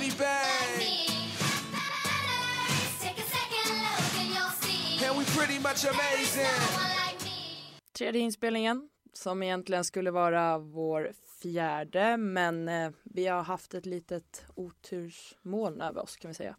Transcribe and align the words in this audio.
shitty 0.00 0.18
bang. 0.18 0.86
And 5.08 5.18
we 5.18 5.24
pretty 5.24 5.58
much 5.58 5.84
amazing. 5.84 6.46
Tredje 7.92 8.20
inspelningen 8.20 8.88
som 9.12 9.42
egentligen 9.42 9.84
skulle 9.84 10.10
vara 10.10 10.58
vår 10.58 11.12
fjärde 11.42 12.16
men 12.16 12.68
eh, 12.68 12.90
vi 13.02 13.26
har 13.26 13.42
haft 13.42 13.74
ett 13.74 13.86
litet 13.86 14.44
otursmoln 14.54 15.80
över 15.80 16.02
oss 16.02 16.16
kan 16.16 16.28
vi 16.28 16.34
säga. 16.34 16.56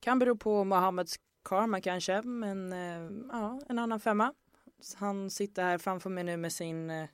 Kan 0.00 0.18
bero 0.18 0.36
på 0.36 0.64
Mohammeds 0.64 1.16
karma 1.44 1.80
kanske 1.80 2.22
men 2.22 2.72
eh, 2.72 3.10
ja, 3.32 3.60
en 3.68 3.78
annan 3.78 4.00
femma. 4.00 4.34
Han 4.96 5.30
sitter 5.30 5.62
här 5.62 5.78
framför 5.78 6.10
mig 6.10 6.24
nu 6.24 6.36
med 6.36 6.52
sin 6.52 6.90
eh, 6.90 7.08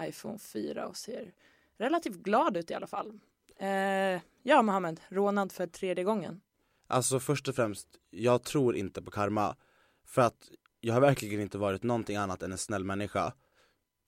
iPhone 0.00 0.38
4 0.38 0.88
och 0.88 0.96
ser 0.96 1.32
relativt 1.76 2.16
glad 2.16 2.56
ut 2.56 2.70
i 2.70 2.74
alla 2.74 2.86
fall. 2.86 3.20
Eh, 3.62 4.20
ja 4.42 4.62
Mohammed, 4.62 5.00
rånad 5.08 5.52
för 5.52 5.66
tredje 5.66 6.04
gången. 6.04 6.40
Alltså 6.86 7.20
först 7.20 7.48
och 7.48 7.54
främst, 7.54 7.88
jag 8.10 8.42
tror 8.42 8.76
inte 8.76 9.02
på 9.02 9.10
karma. 9.10 9.56
För 10.06 10.22
att 10.22 10.50
jag 10.80 10.94
har 10.94 11.00
verkligen 11.00 11.40
inte 11.40 11.58
varit 11.58 11.82
någonting 11.82 12.16
annat 12.16 12.42
än 12.42 12.52
en 12.52 12.58
snäll 12.58 12.84
människa 12.84 13.32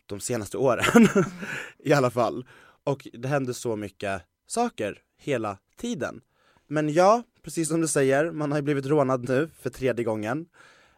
de 0.06 0.20
senaste 0.20 0.56
åren 0.56 1.08
i 1.78 1.92
alla 1.92 2.10
fall. 2.10 2.48
Och 2.84 3.08
det 3.12 3.28
hände 3.28 3.54
så 3.54 3.76
mycket 3.76 4.22
saker 4.46 5.02
hela 5.16 5.58
tiden. 5.76 6.20
Men 6.66 6.92
ja, 6.92 7.22
precis 7.42 7.68
som 7.68 7.80
du 7.80 7.88
säger, 7.88 8.30
man 8.30 8.52
har 8.52 8.58
ju 8.58 8.62
blivit 8.62 8.86
rånad 8.86 9.28
nu 9.28 9.50
för 9.58 9.70
tredje 9.70 10.04
gången 10.04 10.46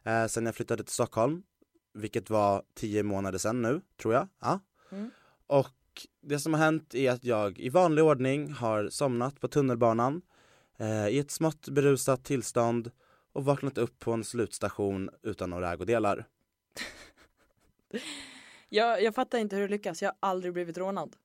eh, 0.04 0.26
sen 0.26 0.46
jag 0.46 0.54
flyttade 0.54 0.84
till 0.84 0.94
Stockholm, 0.94 1.42
vilket 1.94 2.30
var 2.30 2.62
tio 2.74 3.02
månader 3.02 3.38
sedan 3.38 3.62
nu, 3.62 3.80
tror 4.00 4.14
jag. 4.14 4.28
Ja. 4.40 4.60
Mm. 4.90 5.10
Och 5.46 5.68
det 6.22 6.38
som 6.38 6.54
har 6.54 6.60
hänt 6.60 6.94
är 6.94 7.10
att 7.10 7.24
jag 7.24 7.58
i 7.58 7.68
vanlig 7.68 8.04
ordning 8.04 8.52
har 8.52 8.88
somnat 8.88 9.40
på 9.40 9.48
tunnelbanan 9.48 10.22
eh, 10.78 11.08
i 11.08 11.18
ett 11.18 11.30
smått 11.30 11.68
berusat 11.68 12.24
tillstånd 12.24 12.90
och 13.32 13.44
vaknat 13.44 13.78
upp 13.78 13.98
på 13.98 14.12
en 14.12 14.24
slutstation 14.24 15.10
utan 15.22 15.50
några 15.50 15.72
ägodelar. 15.72 16.26
Jag, 18.68 19.02
jag 19.02 19.14
fattar 19.14 19.38
inte 19.38 19.56
hur 19.56 19.62
det 19.62 19.68
lyckas, 19.68 20.02
jag 20.02 20.08
har 20.08 20.16
aldrig 20.30 20.52
blivit 20.52 20.78
rånad. 20.78 21.16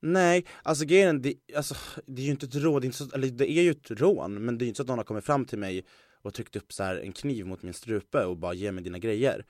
Nej, 0.00 0.46
alltså 0.62 0.84
grejen 0.84 1.22
det, 1.22 1.34
alltså, 1.56 1.74
det 2.06 2.22
är 2.22 2.26
ju 2.26 2.30
inte 2.30 2.46
ett 2.46 2.54
rån, 2.54 2.80
det 2.80 2.84
är, 2.84 2.86
inte 2.86 2.98
så, 2.98 3.14
eller 3.14 3.28
det 3.28 3.50
är 3.50 3.62
ju 3.62 3.70
ett 3.70 3.90
rån 3.90 4.44
men 4.44 4.58
det 4.58 4.64
är 4.64 4.66
inte 4.66 4.76
så 4.76 4.82
att 4.82 4.88
någon 4.88 4.98
har 4.98 5.04
kommit 5.04 5.24
fram 5.24 5.44
till 5.44 5.58
mig 5.58 5.84
och 6.22 6.34
tryckt 6.34 6.56
upp 6.56 6.72
så 6.72 6.82
här 6.82 6.96
en 6.96 7.12
kniv 7.12 7.46
mot 7.46 7.62
min 7.62 7.74
strupe 7.74 8.24
och 8.24 8.36
bara 8.36 8.54
ge 8.54 8.72
mig 8.72 8.84
dina 8.84 8.98
grejer. 8.98 9.44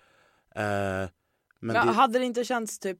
Eh, 0.55 1.09
men 1.61 1.77
Ja, 1.77 1.85
det, 1.85 1.93
Hade 1.93 2.19
det 2.19 2.25
inte 2.25 2.45
känts 2.45 2.79
typ, 2.79 2.99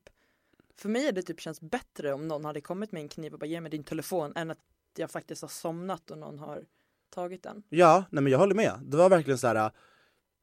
för 0.81 0.89
mig 0.89 1.07
hade 1.07 1.21
det 1.21 1.27
typ 1.27 1.41
känts 1.41 1.61
bättre 1.61 2.13
om 2.13 2.29
någon 2.29 2.45
hade 2.45 2.61
kommit 2.61 2.93
med 2.93 3.03
en 3.03 3.09
kniv 3.09 3.33
och 3.33 3.39
bara 3.39 3.47
ge 3.47 3.61
mig 3.61 3.71
din 3.71 3.85
telefon 3.85 4.33
än 4.37 4.51
att 4.51 4.59
jag 4.97 5.11
faktiskt 5.11 5.43
har 5.43 5.49
somnat 5.49 6.11
och 6.11 6.19
någon 6.19 6.39
har 6.39 6.65
tagit 7.11 7.43
den. 7.43 7.63
Ja, 7.69 8.05
nej 8.11 8.23
men 8.23 8.33
jag 8.33 8.39
håller 8.39 8.55
med. 8.55 8.81
Det 8.83 8.97
var 8.97 9.11
verkligen 9.11 9.39
så 9.39 9.47
här. 9.47 9.71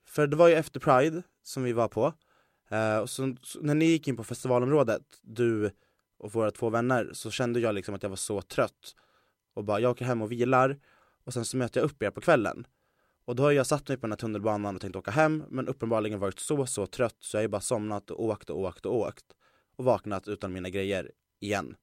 För 0.06 0.28
det 0.28 0.36
var 0.36 0.48
ju 0.48 0.54
efter 0.54 0.80
Pride 0.80 1.24
som 1.44 1.64
vi 1.64 1.74
var 1.74 1.88
på. 1.88 2.14
Eh, 2.70 2.98
och 2.98 3.10
så, 3.10 3.36
så, 3.42 3.60
när 3.62 3.76
ni 3.76 3.86
gick 3.86 4.08
in 4.08 4.18
på 4.18 4.24
festivalområdet, 4.24 5.02
du 5.22 5.72
och 6.18 6.34
våra 6.34 6.52
två 6.52 6.70
vänner, 6.70 7.10
så 7.14 7.32
kände 7.32 7.60
jag 7.60 7.76
liksom 7.76 7.96
att 7.96 8.04
jag 8.04 8.10
var 8.10 8.16
så 8.16 8.42
trött. 8.42 8.96
Och 9.54 9.64
bara, 9.64 9.80
jag 9.80 9.92
åker 9.92 10.06
hem 10.06 10.22
och 10.22 10.32
vilar. 10.32 10.80
Och 11.24 11.34
sen 11.34 11.46
så 11.46 11.58
möter 11.58 11.80
jag 11.80 11.86
upp 11.86 12.04
er 12.04 12.12
på 12.12 12.22
kvällen. 12.22 12.68
Och 13.26 13.36
då 13.36 13.44
har 13.44 13.52
jag 13.52 13.68
satt 13.68 13.88
mig 13.88 13.98
på 13.98 14.02
den 14.02 14.12
här 14.12 14.18
tunnelbanan 14.18 14.76
och 14.76 14.82
tänkt 14.82 14.96
åka 14.96 15.12
hem, 15.12 15.44
men 15.50 15.68
uppenbarligen 15.68 16.20
varit 16.20 16.40
så, 16.40 16.66
så 16.66 16.88
trött 16.88 17.16
så 17.20 17.38
jag 17.38 17.40
har 17.40 17.44
ju 17.44 17.48
bara 17.48 17.62
somnat 17.62 18.12
och 18.12 18.24
åkt 18.24 18.50
och 18.50 18.60
åkt 18.60 18.86
och 18.86 18.96
åkt. 18.96 19.26
Och 19.78 19.86
vaknat 19.86 20.28
utan 20.28 20.54
mina 20.54 20.70
grejer 20.70 21.12
igen. 21.40 21.76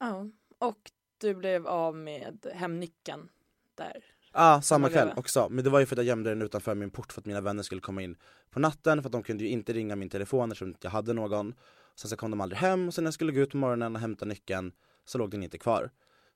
Ja, 0.00 0.26
och 0.58 0.90
du 1.18 1.34
blev 1.34 1.66
av 1.66 1.96
med 1.96 2.46
hemnyckeln 2.54 3.28
där. 3.74 4.04
Ja, 4.32 4.56
ah, 4.56 4.62
samma 4.62 4.88
kväll 4.88 5.12
också. 5.16 5.48
Men 5.48 5.64
det 5.64 5.70
var 5.70 5.80
ju 5.80 5.86
för 5.86 5.94
att 5.94 5.98
jag 5.98 6.06
gömde 6.06 6.30
den 6.30 6.42
utanför 6.42 6.74
min 6.74 6.90
port 6.90 7.12
för 7.12 7.20
att 7.20 7.26
mina 7.26 7.40
vänner 7.40 7.62
skulle 7.62 7.80
komma 7.80 8.02
in 8.02 8.16
på 8.50 8.60
natten 8.60 9.02
för 9.02 9.08
att 9.08 9.12
de 9.12 9.22
kunde 9.22 9.44
ju 9.44 9.50
inte 9.50 9.72
ringa 9.72 9.96
min 9.96 10.08
telefon 10.08 10.52
eftersom 10.52 10.74
jag 10.80 10.90
hade 10.90 11.12
någon. 11.12 11.54
Sen 11.94 12.10
så 12.10 12.16
kom 12.16 12.30
de 12.30 12.40
aldrig 12.40 12.58
hem 12.58 12.88
och 12.88 12.94
sen 12.94 13.04
när 13.04 13.06
jag 13.06 13.14
skulle 13.14 13.32
gå 13.32 13.40
ut 13.40 13.50
på 13.50 13.56
morgonen 13.56 13.94
och 13.94 14.00
hämta 14.00 14.24
nyckeln 14.24 14.72
så 15.04 15.18
låg 15.18 15.30
den 15.30 15.42
inte 15.42 15.58
kvar. 15.58 15.90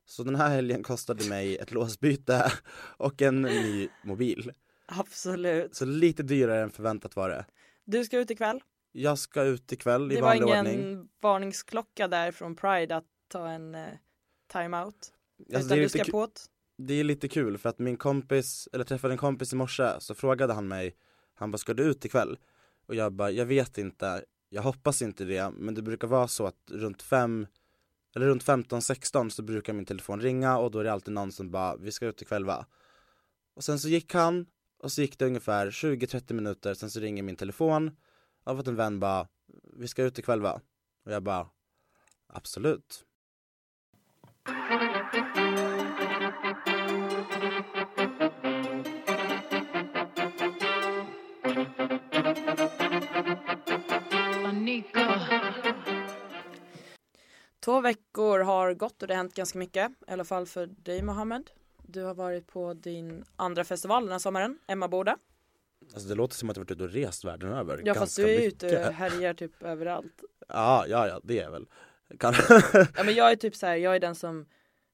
Så 0.04 0.22
den 0.22 0.34
här 0.34 0.48
helgen 0.48 0.82
kostade 0.82 1.28
mig 1.28 1.56
ett 1.56 1.72
låsbyte 1.72 2.53
och 2.97 3.22
en 3.22 3.42
ny 3.42 3.88
mobil. 4.04 4.53
Absolut. 4.87 5.75
Så 5.75 5.84
lite 5.84 6.22
dyrare 6.22 6.62
än 6.62 6.71
förväntat 6.71 7.16
var 7.16 7.28
det. 7.28 7.44
Du 7.84 8.04
ska 8.04 8.19
ut 8.19 8.31
ikväll. 8.31 8.60
Jag 8.92 9.19
ska 9.19 9.42
ut 9.42 9.72
ikväll 9.72 10.12
i 10.12 10.14
Det 10.14 10.20
var 10.20 10.28
vanlig 10.28 10.47
ingen 10.47 10.66
ordning. 10.66 11.08
varningsklocka 11.20 12.08
där 12.08 12.32
från 12.32 12.56
Pride 12.56 12.97
att 12.97 13.04
ta 13.28 13.48
en 13.48 13.75
eh, 13.75 13.88
time-out. 14.53 15.12
Alltså, 15.54 15.66
utan 15.66 15.78
det, 15.78 15.82
du 15.82 15.88
ska 15.88 16.04
på 16.04 16.25
ett. 16.25 16.47
det 16.78 16.94
är 16.94 17.04
lite 17.04 17.28
kul 17.28 17.58
för 17.58 17.69
att 17.69 17.78
min 17.78 17.97
kompis, 17.97 18.69
eller 18.72 18.84
träffade 18.84 19.14
en 19.14 19.19
kompis 19.19 19.53
i 19.53 19.56
morse 19.56 19.91
så 19.98 20.14
frågade 20.14 20.53
han 20.53 20.69
mig 20.69 20.97
Han 21.34 21.50
bara, 21.50 21.58
ska 21.58 21.75
du 21.75 21.82
ut 21.82 22.04
ikväll? 22.04 22.38
Och 22.86 22.94
jag 22.94 23.12
bara, 23.12 23.30
jag 23.30 23.47
vet 23.47 23.78
inte, 23.78 24.25
jag 24.48 24.62
hoppas 24.62 25.03
inte 25.03 25.24
det 25.24 25.50
men 25.50 25.74
det 25.74 25.82
brukar 25.82 26.09
vara 26.09 26.28
så 26.28 26.47
att 26.47 26.70
runt 26.70 27.03
fem 27.03 27.47
Eller 28.14 28.26
runt 28.26 28.44
15-16 28.44 29.28
så 29.28 29.42
brukar 29.42 29.72
min 29.72 29.86
telefon 29.86 30.20
ringa 30.20 30.59
och 30.59 30.70
då 30.70 30.78
är 30.78 30.84
det 30.84 30.92
alltid 30.92 31.14
någon 31.14 31.32
som 31.32 31.50
bara, 31.50 31.76
vi 31.76 31.92
ska 31.92 32.06
ut 32.06 32.22
ikväll 32.22 32.44
va? 32.44 32.66
Och 33.54 33.64
sen 33.64 33.78
så 33.78 33.88
gick 33.88 34.14
han 34.14 34.47
och 34.78 34.92
så 34.92 35.00
gick 35.03 35.19
det 35.19 35.26
ungefär 35.26 35.70
20-30 35.70 36.32
minuter, 36.32 36.74
sen 36.74 36.91
så 36.91 37.00
ringer 37.00 37.22
min 37.22 37.36
telefon 37.36 37.91
jag 38.44 38.53
har 38.53 38.56
fått 38.56 38.69
en 38.69 38.76
vän 38.76 39.00
bara, 39.00 39.28
vi 39.62 39.88
ska 39.88 40.03
ut 40.03 40.19
ikväll 40.19 40.41
va? 40.41 40.60
Och 41.04 41.12
jag 41.12 41.22
bara, 41.22 41.48
absolut 42.26 43.04
Två 57.60 57.80
veckor 57.80 58.38
har 58.38 58.74
gått 58.74 59.03
och 59.03 59.09
det 59.09 59.14
har 59.14 59.16
hänt 59.16 59.34
ganska 59.34 59.59
mycket. 59.59 59.91
I 59.91 60.12
alla 60.12 60.24
fall 60.24 60.47
för 60.47 60.66
dig 60.66 61.03
Mohammed. 61.03 61.50
Du 61.82 62.03
har 62.04 62.14
varit 62.14 62.47
på 62.47 62.74
din 62.74 63.24
andra 63.36 63.64
festival 63.64 64.03
den 64.03 64.12
här 64.12 64.19
sommaren, 64.19 64.59
Emmaboda. 64.66 65.19
Alltså 65.94 66.09
det 66.09 66.15
låter 66.15 66.34
som 66.37 66.50
att 66.50 66.56
jag 66.56 66.60
varit 66.65 66.70
ute 66.70 66.84
och 66.84 66.91
rest 66.91 67.25
världen 67.25 67.53
över 67.53 67.82
Ja 67.84 67.94
fast 67.94 68.16
du 68.16 68.22
är 68.34 68.38
mycket. 68.41 68.62
ute 68.65 68.88
och 68.88 68.94
härjar 68.94 69.34
typ 69.34 69.62
överallt. 69.62 70.22
Ja, 70.48 70.87
ja, 70.88 71.09
ja, 71.09 71.20
det 71.25 71.38
är 71.38 71.50
väl. 71.50 71.66
Kan... 72.19 72.34
Ja 72.97 73.04
men 73.04 73.15
jag 73.15 73.31
är 73.32 73.37
typ 73.37 73.56
så 73.56 73.66
här, 73.66 73.76
jag 73.76 73.97
är 73.97 74.00
den 74.00 74.15
som 74.15 74.47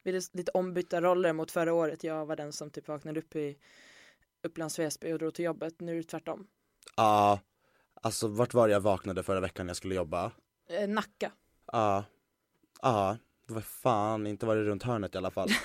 vi 0.05 0.17
är 0.17 0.37
lite 0.37 0.51
ombytta 0.55 1.01
roller 1.01 1.33
mot 1.33 1.51
förra 1.51 1.73
året. 1.73 2.05
Jag 2.05 2.27
var 2.27 2.37
den 2.37 2.53
som 2.53 2.71
typ 2.71 2.89
vaknade 2.89 3.21
upp 3.21 3.37
i 3.37 3.57
Upplands 4.43 4.79
Väsby 4.79 5.13
och 5.13 5.19
drog 5.19 5.35
till 5.35 5.45
jobbet. 5.45 5.81
Nu 5.81 5.93
är 5.93 5.97
det 5.97 6.03
tvärtom. 6.03 6.47
ja, 6.97 7.41
alltså 8.03 8.29
vart 8.29 8.55
var 8.55 8.69
jag 8.69 8.81
vaknade 8.81 9.23
förra 9.23 9.41
veckan 9.41 9.67
när 9.67 9.71
jag 9.71 9.77
skulle 9.77 9.95
jobba? 9.95 10.33
Eh, 10.71 10.89
Nacka. 10.89 11.33
Ja, 11.73 12.05
ja, 12.83 13.17
det 13.49 13.55
var 13.55 13.61
fan 13.61 14.27
inte 14.27 14.47
var 14.47 14.57
det 14.57 14.63
runt 14.65 14.83
hörnet 14.83 15.15
i 15.15 15.19
alla 15.19 15.31
fall. 15.31 15.49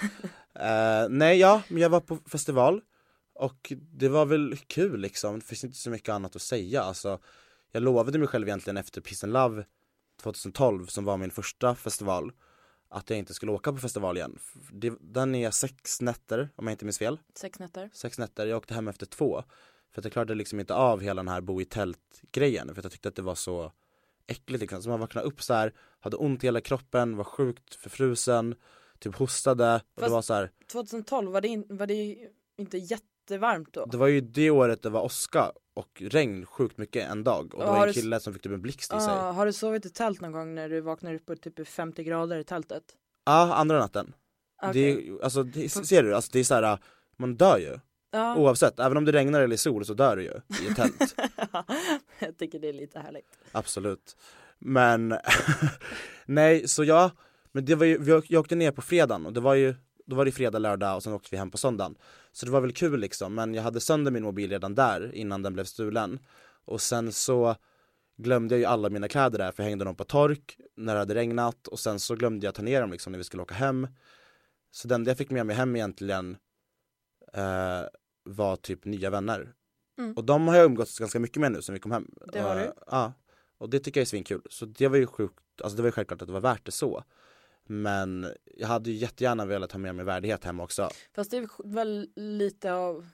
Eh, 0.55 1.09
nej, 1.09 1.39
ja, 1.39 1.61
men 1.67 1.81
jag 1.81 1.89
var 1.89 1.99
på 1.99 2.17
festival 2.17 2.81
och 3.33 3.73
det 3.91 4.09
var 4.09 4.25
väl 4.25 4.57
kul 4.67 4.99
liksom. 4.99 5.39
Det 5.39 5.45
finns 5.45 5.63
inte 5.63 5.77
så 5.77 5.89
mycket 5.89 6.09
annat 6.09 6.35
att 6.35 6.41
säga. 6.41 6.81
Alltså, 6.81 7.19
jag 7.71 7.83
lovade 7.83 8.19
mig 8.19 8.27
själv 8.27 8.47
egentligen 8.47 8.77
efter 8.77 9.01
Peace 9.01 9.25
and 9.25 9.33
Love 9.33 9.65
2012 10.21 10.85
som 10.85 11.05
var 11.05 11.17
min 11.17 11.31
första 11.31 11.75
festival 11.75 12.31
att 12.89 13.09
jag 13.09 13.19
inte 13.19 13.33
skulle 13.33 13.51
åka 13.51 13.71
på 13.71 13.77
festival 13.77 14.17
igen. 14.17 14.39
Det, 14.71 14.93
den 15.01 15.35
är 15.35 15.51
sex 15.51 16.01
nätter 16.01 16.49
om 16.55 16.67
jag 16.67 16.73
inte 16.73 16.85
minns 16.85 16.99
fel. 16.99 17.19
Sex 17.35 17.59
nätter. 17.59 17.89
sex 17.93 18.17
nätter, 18.17 18.47
jag 18.47 18.57
åkte 18.57 18.73
hem 18.73 18.87
efter 18.87 19.05
två 19.05 19.43
För 19.91 20.01
att 20.01 20.05
jag 20.05 20.11
klarade 20.13 20.35
liksom 20.35 20.59
inte 20.59 20.73
av 20.75 21.01
hela 21.01 21.19
den 21.19 21.27
här 21.27 21.41
bo 21.41 21.61
i 21.61 21.65
tält 21.65 22.21
grejen 22.31 22.67
För 22.67 22.79
att 22.79 22.83
jag 22.85 22.91
tyckte 22.91 23.09
att 23.09 23.15
det 23.15 23.21
var 23.21 23.35
så 23.35 23.71
äckligt 24.27 24.61
liksom 24.61 24.81
Så 24.83 24.89
man 24.89 24.99
vaknade 24.99 25.27
upp 25.27 25.41
så 25.43 25.53
här, 25.53 25.73
hade 25.99 26.17
ont 26.17 26.43
i 26.43 26.47
hela 26.47 26.61
kroppen, 26.61 27.17
var 27.17 27.23
sjukt 27.23 27.75
förfrusen 27.75 28.55
Typ 28.99 29.15
hostade 29.15 29.75
och 29.75 29.81
det 29.95 30.01
Fast- 30.01 30.11
var 30.13 30.21
så 30.21 30.33
här, 30.33 30.51
2012 30.71 31.31
var 31.31 31.41
det, 31.41 31.47
in, 31.47 31.65
var 31.69 31.87
det 31.87 32.17
inte 32.57 32.77
jättevarmt 33.23 33.73
då? 33.73 33.85
Det 33.85 33.97
var 33.97 34.07
ju 34.07 34.21
det 34.21 34.49
året 34.49 34.81
det 34.81 34.89
var 34.89 35.01
åska 35.01 35.51
och 35.73 36.01
regn 36.05 36.45
sjukt 36.45 36.77
mycket 36.77 37.09
en 37.09 37.23
dag 37.23 37.53
Och 37.55 37.59
det 37.59 37.65
Ja, 37.65 37.71
var 37.71 37.87
en 37.87 37.93
kille 37.93 38.19
som 38.19 38.33
fick 38.33 38.41
typ 38.41 38.51
en 38.51 38.61
blixt 38.61 38.93
i 38.93 38.99
sig 38.99 39.13
Ja, 39.13 39.31
har 39.31 39.45
du 39.45 39.53
sovit 39.53 39.85
i 39.85 39.89
tält 39.89 40.21
någon 40.21 40.31
gång 40.31 40.55
när 40.55 40.69
du 40.69 40.81
vaknar 40.81 41.13
upp 41.13 41.25
på 41.25 41.35
typ 41.35 41.67
50 41.67 42.03
grader 42.03 42.37
i 42.37 42.43
tältet? 42.43 42.83
andra 43.25 43.79
natten 43.79 44.13
det 44.61 44.69
Okej. 44.69 45.09
är, 45.09 45.23
alltså, 45.23 45.43
det, 45.43 45.69
ser 45.69 46.03
du, 46.03 46.15
alltså 46.15 46.29
det 46.33 46.39
är 46.39 46.43
så 46.43 46.53
här, 46.55 46.77
man 47.17 47.35
dör 47.35 47.57
ju 47.57 47.79
Ja. 48.11 48.35
Oavsett, 48.35 48.79
även 48.79 48.97
om 48.97 49.05
det 49.05 49.11
regnar 49.11 49.41
eller 49.41 49.53
är 49.53 49.57
sol 49.57 49.85
så 49.85 49.93
dör 49.93 50.15
du 50.15 50.23
ju 50.23 50.31
i 50.63 50.67
ett 50.69 50.75
tält 50.75 51.15
jag 52.19 52.37
tycker 52.37 52.59
det 52.59 52.69
är 52.69 52.73
lite 52.73 52.99
härligt. 52.99 53.25
Absolut. 53.51 54.17
Men 54.59 55.15
nej, 56.25 56.67
så 56.67 56.83
ja, 56.83 57.11
men 57.51 57.65
det 57.65 57.75
var 57.75 57.85
ju, 57.85 58.21
jag 58.27 58.39
åkte 58.39 58.55
ner 58.55 58.71
på 58.71 58.81
fredagen 58.81 59.25
och 59.25 59.33
det 59.33 59.39
var 59.39 59.53
ju, 59.53 59.75
då 60.05 60.15
var 60.15 60.25
det 60.25 60.31
fredag, 60.31 60.59
lördag 60.59 60.95
och 60.95 61.03
sen 61.03 61.13
åkte 61.13 61.27
vi 61.31 61.37
hem 61.37 61.51
på 61.51 61.57
söndagen. 61.57 61.95
Så 62.33 62.45
det 62.45 62.51
var 62.51 62.61
väl 62.61 62.73
kul 62.73 62.99
liksom, 62.99 63.35
men 63.35 63.53
jag 63.53 63.63
hade 63.63 63.79
sönder 63.79 64.11
min 64.11 64.23
mobil 64.23 64.49
redan 64.49 64.75
där 64.75 65.15
innan 65.15 65.41
den 65.41 65.53
blev 65.53 65.63
stulen. 65.63 66.19
Och 66.65 66.81
sen 66.81 67.11
så 67.11 67.55
glömde 68.17 68.55
jag 68.55 68.59
ju 68.59 68.65
alla 68.65 68.89
mina 68.89 69.07
kläder 69.07 69.37
där 69.37 69.51
för 69.51 69.63
jag 69.63 69.69
hängde 69.69 69.85
dem 69.85 69.95
på 69.95 70.03
tork 70.03 70.57
när 70.75 70.93
det 70.93 70.99
hade 70.99 71.15
regnat 71.15 71.67
och 71.67 71.79
sen 71.79 71.99
så 71.99 72.15
glömde 72.15 72.47
jag 72.47 72.55
ta 72.55 72.61
ner 72.61 72.81
dem 72.81 72.91
liksom 72.91 73.11
när 73.11 73.17
vi 73.17 73.23
skulle 73.23 73.43
åka 73.43 73.55
hem. 73.55 73.87
Så 74.71 74.87
den 74.87 75.05
jag 75.05 75.17
fick 75.17 75.29
med 75.29 75.45
mig 75.45 75.55
hem 75.55 75.75
egentligen 75.75 76.37
eh, 77.33 77.81
var 78.23 78.55
typ 78.55 78.85
nya 78.85 79.09
vänner. 79.09 79.53
Mm. 79.97 80.13
Och 80.13 80.23
de 80.23 80.47
har 80.47 80.55
jag 80.55 80.65
umgåtts 80.65 80.99
ganska 80.99 81.19
mycket 81.19 81.41
med 81.41 81.51
nu 81.51 81.61
sen 81.61 81.73
vi 81.73 81.79
kom 81.79 81.91
hem. 81.91 82.11
Det 82.33 82.39
har 82.39 82.55
du. 82.55 82.71
Ja. 82.87 83.13
Och 83.57 83.69
det 83.69 83.79
tycker 83.79 83.99
jag 83.99 84.05
är 84.05 84.09
svinkul. 84.09 84.41
Så 84.49 84.65
det 84.65 84.87
var 84.87 84.97
ju 84.97 85.07
sjukt, 85.07 85.61
alltså 85.61 85.75
det 85.75 85.81
var 85.81 85.87
ju 85.87 85.91
självklart 85.91 86.21
att 86.21 86.27
det 86.27 86.33
var 86.33 86.41
värt 86.41 86.65
det 86.65 86.71
så. 86.71 87.03
Men 87.65 88.27
jag 88.57 88.67
hade 88.67 88.91
ju 88.91 88.95
jättegärna 88.95 89.45
velat 89.45 89.71
ha 89.71 89.79
med 89.79 89.95
mig 89.95 90.05
värdighet 90.05 90.43
hem 90.43 90.59
också. 90.59 90.89
Fast 91.15 91.31
det 91.31 91.37
är 91.37 91.73
väl 91.73 92.09
lite 92.15 92.73
av 92.73 93.05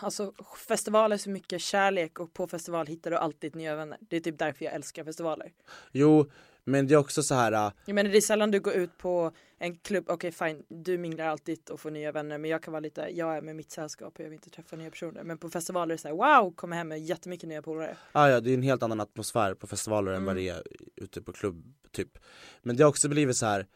Alltså 0.00 0.32
festivaler 0.68 1.14
är 1.16 1.18
så 1.18 1.30
mycket 1.30 1.60
kärlek 1.60 2.20
och 2.20 2.32
på 2.32 2.46
festival 2.46 2.86
hittar 2.86 3.10
du 3.10 3.16
alltid 3.16 3.56
nya 3.56 3.76
vänner. 3.76 3.98
Det 4.00 4.16
är 4.16 4.20
typ 4.20 4.38
därför 4.38 4.64
jag 4.64 4.74
älskar 4.74 5.04
festivaler. 5.04 5.52
Jo, 5.92 6.30
men 6.66 6.86
det 6.86 6.94
är 6.94 6.98
också 6.98 7.22
så 7.22 7.34
här 7.34 7.52
äh, 7.52 7.72
Jag 7.86 7.94
menar 7.94 8.10
det 8.10 8.16
är 8.16 8.20
sällan 8.20 8.50
du 8.50 8.60
går 8.60 8.72
ut 8.74 8.98
på 8.98 9.32
en 9.58 9.76
klubb, 9.76 10.04
okej 10.08 10.32
fine, 10.32 10.64
du 10.68 10.98
minglar 10.98 11.26
alltid 11.26 11.70
och 11.70 11.80
får 11.80 11.90
nya 11.90 12.12
vänner 12.12 12.38
men 12.38 12.50
jag 12.50 12.62
kan 12.62 12.72
vara 12.72 12.80
lite, 12.80 13.00
jag 13.12 13.36
är 13.36 13.40
med 13.40 13.56
mitt 13.56 13.70
sällskap 13.70 14.14
och 14.14 14.20
jag 14.20 14.24
vill 14.24 14.32
inte 14.32 14.50
träffa 14.50 14.76
nya 14.76 14.90
personer. 14.90 15.24
Men 15.24 15.38
på 15.38 15.50
festivaler 15.50 15.92
är 15.92 15.96
det 15.96 16.02
så 16.02 16.08
här, 16.08 16.40
wow, 16.42 16.50
kommer 16.50 16.76
hem 16.76 16.88
med 16.88 17.00
jättemycket 17.00 17.48
nya 17.48 17.62
polare. 17.62 17.96
Ah, 18.12 18.28
ja, 18.28 18.40
det 18.40 18.50
är 18.50 18.54
en 18.54 18.62
helt 18.62 18.82
annan 18.82 19.00
atmosfär 19.00 19.54
på 19.54 19.66
festivaler 19.66 20.12
än 20.12 20.24
vad 20.24 20.32
Mm. 20.38 20.44
det 20.44 20.50
är 20.50 20.62
ute 21.04 21.22
på 21.22 21.32
klubb 21.32 21.74
typ. 21.92 22.18
Men 22.62 22.76
det 22.76 22.82
har 22.82 22.88
också 22.88 23.08
blivit 23.08 23.36
så 23.36 23.46
här, 23.46 23.66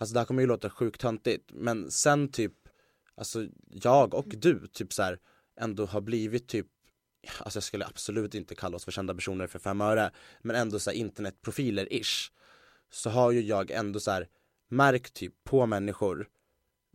alltså 0.00 0.12
det 0.14 0.20
här 0.20 0.24
kommer 0.26 0.42
ju 0.42 0.46
låta 0.48 0.70
sjukt 0.70 1.00
töntigt, 1.00 1.50
men 1.52 1.90
sen 1.90 2.28
typ, 2.28 2.52
alltså 3.16 3.46
jag 3.70 4.14
och 4.14 4.26
du 4.28 4.66
typ 4.66 4.92
så 4.92 5.02
här 5.02 5.18
ändå 5.60 5.86
har 5.86 6.00
blivit 6.00 6.48
typ 6.48 6.66
Alltså 7.38 7.56
jag 7.56 7.64
skulle 7.64 7.86
absolut 7.86 8.34
inte 8.34 8.54
kalla 8.54 8.76
oss 8.76 8.84
för 8.84 8.92
kända 8.92 9.14
personer 9.14 9.46
för 9.46 9.58
fem 9.58 9.80
öre 9.80 10.10
Men 10.42 10.56
ändå 10.56 10.78
så 10.78 10.90
här 10.90 10.96
internetprofiler 10.96 11.92
ish 11.92 12.32
Så 12.90 13.10
har 13.10 13.30
ju 13.32 13.40
jag 13.40 13.70
ändå 13.70 14.00
så 14.00 14.10
här 14.10 14.28
märkt 14.68 15.14
typ 15.14 15.34
på 15.44 15.66
människor 15.66 16.28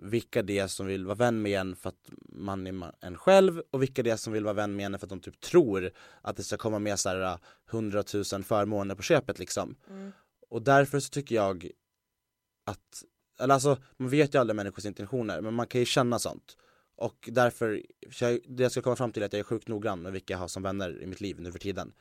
vilka 0.02 0.44
det 0.44 0.60
är 0.60 0.68
som 0.68 0.86
vill 0.86 1.06
vara 1.06 1.16
vän 1.16 1.42
med 1.42 1.60
en 1.60 1.76
för 1.76 1.90
att 1.90 2.10
man 2.30 2.68
är 2.68 2.92
en 3.00 3.18
själv 3.18 3.62
och 3.72 3.82
vilka 3.82 4.04
det 4.04 4.10
är 4.10 4.16
som 4.18 4.34
vill 4.34 4.44
vara 4.44 4.54
vän 4.54 4.76
med 4.76 4.86
en 4.86 5.00
för 5.00 5.06
att 5.06 5.10
de 5.10 5.20
typ 5.20 5.40
tror 5.40 5.92
att 6.22 6.38
det 6.38 6.44
ska 6.44 6.58
komma 6.58 6.80
med 6.80 7.00
så 7.00 7.10
här 7.10 7.40
hundratusen 7.66 8.44
förmåner 8.44 8.96
på 8.96 9.02
köpet 9.02 9.40
liksom. 9.40 9.76
Och 10.50 10.62
därför 10.62 11.00
så 11.00 11.10
tycker 11.10 11.36
jag 11.36 11.70
att, 12.66 13.04
eller 13.40 13.54
alltså 13.54 13.78
man 13.98 14.10
vet 14.10 14.36
ju 14.36 14.40
aldrig 14.40 14.56
människors 14.56 14.86
intentioner 14.86 15.42
men 15.42 15.54
man 15.54 15.68
kan 15.68 15.80
ju 15.80 15.86
känna 15.86 16.20
sånt. 16.20 16.58
Och 17.02 17.30
därför, 17.32 17.82
jag, 18.20 18.40
det 18.48 18.64
jag 18.64 18.72
ska 18.72 18.82
komma 18.82 18.96
fram 18.96 19.12
till 19.12 19.24
är 19.24 19.26
att 19.26 19.34
jag 19.34 19.40
är 19.40 19.44
sjukt 19.44 19.68
noggrann 19.68 20.02
med 20.02 20.12
vilka 20.12 20.34
jag 20.34 20.40
har 20.40 20.48
som 20.48 20.64
vänner 20.64 21.02
i 21.02 21.06
mitt 21.06 21.22
liv 21.22 21.42
nu 21.42 21.52
för 21.52 21.60
tiden. 21.60 21.94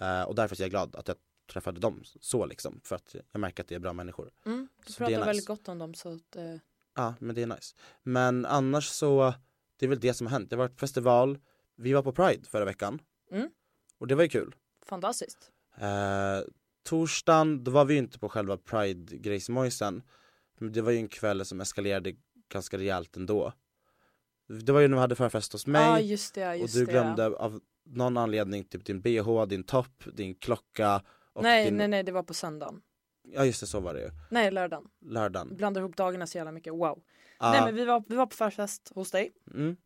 Eh, 0.00 0.22
och 0.22 0.34
därför 0.34 0.56
är 0.56 0.60
jag 0.60 0.70
glad 0.70 0.96
att 0.96 1.08
jag 1.08 1.16
träffade 1.52 1.80
dem 1.80 2.02
så 2.20 2.46
liksom, 2.46 2.80
för 2.84 2.96
att 2.96 3.14
jag 3.32 3.40
märker 3.40 3.62
att 3.62 3.68
det 3.68 3.74
är 3.74 3.78
bra 3.78 3.92
människor. 3.92 4.30
Mm, 4.46 4.68
du 4.86 4.92
Så 4.92 4.98
pratar 4.98 5.12
nice. 5.12 5.26
väldigt 5.26 5.46
gott 5.46 5.68
om 5.68 5.78
dem 5.78 5.94
så 5.94 6.08
att 6.14 6.36
eh, 6.36 6.56
Ja, 6.94 7.14
men 7.20 7.34
det 7.34 7.42
är 7.42 7.46
nice. 7.46 7.76
Men 8.02 8.46
annars 8.46 8.86
så, 8.88 9.34
det 9.76 9.86
är 9.86 9.88
väl 9.88 10.00
det 10.00 10.14
som 10.14 10.26
har 10.26 10.32
hänt. 10.32 10.50
Det 10.50 10.56
har 10.56 10.68
varit 10.68 10.80
festival, 10.80 11.38
vi 11.76 11.92
var 11.92 12.02
på 12.02 12.12
Pride 12.12 12.48
förra 12.48 12.64
veckan. 12.64 12.98
Mm. 13.30 13.50
Och 13.98 14.06
det 14.06 14.14
var 14.14 14.22
ju 14.22 14.28
kul. 14.28 14.54
fantastiskt. 14.86 15.50
Eh, 15.76 16.40
torsdagen, 16.84 17.64
då 17.64 17.70
var 17.70 17.84
vi 17.84 17.94
ju 17.94 17.98
inte 17.98 18.18
på 18.18 18.28
själva 18.28 18.56
Pride-grejsmojsen. 18.56 20.02
Men 20.58 20.72
det 20.72 20.82
var 20.82 20.92
ju 20.92 20.98
en 20.98 21.08
kväll 21.08 21.44
som 21.44 21.60
eskalerade 21.60 22.12
ganska 22.48 22.78
rejält 22.78 23.16
ändå. 23.16 23.52
Det 24.60 24.72
var 24.72 24.80
ju 24.80 24.88
när 24.88 24.96
vi 24.96 25.00
hade 25.00 25.14
förfest 25.14 25.52
hos 25.52 25.66
mig 25.66 25.82
Ja 25.82 26.00
just 26.00 26.34
det, 26.34 26.48
och 26.48 26.56
just 26.56 26.74
du 26.74 26.84
det. 26.84 26.92
glömde 26.92 27.26
av 27.26 27.60
någon 27.84 28.16
anledning 28.16 28.64
typ 28.64 28.84
din 28.84 29.00
bh, 29.00 29.46
din 29.46 29.64
topp, 29.64 30.04
din 30.12 30.34
klocka 30.34 31.02
och 31.32 31.42
Nej 31.42 31.64
din... 31.64 31.76
nej 31.76 31.88
nej 31.88 32.02
det 32.02 32.12
var 32.12 32.22
på 32.22 32.34
söndagen. 32.34 32.82
Ja 33.22 33.44
just 33.44 33.60
det, 33.60 33.66
så 33.66 33.80
var 33.80 33.94
det 33.94 34.00
ju. 34.00 34.10
Nej 34.30 34.50
lördagen. 34.50 34.84
Lördagen. 35.00 35.56
Blandar 35.56 35.80
ihop 35.80 35.96
dagarna 35.96 36.26
så 36.26 36.38
jävla 36.38 36.52
mycket, 36.52 36.72
wow. 36.72 37.02
Ja, 37.38 37.50
Nej 37.52 37.60
men 37.64 37.74
vi 37.74 37.84
var, 37.84 38.04
vi 38.08 38.16
var 38.16 38.26
på 38.26 38.36
förfest 38.36 38.92
hos 38.94 39.10
dig. 39.10 39.32
mm. 39.54 39.76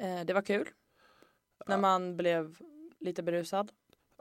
Eh, 0.00 0.24
det 0.26 0.32
var 0.34 0.42
kul. 0.42 0.68
När 1.66 1.74
Ja. 1.74 1.80
man 1.80 2.16
blev 2.16 2.56
lite 3.00 3.22
berusad. 3.22 3.72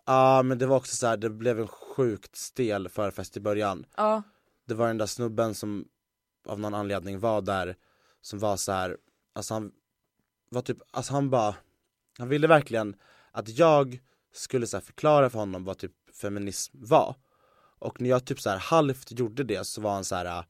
Ja 0.05 0.43
men 0.43 0.57
det 0.57 0.65
var 0.65 0.77
också 0.77 0.95
så 0.95 1.07
här, 1.07 1.17
det 1.17 1.29
blev 1.29 1.59
en 1.59 1.67
sjukt 1.67 2.35
stel 2.35 2.89
förfest 2.89 3.37
i 3.37 3.39
början. 3.39 3.85
Ja, 3.97 4.23
Det 4.65 4.73
var 4.73 4.87
den 4.87 4.97
där 4.97 5.05
snubben 5.05 5.55
som 5.55 5.87
av 6.47 6.59
någon 6.59 6.73
anledning 6.73 7.19
var 7.19 7.41
där 7.41 7.75
som 8.21 8.39
var 8.39 8.57
så 8.57 8.71
här, 8.71 8.97
alltså 9.33 9.53
han 9.53 9.71
var 10.49 10.61
typ, 10.61 10.77
alltså 10.91 11.13
han 11.13 11.29
bara, 11.29 11.55
han 12.17 12.29
ville 12.29 12.47
verkligen 12.47 12.95
att 13.31 13.49
jag 13.57 13.99
skulle 14.33 14.67
så 14.67 14.81
förklara 14.81 15.29
för 15.29 15.39
honom 15.39 15.63
vad 15.63 15.77
typ 15.77 15.91
feminism 16.21 16.77
var. 16.81 17.15
Och 17.79 18.01
när 18.01 18.09
jag 18.09 18.25
typ 18.25 18.41
så 18.41 18.49
här 18.49 18.57
halvt 18.57 19.11
gjorde 19.11 19.43
det 19.43 19.63
så 19.63 19.81
var 19.81 19.93
han 19.93 20.03
så 20.03 20.15
här, 20.15 20.43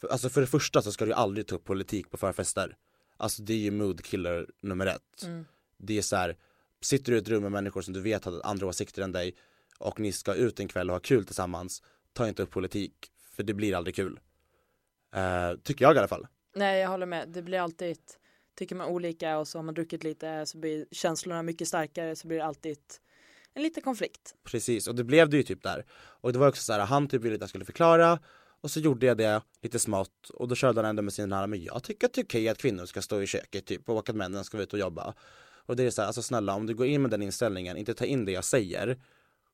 för, 0.00 0.08
alltså 0.08 0.28
för 0.28 0.40
det 0.40 0.46
första 0.46 0.82
så 0.82 0.92
ska 0.92 1.04
du 1.04 1.12
aldrig 1.12 1.46
ta 1.46 1.54
upp 1.54 1.64
politik 1.64 2.10
på 2.10 2.16
förfester. 2.16 2.76
Alltså 3.16 3.42
det 3.42 3.52
är 3.52 3.58
ju 3.58 3.70
mood 3.70 4.04
killer 4.04 4.50
nummer 4.60 4.86
ett. 4.86 5.22
Mm. 5.22 5.44
Det 5.78 5.98
är 5.98 6.02
så 6.02 6.16
här, 6.16 6.36
sitter 6.80 7.12
du 7.12 7.18
i 7.18 7.20
ett 7.20 7.28
rum 7.28 7.42
med 7.42 7.52
människor 7.52 7.82
som 7.82 7.94
du 7.94 8.00
vet 8.00 8.24
har 8.24 8.40
andra 8.44 8.66
åsikter 8.66 9.02
än 9.02 9.12
dig 9.12 9.36
och 9.78 10.00
ni 10.00 10.12
ska 10.12 10.34
ut 10.34 10.60
en 10.60 10.68
kväll 10.68 10.90
och 10.90 10.94
ha 10.94 11.00
kul 11.00 11.24
tillsammans, 11.26 11.82
ta 12.12 12.28
inte 12.28 12.42
upp 12.42 12.50
politik, 12.50 13.10
för 13.30 13.42
det 13.42 13.54
blir 13.54 13.74
aldrig 13.74 13.94
kul. 13.94 14.20
Eh, 15.14 15.54
tycker 15.62 15.84
jag 15.84 15.94
i 15.94 15.98
alla 15.98 16.08
fall. 16.08 16.26
nej 16.54 16.80
jag 16.80 16.88
håller 16.88 17.06
med. 17.06 17.28
Det 17.28 17.42
blir 17.42 17.60
alltid, 17.60 17.98
tycker 18.54 18.76
man 18.76 18.88
olika 18.88 19.38
och 19.38 19.48
så 19.48 19.58
har 19.58 19.62
man 19.62 19.74
druckit 19.74 20.04
lite 20.04 20.46
så 20.46 20.58
blir 20.58 20.86
känslorna 20.90 21.42
mycket 21.42 21.68
starkare 21.68 22.16
så 22.16 22.28
blir 22.28 22.38
det 22.38 22.44
alltid 22.44 22.78
en 23.54 23.62
liten 23.62 23.82
konflikt. 23.82 24.34
Precis, 24.44 24.88
och 24.88 24.94
det 24.94 25.04
blev 25.04 25.28
det 25.28 25.36
ju 25.36 25.42
typ 25.42 25.62
där. 25.62 25.84
Och 25.92 26.32
det 26.32 26.38
var 26.38 26.48
också 26.48 26.62
så 26.62 26.72
här, 26.72 26.80
han 26.80 27.08
typ 27.08 27.22
ville 27.22 27.34
att 27.34 27.40
jag 27.40 27.48
skulle 27.48 27.64
förklara 27.64 28.18
och 28.60 28.70
så 28.70 28.80
gjorde 28.80 29.06
jag 29.06 29.16
det 29.16 29.42
lite 29.62 29.78
smått 29.78 30.30
och 30.30 30.48
då 30.48 30.54
körde 30.54 30.80
han 30.80 30.90
ändå 30.90 31.02
med 31.02 31.12
sin 31.12 31.32
här, 31.32 31.46
men 31.46 31.62
jag 31.62 31.82
tycker 31.82 32.06
att 32.06 32.12
det 32.12 32.20
är 32.20 32.24
okej 32.24 32.48
att 32.48 32.58
kvinnor 32.58 32.86
ska 32.86 33.02
stå 33.02 33.22
i 33.22 33.26
köket 33.26 33.66
typ 33.66 33.88
och 33.88 34.08
att 34.08 34.16
männen 34.16 34.44
ska 34.44 34.56
vara 34.56 34.62
ute 34.62 34.76
och 34.76 34.80
jobba. 34.80 35.14
Och 35.66 35.76
det 35.76 35.82
är 35.82 35.90
så 35.90 36.02
här, 36.02 36.06
alltså 36.06 36.22
snälla 36.22 36.54
om 36.54 36.66
du 36.66 36.74
går 36.74 36.86
in 36.86 37.02
med 37.02 37.10
den 37.10 37.22
inställningen, 37.22 37.76
inte 37.76 37.94
ta 37.94 38.04
in 38.04 38.24
det 38.24 38.32
jag 38.32 38.44
säger, 38.44 38.98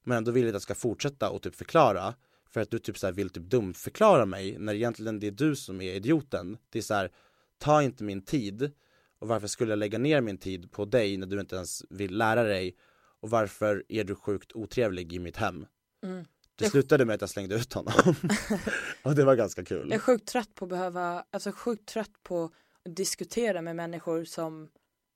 men 0.04 0.18
ändå 0.18 0.30
vill 0.30 0.46
att 0.46 0.52
jag 0.52 0.62
ska 0.62 0.74
fortsätta 0.74 1.30
och 1.30 1.42
typ 1.42 1.54
förklara 1.54 2.14
för 2.50 2.60
att 2.60 2.70
du 2.70 2.78
typ 2.78 2.98
så 2.98 3.06
här 3.06 3.12
vill 3.12 3.30
typ 3.30 3.42
dumförklara 3.42 4.26
mig 4.26 4.58
när 4.58 4.74
egentligen 4.74 5.20
det 5.20 5.26
är 5.26 5.30
du 5.30 5.56
som 5.56 5.80
är 5.80 5.94
idioten. 5.94 6.58
Det 6.70 6.78
är 6.78 6.82
så 6.82 6.94
här, 6.94 7.10
ta 7.58 7.82
inte 7.82 8.04
min 8.04 8.22
tid 8.22 8.72
och 9.20 9.28
varför 9.28 9.46
skulle 9.46 9.72
jag 9.72 9.78
lägga 9.78 9.98
ner 9.98 10.20
min 10.20 10.38
tid 10.38 10.72
på 10.72 10.84
dig 10.84 11.16
när 11.16 11.26
du 11.26 11.40
inte 11.40 11.56
ens 11.56 11.84
vill 11.90 12.16
lära 12.16 12.42
dig 12.42 12.76
och 13.20 13.30
varför 13.30 13.84
är 13.88 14.04
du 14.04 14.14
sjukt 14.14 14.52
otrevlig 14.52 15.12
i 15.12 15.18
mitt 15.18 15.36
hem? 15.36 15.66
Mm. 16.04 16.24
Det 16.56 16.70
slutade 16.70 17.04
med 17.04 17.14
att 17.14 17.20
jag 17.20 17.30
slängde 17.30 17.54
ut 17.54 17.72
honom 17.72 18.14
och 19.02 19.14
det 19.14 19.24
var 19.24 19.34
ganska 19.34 19.64
kul. 19.64 19.86
Jag 19.88 19.94
är 19.94 19.98
sjukt 19.98 20.28
trött 20.28 20.54
på 20.54 20.64
att 20.64 20.68
behöva, 20.68 21.24
alltså 21.30 21.52
sjukt 21.52 21.88
trött 21.88 22.22
på 22.22 22.44
att 22.84 22.96
diskutera 22.96 23.62
med 23.62 23.76
människor 23.76 24.24
som 24.24 24.68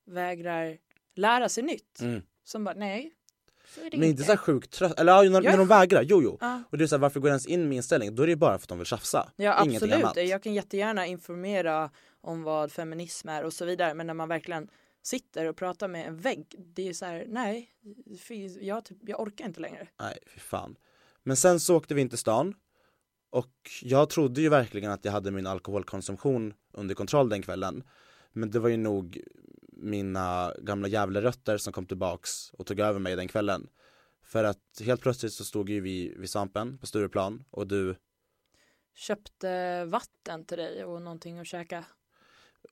vägrar 0.07 0.79
lära 1.15 1.49
sig 1.49 1.65
nytt. 1.65 2.01
Mm. 2.01 2.23
Som 2.45 2.65
bara, 2.65 2.75
nej. 2.75 3.13
Så 3.75 3.81
är 3.81 3.91
Men 3.91 4.05
inte 4.05 4.23
så 4.23 4.33
här 4.33 4.37
sjukt 4.37 4.71
trött, 4.73 5.01
eller 5.01 5.13
ja, 5.13 5.23
när, 5.23 5.41
när 5.41 5.57
de 5.59 5.67
vägrar, 5.67 6.03
jo 6.03 6.23
jo. 6.23 6.39
Ja. 6.41 6.63
Och 6.71 6.79
det 6.79 6.85
är 6.85 6.89
så 6.89 6.95
här, 6.95 7.01
varför 7.01 7.21
går 7.21 7.29
jag 7.29 7.33
ens 7.33 7.47
in 7.47 7.69
med 7.69 7.77
inställning? 7.77 8.15
Då 8.15 8.23
är 8.23 8.27
det 8.27 8.37
bara 8.37 8.59
för 8.59 8.65
att 8.65 8.69
de 8.69 8.79
vill 8.79 8.87
tjafsa. 8.87 9.33
Ja 9.37 9.65
Ingenting 9.65 9.93
absolut, 9.93 10.05
annat. 10.05 10.29
jag 10.29 10.43
kan 10.43 10.55
jättegärna 10.55 11.07
informera 11.07 11.91
om 12.25 12.43
vad 12.43 12.73
feminism 12.73 13.29
är 13.29 13.45
och 13.45 13.53
så 13.53 13.65
vidare 13.65 13.95
men 13.95 14.07
när 14.07 14.15
man 14.15 14.29
verkligen 14.29 14.69
sitter 15.03 15.49
och 15.49 15.57
pratar 15.57 15.89
med 15.89 16.07
en 16.07 16.17
vägg 16.17 16.47
det 16.59 16.89
är 16.89 16.93
så 16.93 17.05
här, 17.05 17.25
nej, 17.29 17.71
jag, 18.61 18.85
typ, 18.85 18.99
jag 19.01 19.21
orkar 19.21 19.45
inte 19.45 19.61
längre. 19.61 19.89
Nej, 20.01 20.19
fy 20.27 20.41
fan. 20.41 20.77
Men 21.23 21.37
sen 21.37 21.61
så 21.61 21.77
åkte 21.77 21.95
vi 21.95 22.01
in 22.01 22.09
till 22.09 22.19
stan 22.19 22.55
och 23.31 23.71
jag 23.83 24.11
trodde 24.11 24.41
ju 24.41 24.49
verkligen 24.49 24.91
att 24.91 25.05
jag 25.05 25.13
hade 25.13 25.31
min 25.31 25.47
alkoholkonsumtion 25.47 26.55
under 26.73 26.95
kontroll 26.95 27.29
den 27.29 27.43
kvällen. 27.43 27.85
Men 28.33 28.51
det 28.51 28.59
var 28.59 28.69
ju 28.69 28.77
nog 28.77 29.21
mina 29.73 30.55
gamla 30.59 30.89
jävlerötter 30.89 31.59
som 31.59 31.73
kom 31.73 31.87
tillbaks 31.87 32.51
och 32.51 32.67
tog 32.67 32.81
över 32.81 33.01
mig 33.01 33.17
den 33.17 33.29
kvällen. 33.29 33.69
För 34.23 34.45
att 34.45 34.81
helt 34.85 35.01
plötsligt 35.01 35.33
så 35.33 35.45
stod 35.45 35.71
ju 35.71 35.81
vi 35.81 36.15
vid 36.17 36.31
Svampen 36.31 36.79
på 36.79 36.87
Stureplan 36.87 37.45
och 37.51 37.67
du 37.67 37.97
Köpte 38.95 39.85
vatten 39.85 40.45
till 40.45 40.59
dig 40.59 40.85
och 40.85 41.03
någonting 41.03 41.39
att 41.39 41.47
käka. 41.47 41.85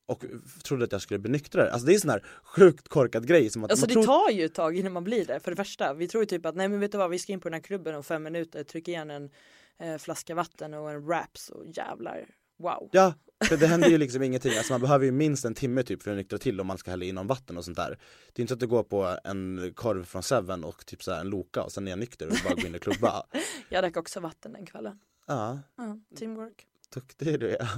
Och 0.07 0.25
trodde 0.65 0.85
att 0.85 0.93
jag 0.93 1.03
skulle 1.03 1.19
bli 1.19 1.31
nyktrare. 1.31 1.71
Alltså 1.71 1.87
det 1.87 1.93
är 1.93 1.95
en 1.95 2.01
sån 2.01 2.11
här 2.11 2.25
sjukt 2.43 2.89
korkad 2.89 3.27
grej 3.27 3.51
som 3.51 3.65
att 3.65 3.71
Alltså 3.71 3.87
det 3.87 3.93
tror... 3.93 4.05
tar 4.05 4.31
ju 4.31 4.45
ett 4.45 4.55
tag 4.55 4.77
innan 4.77 4.93
man 4.93 5.05
blir 5.05 5.27
det 5.27 5.41
för 5.41 5.51
det 5.51 5.57
första. 5.57 5.95
Vi 5.95 6.09
tror 6.09 6.23
ju 6.23 6.27
typ 6.27 6.47
att 6.47 6.57
nej 6.57 6.69
men 6.69 6.81
vet 6.81 6.93
du 6.93 6.99
vad 6.99 7.11
vi 7.11 7.19
ska 7.19 7.33
in 7.33 7.41
på 7.41 7.49
den 7.49 7.55
här 7.55 7.63
klubben 7.63 7.95
om 7.95 8.03
fem 8.03 8.23
minuter, 8.23 8.65
tryck 8.65 8.89
igen 8.89 9.11
en 9.11 9.31
eh, 9.79 9.99
flaska 9.99 10.35
vatten 10.35 10.75
och 10.75 10.91
en 10.91 11.07
wraps 11.07 11.49
och 11.49 11.67
jävlar 11.67 12.27
wow. 12.59 12.89
Ja, 12.93 13.15
för 13.45 13.57
det 13.57 13.67
händer 13.67 13.89
ju 13.89 13.99
liksom 13.99 14.23
ingenting. 14.23 14.57
Alltså 14.57 14.73
man 14.73 14.81
behöver 14.81 15.05
ju 15.05 15.13
minst 15.13 15.45
en 15.45 15.55
timme 15.55 15.83
typ 15.83 16.03
för 16.03 16.11
att 16.11 16.17
nyktra 16.17 16.39
till 16.39 16.61
om 16.61 16.67
man 16.67 16.79
ska 16.79 16.91
hälla 16.91 17.05
in 17.05 17.15
någon 17.15 17.27
vatten 17.27 17.59
och 17.59 17.65
sånt 17.65 17.77
där. 17.77 17.99
Det 18.33 18.41
är 18.41 18.43
inte 18.43 18.55
att 18.55 18.61
du 18.61 18.67
går 18.67 18.83
på 18.83 19.17
en 19.25 19.73
korv 19.75 20.05
från 20.05 20.23
Seven 20.23 20.65
och 20.65 20.87
typ 20.87 21.03
så 21.03 21.13
en 21.13 21.31
Loka 21.31 21.63
och 21.63 21.73
sen 21.73 21.87
är 21.87 21.93
jag 21.93 21.99
nykter 21.99 22.27
och 22.27 22.35
bara 22.45 22.55
går 22.55 22.67
in 22.67 22.75
och 22.75 22.81
klubba. 22.81 23.27
Jag 23.69 23.85
drack 23.85 23.97
också 23.97 24.21
vatten 24.21 24.53
den 24.53 24.67
kvällen. 24.67 24.99
Ja, 25.27 25.59
Ja, 25.77 25.99
teamwork. 26.19 26.67
Duktig 26.93 27.41
du 27.41 27.51
är. 27.57 27.71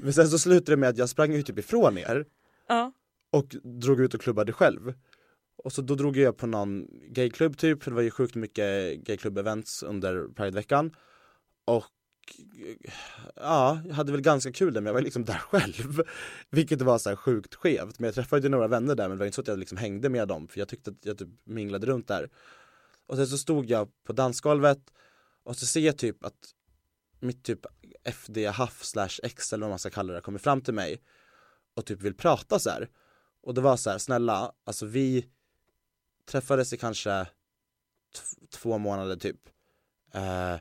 Men 0.02 0.12
sen 0.12 0.28
så 0.28 0.38
slutade 0.38 0.72
det 0.72 0.76
med 0.76 0.88
att 0.88 0.98
jag 0.98 1.08
sprang 1.08 1.32
ju 1.32 1.42
typ 1.42 1.58
ifrån 1.58 1.98
er 1.98 2.26
Ja. 2.68 2.92
och 3.30 3.56
drog 3.62 4.00
ut 4.00 4.14
och 4.14 4.20
klubbade 4.20 4.52
själv. 4.52 4.94
Och 5.64 5.72
så 5.72 5.82
då 5.82 5.94
drog 5.94 6.16
jag 6.16 6.36
på 6.36 6.46
någon 6.46 6.86
gayklubb 7.08 7.56
typ, 7.58 7.82
för 7.82 7.90
det 7.90 7.94
var 7.94 8.02
ju 8.02 8.10
sjukt 8.10 8.34
mycket 8.34 8.98
gayklubb-events 8.98 9.84
under 9.86 10.28
Prideveckan. 10.28 10.94
Och 11.64 11.84
ja, 13.36 13.80
jag 13.86 13.94
hade 13.94 14.12
väl 14.12 14.20
ganska 14.20 14.52
kul 14.52 14.74
där 14.74 14.80
men 14.80 14.86
jag 14.86 14.94
var 14.94 15.00
liksom 15.00 15.24
där 15.24 15.34
själv. 15.50 16.02
Vilket 16.50 16.82
var 16.82 16.98
så 16.98 17.08
här 17.08 17.16
sjukt 17.16 17.54
skevt. 17.54 17.98
Men 17.98 18.06
jag 18.08 18.14
träffade 18.14 18.42
ju 18.42 18.48
några 18.48 18.68
vänner 18.68 18.94
där 18.94 19.08
men 19.08 19.16
det 19.16 19.20
var 19.20 19.26
inte 19.26 19.34
så 19.34 19.40
att 19.40 19.48
jag 19.48 19.58
liksom 19.58 19.78
hängde 19.78 20.08
med 20.08 20.28
dem 20.28 20.48
för 20.48 20.58
jag 20.58 20.68
tyckte 20.68 20.90
att 20.90 21.06
jag 21.06 21.18
typ 21.18 21.28
minglade 21.44 21.86
runt 21.86 22.08
där. 22.08 22.30
Och 23.06 23.16
sen 23.16 23.26
så 23.26 23.38
stod 23.38 23.70
jag 23.70 23.88
på 24.04 24.12
dansgolvet 24.12 24.78
och 25.44 25.56
så 25.56 25.66
ser 25.66 25.80
jag 25.80 25.98
typ 25.98 26.24
att 26.24 26.34
mitt 27.26 27.44
typ 27.44 27.66
FD 28.04 28.46
haff 28.46 28.84
slash 28.84 29.20
X 29.22 29.52
eller 29.52 29.66
vad 29.66 29.70
man 29.70 29.78
ska 29.78 29.90
kalla 29.90 30.12
det 30.12 30.20
kommer 30.20 30.38
fram 30.38 30.60
till 30.60 30.74
mig 30.74 31.02
och 31.74 31.86
typ 31.86 32.02
vill 32.02 32.14
prata 32.14 32.58
så 32.58 32.70
här. 32.70 32.88
Och 33.42 33.54
det 33.54 33.60
var 33.60 33.76
så 33.76 33.90
här, 33.90 33.98
snälla, 33.98 34.52
alltså 34.64 34.86
vi 34.86 35.26
träffades 36.26 36.72
i 36.72 36.76
kanske 36.76 37.26
två 38.50 38.78
månader 38.78 39.16
typ. 39.16 39.40
Eh, 40.12 40.56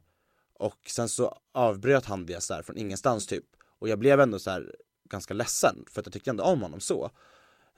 och 0.53 0.79
sen 0.88 1.10
så 1.10 1.38
avbröt 1.51 2.05
han 2.05 2.25
det 2.25 2.43
så 2.43 2.53
här 2.53 2.62
från 2.62 2.77
ingenstans 2.77 3.27
typ. 3.27 3.45
Och 3.79 3.89
jag 3.89 4.00
blev 4.00 4.19
ändå 4.19 4.39
så 4.39 4.50
här 4.50 4.75
ganska 5.10 5.34
ledsen 5.34 5.86
för 5.91 6.00
att 6.00 6.05
jag 6.05 6.13
tyckte 6.13 6.29
ändå 6.29 6.43
om 6.43 6.62
honom 6.62 6.79
så. 6.79 7.12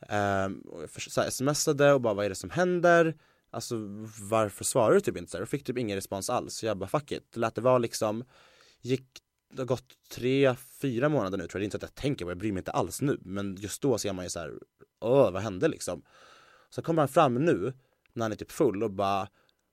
Eh, 0.01 0.45
och 0.67 0.81
jag 0.81 1.01
så 1.01 1.21
här, 1.21 1.29
smsade 1.29 1.93
och 1.93 2.01
bara 2.01 2.13
vad 2.13 2.25
är 2.25 2.29
det 2.29 2.35
som 2.35 2.49
händer? 2.49 3.17
Alltså 3.51 3.75
varför 4.21 4.63
svarar 4.63 4.93
du 4.93 5.01
typ 5.01 5.17
inte 5.17 5.31
så 5.31 5.37
här? 5.37 5.41
Och 5.41 5.49
fick 5.49 5.63
typ 5.63 5.77
ingen 5.77 5.95
respons 5.95 6.29
alls. 6.29 6.53
Så 6.53 6.65
jag 6.65 6.77
bara 6.77 6.89
fuck 6.89 7.11
it, 7.11 7.37
lät 7.37 7.55
det 7.55 7.61
vara 7.61 7.77
liksom. 7.77 8.23
Gick, 8.81 9.07
det 9.53 9.61
har 9.61 9.67
gått 9.67 9.93
tre, 10.09 10.55
fyra 10.55 11.09
månader 11.09 11.37
nu 11.37 11.47
tror 11.47 11.59
jag. 11.59 11.61
Det 11.61 11.63
är 11.63 11.65
inte 11.65 11.79
så 11.79 11.85
att 11.85 11.91
jag 11.95 12.01
tänker 12.01 12.25
på 12.25 12.31
jag 12.31 12.37
bryr 12.37 12.51
mig 12.51 12.59
inte 12.59 12.71
alls 12.71 13.01
nu. 13.01 13.17
Men 13.21 13.55
just 13.55 13.81
då 13.81 13.97
ser 13.97 14.13
man 14.13 14.25
ju 14.25 14.29
så 14.29 14.39
här, 14.39 14.53
åh 14.99 15.31
vad 15.31 15.41
hände 15.41 15.67
liksom? 15.67 16.01
Så 16.69 16.81
kommer 16.81 17.01
han 17.01 17.09
fram 17.09 17.33
nu 17.45 17.73
när 18.13 18.25
han 18.25 18.31
är 18.31 18.35
typ 18.35 18.51
full 18.51 18.83
och 18.83 18.91
bara 18.91 19.27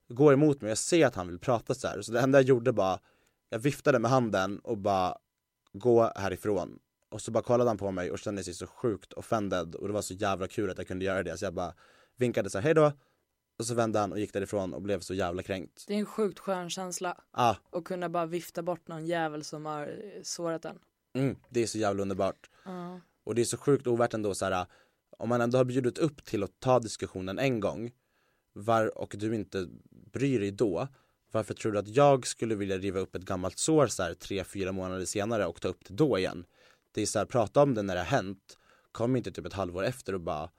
går 0.09 0.33
emot 0.33 0.61
mig, 0.61 0.69
jag 0.69 0.79
ser 0.79 1.07
att 1.07 1.15
han 1.15 1.29
vill 1.29 1.39
prata 1.39 1.75
så 1.75 1.89
här. 1.89 2.03
Så 2.03 2.13
det 2.13 2.21
enda 2.21 2.39
jag 2.39 2.49
gjorde 2.49 2.73
bara, 2.73 2.99
jag 3.49 3.59
viftade 3.59 3.99
med 3.99 4.11
handen 4.11 4.59
och 4.59 4.79
bara 4.79 5.17
gå 5.73 6.13
härifrån. 6.17 6.79
Och 7.09 7.21
så 7.21 7.31
bara 7.31 7.43
kollade 7.43 7.71
han 7.71 7.79
på 7.79 7.91
mig 7.91 8.11
och 8.11 8.19
kände 8.19 8.45
sig 8.45 8.55
så 8.55 8.67
sjukt 8.67 9.13
offended 9.13 9.75
och 9.75 9.87
det 9.89 9.95
var 9.95 10.03
så 10.03 10.15
jävla 10.15 10.49
kul 10.49 10.71
att 10.71 10.79
jag 10.79 10.87
kunde 10.87 11.05
göra 11.05 11.23
det 11.23 11.39
så 11.39 11.45
jag 11.45 11.55
bara 11.55 11.75
vinkade 12.17 12.51
så 12.51 12.59
här, 12.59 12.63
hejdå 12.63 12.93
och 13.59 13.67
så 13.67 13.75
vände 13.75 13.99
han 13.99 14.13
och 14.13 14.21
gick 14.21 14.33
därifrån 14.33 14.75
och 14.75 14.83
blev 14.83 15.01
så 15.01 15.15
jävla 15.15 15.43
kränkt. 15.43 15.85
Det 15.87 15.95
är 15.95 15.99
en 15.99 16.07
sjukt 16.07 16.39
skön 16.39 16.71
känsla. 16.71 17.17
Ah. 17.31 17.55
Och 17.71 17.87
kunna 17.87 18.09
bara 18.09 18.27
vifta 18.27 18.63
bort 18.63 18.89
någon 18.89 19.07
jävel 19.07 19.45
som 19.45 19.67
har 19.67 19.83
eh, 19.87 20.23
sårat 20.23 20.65
en. 20.65 20.79
Mm, 21.15 21.37
det 21.49 21.63
är 21.63 21.67
så 21.67 21.79
jävla 21.79 22.03
underbart. 22.03 22.51
Uh. 22.67 22.97
Och 23.25 23.35
det 23.35 23.41
är 23.41 23.45
så 23.45 23.57
sjukt 23.57 23.87
ovärt 23.87 24.15
ändå 24.15 24.35
så 24.35 24.45
här, 24.45 24.67
om 25.19 25.29
man 25.29 25.41
ändå 25.41 25.59
har 25.59 25.65
bjudit 25.65 25.99
upp 25.99 26.25
till 26.25 26.43
att 26.43 26.61
ta 26.61 26.81
diskussionen 26.81 27.39
en 27.39 27.61
gång 27.61 27.93
var, 28.53 28.99
och 28.99 29.15
du 29.19 29.35
inte 29.35 29.69
bryr 30.13 30.41
dig 30.41 30.51
då, 30.51 30.89
varför 31.33 31.55
tror 31.55 31.73
du 31.73 31.79
att 31.79 31.89
jag 31.89 32.27
skulle 32.27 32.55
vilja 32.55 32.79
riva 32.79 33.01
upp 33.01 33.15
ett 33.15 33.25
gammalt 33.25 33.59
sår 33.59 33.87
så 33.87 34.03
här 34.03 34.15
tre, 34.15 34.45
fyra 34.45 34.73
månader 34.73 35.05
senare 35.05 35.47
och 35.47 35.61
ta 35.61 35.69
upp 35.69 35.85
det 35.89 35.95
då 35.95 36.19
igen? 36.19 36.45
Det 36.93 37.03
är 37.03 37.07
så 37.07 37.19
här, 37.19 37.27
prata 37.27 37.63
om 37.63 37.75
det 37.75 37.83
när 37.83 37.95
det 37.95 38.01
har 38.01 38.07
hänt, 38.07 38.59
kom 38.93 39.17
inte 39.17 39.33
typ 39.33 39.47
ett 39.47 39.53
halvår 39.53 39.85
efter 39.85 40.13
och 40.13 40.21
bara 40.21 40.51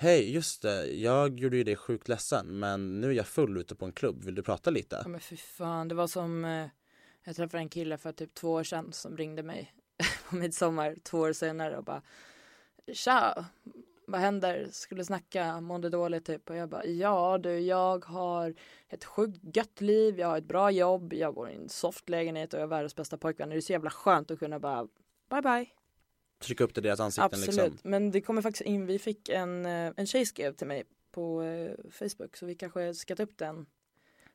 Hej, 0.00 0.34
just 0.34 0.62
det, 0.62 0.86
jag 0.86 1.40
gjorde 1.40 1.56
ju 1.56 1.64
dig 1.64 1.76
sjukt 1.76 2.08
ledsen 2.08 2.58
men 2.58 3.00
nu 3.00 3.08
är 3.08 3.12
jag 3.12 3.26
full 3.26 3.58
ute 3.58 3.74
på 3.74 3.84
en 3.84 3.92
klubb, 3.92 4.24
vill 4.24 4.34
du 4.34 4.42
prata 4.42 4.70
lite? 4.70 5.00
Ja 5.02 5.08
men 5.08 5.20
fy 5.20 5.36
fan, 5.36 5.88
det 5.88 5.94
var 5.94 6.06
som 6.06 6.44
eh, 6.44 6.66
Jag 7.24 7.36
träffade 7.36 7.62
en 7.62 7.68
kille 7.68 7.98
för 7.98 8.12
typ 8.12 8.34
två 8.34 8.52
år 8.52 8.62
sedan 8.62 8.92
som 8.92 9.16
ringde 9.16 9.42
mig 9.42 9.74
på 10.28 10.36
midsommar 10.36 10.96
två 11.02 11.18
år 11.18 11.32
senare 11.32 11.76
och 11.76 11.84
bara 11.84 12.02
Tja, 12.92 13.44
vad 14.06 14.20
händer? 14.20 14.68
Skulle 14.72 15.04
snacka, 15.04 15.60
mådde 15.60 15.88
dåligt 15.88 16.24
typ. 16.24 16.50
Och 16.50 16.56
jag 16.56 16.68
bara, 16.68 16.84
ja 16.86 17.38
du, 17.38 17.58
jag 17.58 18.04
har 18.04 18.54
ett 18.88 19.04
sjukt 19.04 19.56
gött 19.56 19.80
liv, 19.80 20.18
jag 20.18 20.28
har 20.28 20.38
ett 20.38 20.44
bra 20.44 20.70
jobb, 20.70 21.12
jag 21.12 21.34
bor 21.34 21.50
i 21.50 21.54
en 21.54 21.68
soft 21.68 22.08
lägenhet 22.08 22.54
och 22.54 22.60
jag 22.60 22.64
är 22.64 22.70
världens 22.70 22.96
bästa 22.96 23.18
pojkvän. 23.18 23.48
Det 23.48 23.56
är 23.56 23.60
så 23.60 23.72
jävla 23.72 23.90
skönt 23.90 24.30
att 24.30 24.38
kunna 24.38 24.58
bara, 24.58 24.88
bye 25.30 25.42
bye. 25.42 25.77
Trycka 26.38 26.64
upp 26.64 26.74
det 26.74 26.78
i 26.78 26.82
deras 26.82 27.00
ansikten 27.00 27.24
Absolut, 27.24 27.72
liksom. 27.72 27.90
men 27.90 28.10
det 28.10 28.20
kommer 28.20 28.42
faktiskt 28.42 28.66
in, 28.66 28.86
vi 28.86 28.98
fick 28.98 29.28
en, 29.28 29.66
eh, 29.66 29.92
en 29.96 30.06
tjej 30.06 30.26
skrev 30.26 30.52
till 30.52 30.66
mig 30.66 30.84
på 31.10 31.42
eh, 31.42 31.90
Facebook 31.90 32.36
så 32.36 32.46
vi 32.46 32.54
kanske 32.54 32.94
ska 32.94 33.16
ta 33.16 33.22
upp 33.22 33.38
den 33.38 33.66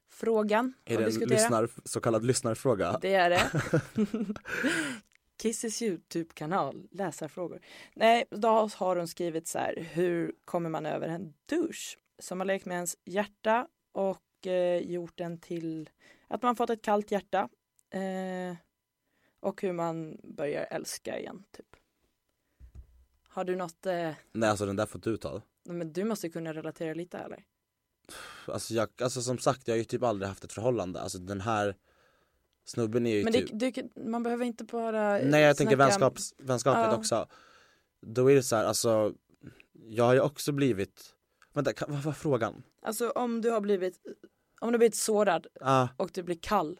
frågan 0.09 0.73
Är 0.85 0.97
det 0.97 1.03
en 1.03 1.29
lyssnar, 1.29 1.69
så 1.85 1.99
kallad 1.99 2.25
lyssnarfråga? 2.25 2.97
Det 3.01 3.13
är 3.13 3.29
det. 3.29 3.51
Kisses 5.41 5.81
Youtube-kanal, 5.81 6.87
läsarfrågor. 6.91 7.59
Nej, 7.93 8.25
då 8.29 8.47
har 8.47 8.95
hon 8.95 9.07
skrivit 9.07 9.47
så 9.47 9.59
här, 9.59 9.87
hur 9.93 10.35
kommer 10.45 10.69
man 10.69 10.85
över 10.85 11.07
en 11.07 11.33
douche? 11.45 11.97
Som 12.19 12.39
har 12.39 12.45
lekt 12.45 12.65
med 12.65 12.75
ens 12.75 12.97
hjärta 13.05 13.67
och 13.91 14.47
eh, 14.47 14.77
gjort 14.77 15.17
den 15.17 15.39
till 15.39 15.89
att 16.27 16.41
man 16.41 16.55
fått 16.55 16.69
ett 16.69 16.81
kallt 16.81 17.11
hjärta. 17.11 17.49
Eh, 17.89 18.55
och 19.39 19.61
hur 19.61 19.73
man 19.73 20.17
börjar 20.23 20.67
älska 20.71 21.19
igen, 21.19 21.43
typ. 21.51 21.75
Har 23.33 23.43
du 23.43 23.55
något, 23.55 23.85
eh, 23.85 24.11
Nej 24.31 24.49
alltså 24.49 24.65
den 24.65 24.75
där 24.75 24.85
får 24.85 24.99
du 24.99 25.17
ta. 25.17 25.41
men 25.63 25.93
du 25.93 26.03
måste 26.03 26.29
kunna 26.29 26.53
relatera 26.53 26.93
lite 26.93 27.17
eller? 27.17 27.43
Alltså, 28.47 28.73
jag, 28.73 28.89
alltså 29.01 29.21
som 29.21 29.37
sagt, 29.37 29.67
jag 29.67 29.73
har 29.75 29.77
ju 29.77 29.83
typ 29.83 30.03
aldrig 30.03 30.29
haft 30.29 30.43
ett 30.43 30.53
förhållande. 30.53 31.01
Alltså 31.01 31.17
den 31.17 31.41
här 31.41 31.75
snubben 32.65 33.07
är 33.07 33.15
ju 33.15 33.23
Men 33.23 33.33
typ 33.33 33.49
det, 33.53 33.71
det, 33.71 33.95
man 33.95 34.23
behöver 34.23 34.45
inte 34.45 34.63
bara 34.63 35.19
Nej 35.19 35.41
jag 35.41 35.57
tänker 35.57 35.75
vänskaps, 35.75 36.33
vänskapligt 36.37 36.91
Ja. 36.91 36.97
också. 36.97 37.27
Då 38.01 38.31
är 38.31 38.35
det 38.35 38.43
så 38.43 38.55
här, 38.55 38.65
alltså 38.65 39.13
jag 39.73 40.03
har 40.03 40.13
ju 40.13 40.19
också 40.19 40.51
blivit, 40.51 41.13
vänta 41.53 41.73
kan, 41.73 41.91
vad 41.91 42.01
var 42.03 42.13
frågan? 42.13 42.63
Alltså 42.81 43.09
om 43.09 43.41
du 43.41 43.49
har 43.49 43.61
blivit, 43.61 44.01
om 44.61 44.67
du 44.67 44.73
har 44.73 44.77
blivit 44.77 44.95
sårad 44.95 45.47
Ah, 45.61 45.87
och 45.97 46.09
du 46.13 46.23
blir 46.23 46.39
kall, 46.41 46.79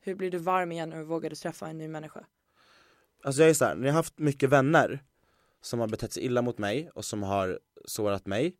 hur 0.00 0.14
blir 0.14 0.30
du 0.30 0.38
varm 0.38 0.72
igen 0.72 0.92
och 0.92 1.06
vågar 1.06 1.30
du 1.30 1.36
träffa 1.36 1.68
en 1.68 1.78
ny 1.78 1.88
människa? 1.88 2.24
alltså 3.24 3.42
jag 3.42 3.50
är 3.50 3.54
så 3.54 3.64
här, 3.64 3.74
när 3.74 3.86
jag 3.86 3.92
har 3.92 3.98
haft 3.98 4.18
mycket 4.18 4.50
vänner 4.50 5.02
som 5.62 5.80
har 5.80 5.88
betett 5.88 6.12
sig 6.12 6.24
illa 6.24 6.42
mot 6.42 6.58
mig 6.58 6.90
och 6.94 7.04
som 7.04 7.22
har 7.22 7.60
sårat 7.84 8.26
mig, 8.26 8.56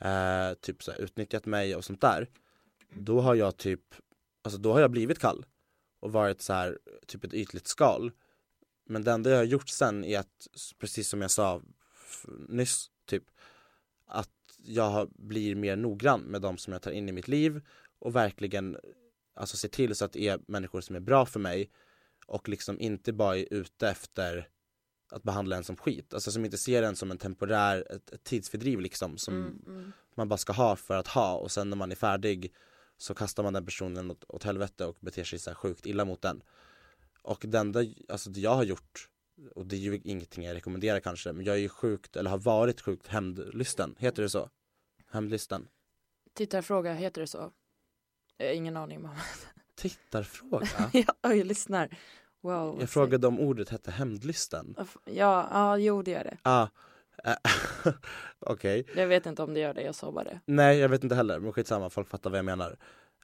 eh, 0.00 0.54
typ 0.60 0.82
så 0.82 0.90
här, 0.90 1.00
utnyttjat 1.00 1.46
mig 1.46 1.76
och 1.76 1.84
sånt 1.84 2.00
där. 2.00 2.28
Då 2.90 3.20
har 3.20 3.34
jag 3.34 3.56
typ, 3.56 3.94
alltså 4.42 4.60
då 4.60 4.72
har 4.72 4.80
jag 4.80 4.90
blivit 4.90 5.18
kall 5.18 5.46
och 6.00 6.12
varit 6.12 6.42
så 6.42 6.52
här, 6.52 6.78
typ 7.06 7.24
ett 7.24 7.34
ytligt 7.34 7.66
skal. 7.66 8.12
Men 8.86 9.04
det 9.04 9.12
enda 9.12 9.30
jag 9.30 9.36
har 9.36 9.44
gjort 9.44 9.68
sen 9.68 10.04
är 10.04 10.18
att, 10.18 10.46
precis 10.78 11.08
som 11.08 11.22
jag 11.22 11.30
sa 11.30 11.62
nyss, 12.48 12.90
typ 13.06 13.24
att 14.06 14.30
jag 14.56 14.90
har, 14.90 15.08
blir 15.12 15.54
mer 15.54 15.76
noggrann 15.76 16.20
med 16.20 16.42
de 16.42 16.58
som 16.58 16.72
jag 16.72 16.82
tar 16.82 16.90
in 16.90 17.08
i 17.08 17.12
mitt 17.12 17.28
liv 17.28 17.60
och 17.98 18.16
verkligen 18.16 18.76
alltså 19.34 19.56
se 19.56 19.68
till 19.68 19.94
så 19.94 20.04
att 20.04 20.12
det 20.12 20.28
är 20.28 20.40
människor 20.46 20.80
som 20.80 20.96
är 20.96 21.00
bra 21.00 21.26
för 21.26 21.40
mig 21.40 21.70
och 22.26 22.48
liksom 22.48 22.80
inte 22.80 23.12
bara 23.12 23.36
är 23.36 23.54
ute 23.54 23.88
efter 23.88 24.48
att 25.10 25.22
behandla 25.22 25.56
en 25.56 25.64
som 25.64 25.76
skit, 25.76 26.14
alltså 26.14 26.30
som 26.30 26.44
inte 26.44 26.58
ser 26.58 26.82
en 26.82 26.96
som 26.96 27.10
en 27.10 27.18
temporär, 27.18 27.86
ett, 27.90 28.10
ett 28.10 28.24
tidsfördriv 28.24 28.80
liksom 28.80 29.18
som 29.18 29.34
Mm, 29.34 29.62
mm. 29.66 29.92
man 30.14 30.28
bara 30.28 30.36
ska 30.36 30.52
ha 30.52 30.76
för 30.76 30.96
att 30.96 31.06
ha 31.06 31.34
och 31.34 31.50
sen 31.50 31.70
när 31.70 31.76
man 31.76 31.90
är 31.92 31.96
färdig 31.96 32.52
så 32.96 33.14
kastar 33.14 33.42
man 33.42 33.52
den 33.52 33.64
personen 33.64 34.10
åt, 34.10 34.24
åt 34.28 34.44
helvete 34.44 34.84
och 34.86 34.96
beter 35.00 35.24
sig 35.24 35.38
så 35.38 35.50
här 35.50 35.54
sjukt 35.54 35.86
illa 35.86 36.04
mot 36.04 36.22
den. 36.22 36.42
Och 37.22 37.44
det 37.48 37.58
enda, 37.58 37.84
alltså 38.08 38.30
det 38.30 38.40
jag 38.40 38.54
har 38.54 38.64
gjort, 38.64 39.08
och 39.54 39.66
det 39.66 39.76
är 39.76 39.80
ju 39.80 40.00
ingenting 40.04 40.44
jag 40.44 40.54
rekommenderar 40.54 41.00
kanske, 41.00 41.32
men 41.32 41.44
jag 41.44 41.56
är 41.56 41.60
ju 41.60 41.68
sjukt, 41.68 42.16
eller 42.16 42.30
har 42.30 42.38
varit 42.38 42.80
sjukt 42.80 43.06
hämndlysten, 43.06 43.94
heter 43.98 44.22
det 44.22 44.28
så? 44.28 44.50
Hämndlysten? 45.10 45.68
Tittarfråga, 46.34 46.94
heter 46.94 47.20
det 47.20 47.26
så? 47.26 47.52
Ingen 48.38 48.76
aning 48.76 49.02
mamma. 49.02 49.20
Tittarfråga? 49.74 50.90
ja, 50.92 51.14
jag 51.22 51.46
lyssnar. 51.46 51.98
Wow. 52.40 52.76
Jag 52.80 52.90
frågade 52.90 53.26
om 53.26 53.40
ordet 53.40 53.68
hette 53.68 53.90
hämndlysten. 53.90 54.74
Ja, 55.04 55.48
ja, 55.52 55.78
jo 55.78 56.02
det 56.02 56.10
gör 56.10 56.24
det. 56.24 56.36
Ah, 56.42 56.66
eh, 57.24 57.36
okej. 58.38 58.86
Jag 58.96 59.06
vet 59.06 59.26
inte 59.26 59.42
om 59.42 59.54
det 59.54 59.60
gör 59.60 59.74
det, 59.74 59.82
jag 59.82 59.94
sa 59.94 60.12
bara 60.12 60.24
det. 60.24 60.40
Nej 60.46 60.78
jag 60.78 60.88
vet 60.88 61.02
inte 61.02 61.14
heller, 61.14 61.38
men 61.40 61.52
skitsamma, 61.52 61.90
folk 61.90 62.08
fattar 62.08 62.30
vad 62.30 62.38
jag 62.38 62.44
menar. 62.44 62.78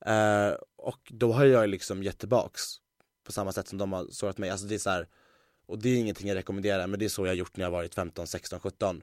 Eh, 0.06 0.54
och 0.76 1.00
då 1.10 1.32
har 1.32 1.44
jag 1.44 1.68
liksom 1.68 2.02
gett 2.02 2.18
tillbaks 2.18 2.60
på 3.24 3.32
samma 3.32 3.52
sätt 3.52 3.68
som 3.68 3.78
de 3.78 3.92
har 3.92 4.06
sårat 4.10 4.38
mig. 4.38 4.50
Alltså 4.50 4.66
det 4.66 4.74
är 4.74 4.78
så 4.78 4.90
här, 4.90 5.08
och 5.66 5.78
det 5.78 5.88
är 5.88 5.96
ingenting 5.96 6.28
jag 6.28 6.34
rekommenderar, 6.34 6.86
men 6.86 6.98
det 6.98 7.04
är 7.04 7.08
så 7.08 7.22
jag 7.22 7.30
har 7.30 7.34
gjort 7.34 7.56
när 7.56 7.64
jag 7.64 7.70
varit 7.70 7.94
15, 7.94 8.26
16, 8.26 8.60
17. 8.60 9.02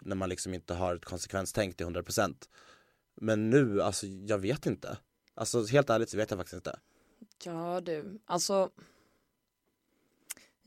När 0.00 0.16
man 0.16 0.28
liksom 0.28 0.54
inte 0.54 0.74
har 0.74 0.94
ett 0.94 1.04
konsekvenstänk 1.04 1.76
till 1.76 1.86
100%. 1.86 2.34
Men 3.14 3.50
nu, 3.50 3.82
alltså 3.82 4.06
jag 4.06 4.38
vet 4.38 4.66
inte. 4.66 4.98
Alltså 5.34 5.66
helt 5.66 5.90
ärligt 5.90 6.10
så 6.10 6.16
vet 6.16 6.30
jag 6.30 6.38
faktiskt 6.38 6.54
inte. 6.54 6.78
Ja 7.44 7.80
du, 7.80 8.20
alltså. 8.26 8.70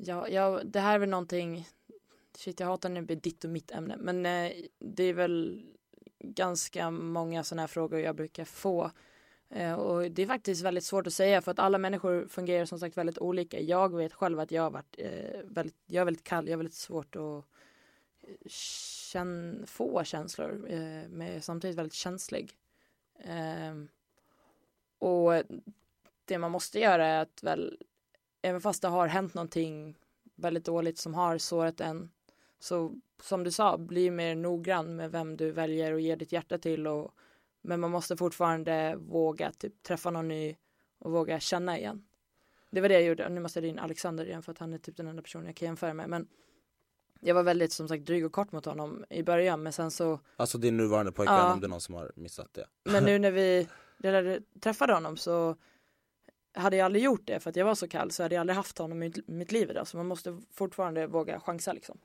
Ja, 0.02 0.28
ja, 0.28 0.62
det 0.64 0.80
här 0.80 0.96
är 0.96 1.00
väl 1.00 1.10
någonting. 1.10 1.68
Shit, 2.38 2.60
jag 2.60 2.68
hatar 2.68 2.90
när 2.90 3.02
det 3.02 3.08
blir 3.08 3.16
ditt 3.16 3.44
och 3.44 3.50
mitt 3.50 3.72
ämne. 3.72 3.98
Men 3.98 4.26
eh, 4.26 4.52
det 4.80 5.04
är 5.04 5.14
väl 5.14 5.66
ganska 6.20 6.92
många 6.92 7.44
sådana 7.44 7.62
här 7.62 7.68
frågor 7.68 8.00
jag 8.00 8.16
brukar 8.16 8.46
få. 8.46 8.92
Eh, 9.50 9.74
och 9.74 10.12
det 10.12 10.22
är 10.22 10.28
faktiskt 10.28 10.64
väldigt 10.64 10.84
svårt 10.84 11.08
att 11.08 11.14
säga 11.14 11.42
för 11.42 11.52
att 11.52 11.60
alla 11.60 11.78
människor 11.78 12.28
fungerar 12.28 12.66
som 12.66 12.80
sagt 12.80 12.98
väldigt 12.98 13.18
olika. 13.18 13.60
Jag 13.60 13.98
vet 13.98 14.14
själv 14.14 14.40
att 14.40 14.52
jag 14.52 14.64
har 14.64 14.72
varit 14.72 14.96
eh, 14.98 15.42
väldigt, 15.44 15.78
jag 15.86 16.02
är 16.02 16.06
väldigt 16.06 16.24
kall, 16.24 16.48
jag 16.48 16.54
har 16.54 16.58
väldigt 16.58 16.74
svårt 16.74 17.16
att 17.16 17.46
känn, 18.46 19.64
få 19.68 20.04
känslor 20.04 20.66
eh, 20.70 21.10
men 21.10 21.28
jag 21.28 21.36
är 21.36 21.42
samtidigt 21.42 21.78
väldigt 21.78 21.94
känslig. 21.94 22.54
Eh, 23.24 23.76
och 25.00 25.44
det 26.26 26.38
man 26.38 26.52
måste 26.52 26.80
göra 26.80 27.08
är 27.08 27.22
att 27.22 27.44
väl 27.44 27.78
även 28.42 28.62
fast 28.62 28.82
det 28.82 28.88
har 28.88 29.08
hänt 29.08 29.34
någonting 29.34 29.98
väldigt 30.36 30.66
dåligt 30.66 30.98
som 30.98 31.14
har 31.14 31.38
sårat 31.38 31.82
en 31.82 32.12
så 32.60 32.94
som 33.22 33.44
du 33.44 33.52
sa, 33.52 33.78
bli 33.78 34.12
mer 34.12 34.36
noggrann 34.36 34.96
med 34.96 35.12
vem 35.12 35.38
du 35.38 35.52
väljer 35.52 35.94
och 35.94 36.00
ger 36.02 36.16
ditt 36.16 36.32
hjärta 36.32 36.58
till 36.58 36.88
och 36.88 37.12
men 37.62 37.80
man 37.80 37.92
måste 37.92 38.18
fortfarande 38.18 38.96
våga 38.96 39.52
typ 39.52 39.84
träffa 39.84 40.10
någon 40.12 40.28
ny 40.28 40.56
och 41.00 41.12
våga 41.12 41.40
känna 41.40 41.78
igen. 41.78 42.06
Det 42.70 42.82
var 42.82 42.90
det 42.90 42.94
jag 42.96 43.04
gjorde. 43.04 43.30
Nu 43.30 43.42
måste 43.42 43.60
jag 43.60 43.64
ringa 43.64 43.82
Alexander 43.82 44.26
igen 44.26 44.44
för 44.44 44.52
att 44.52 44.58
han 44.58 44.74
är 44.74 44.78
typ 44.78 44.98
den 44.98 45.08
enda 45.08 45.22
personen 45.22 45.46
jag 45.46 45.56
kan 45.56 45.66
jämföra 45.66 45.94
med. 45.94 46.10
Men 46.10 46.28
jag 47.20 47.36
var 47.36 47.44
väldigt 47.44 47.72
som 47.72 47.88
sagt 47.88 48.06
dryg 48.06 48.26
och 48.26 48.32
kort 48.32 48.52
mot 48.52 48.66
honom 48.66 49.06
i 49.10 49.24
början 49.24 49.64
men 49.64 49.74
sen 49.74 49.92
så 49.92 50.20
Alltså 50.36 50.58
din 50.58 50.78
nuvarande 50.78 51.12
pojkvän 51.12 51.38
Ja. 51.38 51.54
om 51.54 51.60
det 51.60 51.68
är 51.68 51.70
någon 51.70 51.82
som 51.82 51.96
har 51.96 52.12
missat 52.16 52.54
det. 52.54 52.66
Men 52.84 53.04
nu 53.04 53.20
när 53.20 53.32
vi 53.32 53.68
träffade 54.60 54.94
honom 54.94 55.18
så 55.18 55.56
hade 56.54 56.78
jag 56.78 56.86
aldrig 56.86 57.04
gjort 57.04 57.28
det 57.28 57.40
för 57.40 57.50
att 57.50 57.56
jag 57.56 57.66
var 57.66 57.76
så 57.76 57.88
kall 57.88 58.12
så 58.12 58.24
hade 58.24 58.36
jag 58.36 58.40
aldrig 58.42 58.56
haft 58.56 58.78
honom 58.78 59.04
i 59.04 59.14
mitt 59.26 59.52
liv 59.52 59.70
idag 59.72 59.88
så 59.88 59.98
man 59.98 60.06
måste 60.08 60.42
fortfarande 60.52 61.08
våga 61.08 61.40
chansa 61.40 61.74
liksom. 61.74 62.00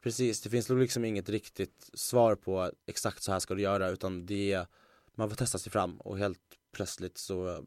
Precis, 0.00 0.40
det 0.40 0.50
finns 0.50 0.68
nog 0.68 0.78
liksom 0.78 1.04
inget 1.04 1.28
riktigt 1.28 1.90
svar 1.94 2.34
på 2.34 2.72
exakt 2.86 3.22
så 3.22 3.32
här 3.32 3.38
ska 3.38 3.54
du 3.54 3.62
göra 3.62 3.88
utan 3.88 4.26
det 4.26 4.52
är, 4.52 4.66
man 5.14 5.28
får 5.28 5.36
testa 5.36 5.58
sig 5.58 5.72
fram 5.72 6.00
och 6.00 6.18
helt 6.18 6.40
plötsligt 6.72 7.18
så 7.18 7.64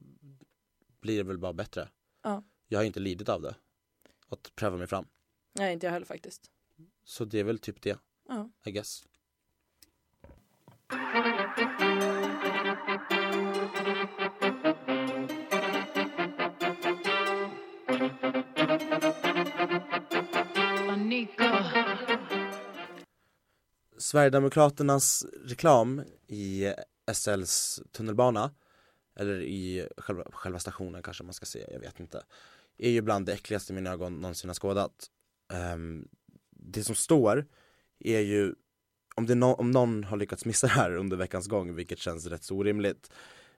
blir 1.02 1.18
det 1.18 1.24
väl 1.24 1.38
bara 1.38 1.54
bättre. 1.54 1.90
Ja. 2.24 2.44
Jag 2.68 2.80
har 2.80 2.84
inte 2.84 3.00
lidit 3.00 3.30
av 3.30 3.42
det, 3.42 3.56
att 4.30 4.56
pröva 4.56 4.78
mig 4.78 4.88
fram. 4.88 5.06
Nej 5.54 5.74
inte 5.74 5.86
jag 5.86 5.92
heller 5.92 6.06
faktiskt. 6.06 6.52
Så 7.04 7.26
det 7.26 7.40
är 7.40 7.44
väl 7.44 7.60
typ 7.60 7.82
det, 7.82 8.00
Ja. 8.28 8.50
I 8.66 8.72
guess. 8.72 9.04
Sverigedemokraternas 24.14 25.26
reklam 25.46 26.04
i 26.28 26.74
SLs 27.14 27.82
tunnelbana 27.92 28.52
eller 29.16 29.42
i 29.42 29.88
själva, 29.98 30.24
själva 30.32 30.60
stationen 30.60 31.04
kanske 31.04 31.24
man 31.24 31.34
ska 31.34 31.46
säga, 31.46 31.68
jag 31.72 31.80
vet 31.80 32.00
inte 32.00 32.24
är 32.78 32.90
ju 32.90 33.02
bland 33.02 33.26
det 33.26 33.34
äckligaste 33.34 33.74
mina 33.74 33.92
ögon 33.92 34.14
någonsin 34.14 34.50
har 34.50 34.56
skådat 34.56 35.10
um, 35.74 36.08
Det 36.50 36.84
som 36.84 36.96
står 36.96 37.46
är 38.00 38.20
ju 38.20 38.56
om, 39.16 39.26
det 39.26 39.34
no- 39.34 39.56
om 39.60 39.72
någon 39.72 40.04
har 40.04 40.18
lyckats 40.18 40.46
missa 40.46 40.68
det 40.68 40.74
här 40.74 40.96
under 40.96 41.18
veckans 41.18 41.48
gång, 41.48 41.76
vilket 41.76 42.00
känns 42.00 42.26
rätt 42.26 42.44
så 42.44 42.56
orimligt 42.56 43.12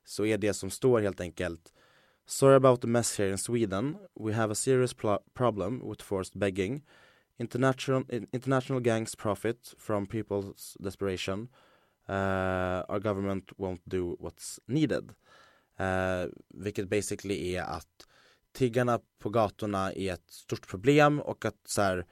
så 0.03 0.25
är 0.25 0.37
det 0.37 0.53
som 0.53 0.69
står 0.69 1.01
helt 1.01 1.21
enkelt 1.21 1.73
Sorry 2.25 2.55
about 2.55 2.81
the 2.81 2.87
mess 2.87 3.19
here 3.19 3.31
in 3.31 3.37
Sweden. 3.37 3.97
We 4.19 4.33
have 4.33 4.51
a 4.51 4.55
serious 4.55 4.95
problem 5.33 5.89
with 5.89 6.03
forced 6.03 6.39
begging. 6.39 6.83
International, 7.37 8.03
international 8.31 8.81
gangs 8.81 9.15
profit 9.15 9.73
from 9.77 10.07
people's 10.07 10.77
desperation. 10.79 11.47
Uh, 12.09 12.83
our 12.89 12.99
government 12.99 13.51
won't 13.57 13.81
do 13.83 14.17
what's 14.19 14.59
needed. 14.65 15.13
Uh, 15.79 16.27
vilket 16.49 16.89
basically 16.89 17.55
är 17.55 17.63
att 17.63 18.07
tiggarna 18.53 18.99
på 19.19 19.29
gatorna 19.29 19.93
är 19.93 20.13
ett 20.13 20.31
stort 20.31 20.67
problem 20.67 21.19
och 21.19 21.45
att 21.45 21.59
så 21.65 21.81
här, 21.81 22.05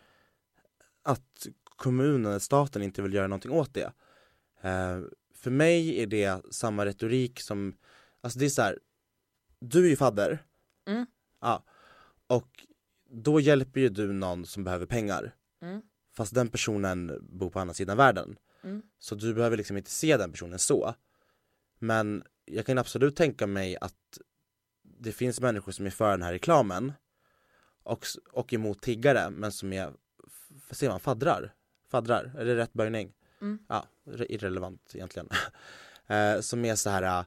att 1.03 1.47
kommunen, 1.75 2.39
staten 2.39 2.83
inte 2.83 3.01
vill 3.01 3.13
göra 3.13 3.27
någonting 3.27 3.51
åt 3.51 3.73
det. 3.73 3.93
Eh, 4.61 5.01
för 5.35 5.51
mig 5.51 6.01
är 6.01 6.07
det 6.07 6.53
samma 6.53 6.85
retorik 6.85 7.39
som, 7.39 7.77
alltså 8.21 8.39
det 8.39 8.45
är 8.45 8.49
så 8.49 8.61
här, 8.61 8.79
du 9.59 9.85
är 9.85 9.89
ju 9.89 9.95
fadder. 9.95 10.45
Mm. 10.87 11.05
Ja. 11.41 11.63
Och 12.27 12.67
då 13.13 13.39
hjälper 13.39 13.79
ju 13.79 13.89
du 13.89 14.13
någon 14.13 14.45
som 14.45 14.63
behöver 14.63 14.85
pengar. 14.85 15.35
Mm. 15.61 15.81
Fast 16.15 16.35
den 16.35 16.49
personen 16.49 17.19
bor 17.21 17.49
på 17.49 17.59
andra 17.59 17.73
sidan 17.73 17.97
världen. 17.97 18.37
Mm. 18.63 18.81
Så 18.99 19.15
du 19.15 19.33
behöver 19.33 19.57
liksom 19.57 19.77
inte 19.77 19.91
se 19.91 20.17
den 20.17 20.31
personen 20.31 20.59
så. 20.59 20.95
Men 21.79 22.23
jag 22.45 22.65
kan 22.65 22.77
absolut 22.77 23.15
tänka 23.15 23.47
mig 23.47 23.77
att 23.81 24.19
det 24.83 25.11
finns 25.11 25.41
människor 25.41 25.71
som 25.71 25.85
är 25.85 25.89
för 25.89 26.11
den 26.11 26.21
här 26.21 26.31
reklamen 26.31 26.93
och, 27.83 28.05
och 28.31 28.53
emot 28.53 28.81
tiggare 28.81 29.29
men 29.29 29.51
som 29.51 29.73
är, 29.73 29.93
säger 30.71 30.91
man, 30.91 30.99
faddrar? 30.99 31.53
Faddrar, 31.89 32.35
är 32.37 32.45
det 32.45 32.55
rätt 32.55 32.73
böjning? 32.73 33.13
Mm. 33.41 33.59
Ja, 33.69 33.85
re- 34.05 34.25
irrelevant 34.29 34.91
egentligen. 34.95 35.29
eh, 36.07 36.39
som 36.39 36.65
är 36.65 36.75
så 36.75 36.89
här 36.89 37.19
äh, 37.19 37.25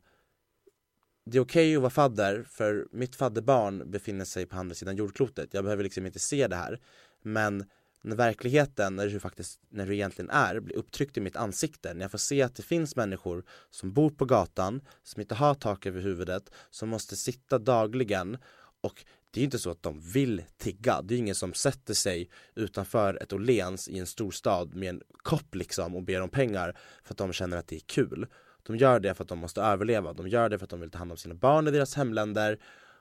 det 1.26 1.38
är 1.38 1.42
okej 1.42 1.76
att 1.76 1.82
vara 1.82 1.90
fadder 1.90 2.44
för 2.50 2.86
mitt 2.92 3.16
fadderbarn 3.16 3.90
befinner 3.90 4.24
sig 4.24 4.46
på 4.46 4.56
andra 4.56 4.74
sidan 4.74 4.96
jordklotet. 4.96 5.54
Jag 5.54 5.64
behöver 5.64 5.84
liksom 5.84 6.06
inte 6.06 6.18
se 6.18 6.48
det 6.48 6.56
här. 6.56 6.80
Men 7.22 7.64
när 8.02 8.16
verkligheten, 8.16 8.96
när 8.96 9.06
du 9.06 9.20
faktiskt, 9.20 9.60
när 9.68 9.86
du 9.86 9.94
egentligen 9.94 10.30
är, 10.30 10.60
blir 10.60 10.76
upptryckt 10.76 11.16
i 11.16 11.20
mitt 11.20 11.36
ansikte, 11.36 11.94
när 11.94 12.00
jag 12.00 12.10
får 12.10 12.18
se 12.18 12.42
att 12.42 12.54
det 12.54 12.62
finns 12.62 12.96
människor 12.96 13.44
som 13.70 13.92
bor 13.92 14.10
på 14.10 14.24
gatan, 14.24 14.80
som 15.02 15.20
inte 15.20 15.34
har 15.34 15.54
tak 15.54 15.86
över 15.86 16.00
huvudet, 16.00 16.50
som 16.70 16.88
måste 16.88 17.16
sitta 17.16 17.58
dagligen 17.58 18.38
och 18.80 19.04
det 19.30 19.40
är 19.40 19.42
ju 19.42 19.44
inte 19.44 19.58
så 19.58 19.70
att 19.70 19.82
de 19.82 20.00
vill 20.00 20.42
tigga, 20.56 21.02
det 21.02 21.14
är 21.14 21.16
ju 21.16 21.22
ingen 21.22 21.34
som 21.34 21.54
sätter 21.54 21.94
sig 21.94 22.30
utanför 22.54 23.22
ett 23.22 23.32
Åhléns 23.32 23.88
i 23.88 23.98
en 23.98 24.06
storstad 24.06 24.74
med 24.74 24.88
en 24.88 25.02
kopp 25.22 25.54
liksom 25.54 25.96
och 25.96 26.02
ber 26.02 26.20
om 26.20 26.28
pengar 26.28 26.78
för 27.04 27.14
att 27.14 27.18
de 27.18 27.32
känner 27.32 27.56
att 27.56 27.68
det 27.68 27.76
är 27.76 27.80
kul. 27.80 28.26
De 28.66 28.76
gör 28.76 29.00
det 29.00 29.14
för 29.14 29.24
att 29.24 29.28
de 29.28 29.38
måste 29.38 29.60
överleva, 29.60 30.12
de 30.12 30.28
gör 30.28 30.48
det 30.48 30.58
för 30.58 30.64
att 30.64 30.70
de 30.70 30.80
vill 30.80 30.90
ta 30.90 30.98
hand 30.98 31.10
om 31.10 31.16
sina 31.16 31.34
barn 31.34 31.68
i 31.68 31.70
deras 31.70 31.94
hemländer 31.94 32.58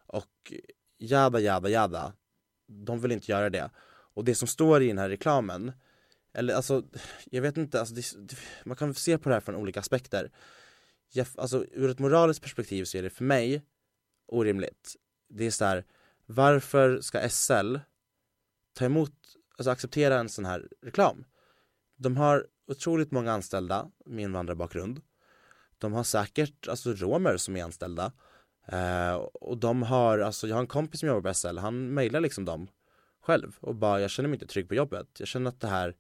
och 0.08 0.54
jada 0.98 1.40
jada 1.40 1.70
jada. 1.70 2.14
De 2.68 3.00
vill 3.00 3.12
inte 3.12 3.32
göra 3.32 3.50
det. 3.50 3.70
Och 4.14 4.26
det 4.26 4.36
som 4.36 4.48
står 4.48 4.82
i 4.82 4.88
den 4.88 4.98
här 4.98 5.10
reklamen, 5.10 5.72
eller 6.34 6.54
alltså, 6.54 6.84
jag 7.26 7.42
vet 7.42 7.58
inte, 7.58 7.80
alltså, 7.80 7.96
det, 7.96 8.38
man 8.66 8.78
kan 8.78 8.94
se 8.94 9.18
på 9.18 9.30
det 9.30 9.36
här 9.36 9.40
från 9.40 9.56
olika 9.56 9.80
aspekter. 9.80 10.32
Jag, 11.10 11.28
alltså, 11.38 11.66
ur 11.72 11.90
ett 11.90 12.00
moraliskt 12.00 12.42
perspektiv 12.42 12.86
så 12.86 12.98
är 12.98 13.04
det 13.04 13.10
för 13.10 13.24
mig 13.24 13.62
orimligt. 14.28 14.96
Det 15.30 15.46
är 15.46 15.52
så 15.52 15.66
här, 15.66 15.86
varför 16.26 17.02
ska 17.02 17.30
SL 17.30 17.78
ta 18.74 18.86
emot, 18.86 19.14
alltså 19.58 19.72
acceptera 19.72 20.20
en 20.20 20.30
sån 20.30 20.46
här 20.46 20.68
reklam? 20.82 21.26
De 21.98 22.18
har 22.18 22.48
otroligt 22.68 23.12
många 23.12 23.32
anställda 23.32 23.92
med 24.06 24.24
invandrarbakgrund. 24.24 25.02
De 25.86 25.94
har 25.94 26.04
säkert 26.04 26.68
alltså 26.68 26.94
romer 26.94 27.38
som 27.38 27.56
är 27.56 27.64
anställda. 27.64 28.12
Eh, 28.68 29.16
och 29.34 29.58
de 29.58 29.84
har, 29.84 30.20
alltså 30.20 30.48
jag 30.48 30.56
har 30.56 30.62
en 30.62 30.68
kompis 30.68 31.00
som 31.00 31.10
jobbar 31.10 31.30
på 31.30 31.34
SL, 31.34 31.58
han 31.58 31.94
mejlar 31.94 32.20
liksom 32.20 32.46
dem 32.46 32.68
själv 33.22 33.56
och 33.60 33.76
bara 33.76 34.02
jag 34.02 34.10
känner 34.10 34.30
mig 34.30 34.36
inte 34.36 34.48
trygg 34.48 34.68
på 34.68 34.76
jobbet. 34.76 35.08
Jag 35.18 35.28
känner 35.28 35.50
att 35.50 35.62
det 35.62 35.68
här, 35.68 35.96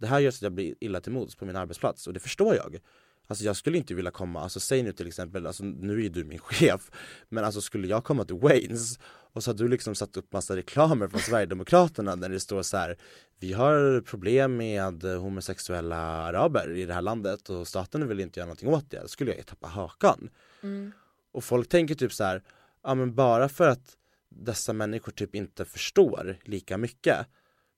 det 0.00 0.06
här 0.06 0.20
gör 0.20 0.30
så 0.30 0.36
att 0.36 0.42
jag 0.42 0.52
blir 0.52 0.74
illa 0.80 1.00
till 1.00 1.12
mods 1.12 1.36
på 1.36 1.44
min 1.44 1.56
arbetsplats 1.56 2.06
och 2.06 2.12
det 2.12 2.20
förstår 2.20 2.54
jag. 2.54 2.78
Alltså 3.26 3.44
jag 3.44 3.56
skulle 3.56 3.78
inte 3.78 3.94
vilja 3.94 4.10
komma, 4.10 4.40
alltså 4.40 4.60
säg 4.60 4.82
nu 4.82 4.92
till 4.92 5.06
exempel, 5.06 5.46
alltså 5.46 5.64
nu 5.64 5.92
är 5.92 6.02
ju 6.02 6.08
du 6.08 6.24
min 6.24 6.38
chef, 6.42 6.90
men 7.28 7.44
alltså 7.44 7.60
skulle 7.60 7.88
jag 7.88 8.04
komma 8.04 8.24
till 8.24 8.36
Waynes 8.36 8.98
och 9.32 9.44
så 9.44 9.50
har 9.50 9.58
du 9.58 9.68
liksom 9.68 9.94
satt 9.94 10.16
upp 10.16 10.32
massa 10.32 10.56
reklamer 10.56 11.08
från 11.08 11.20
Sverigedemokraterna 11.20 12.16
där 12.16 12.28
det 12.28 12.40
står 12.40 12.62
så 12.62 12.76
här 12.76 12.96
Vi 13.38 13.52
har 13.52 14.00
problem 14.00 14.56
med 14.56 15.02
homosexuella 15.02 15.96
araber 15.96 16.76
i 16.76 16.84
det 16.84 16.94
här 16.94 17.02
landet 17.02 17.50
och 17.50 17.68
staten 17.68 18.08
vill 18.08 18.20
inte 18.20 18.40
göra 18.40 18.46
någonting 18.46 18.68
åt 18.68 18.90
det, 18.90 19.00
då 19.00 19.08
skulle 19.08 19.34
jag 19.34 19.46
tappa 19.46 19.66
hakan. 19.66 20.30
Mm. 20.62 20.92
Och 21.32 21.44
folk 21.44 21.68
tänker 21.68 21.94
typ 21.94 22.12
så 22.12 22.24
här, 22.24 22.42
ja 22.82 22.94
men 22.94 23.14
bara 23.14 23.48
för 23.48 23.68
att 23.68 23.96
dessa 24.28 24.72
människor 24.72 25.12
typ 25.12 25.34
inte 25.34 25.64
förstår 25.64 26.36
lika 26.44 26.78
mycket 26.78 27.26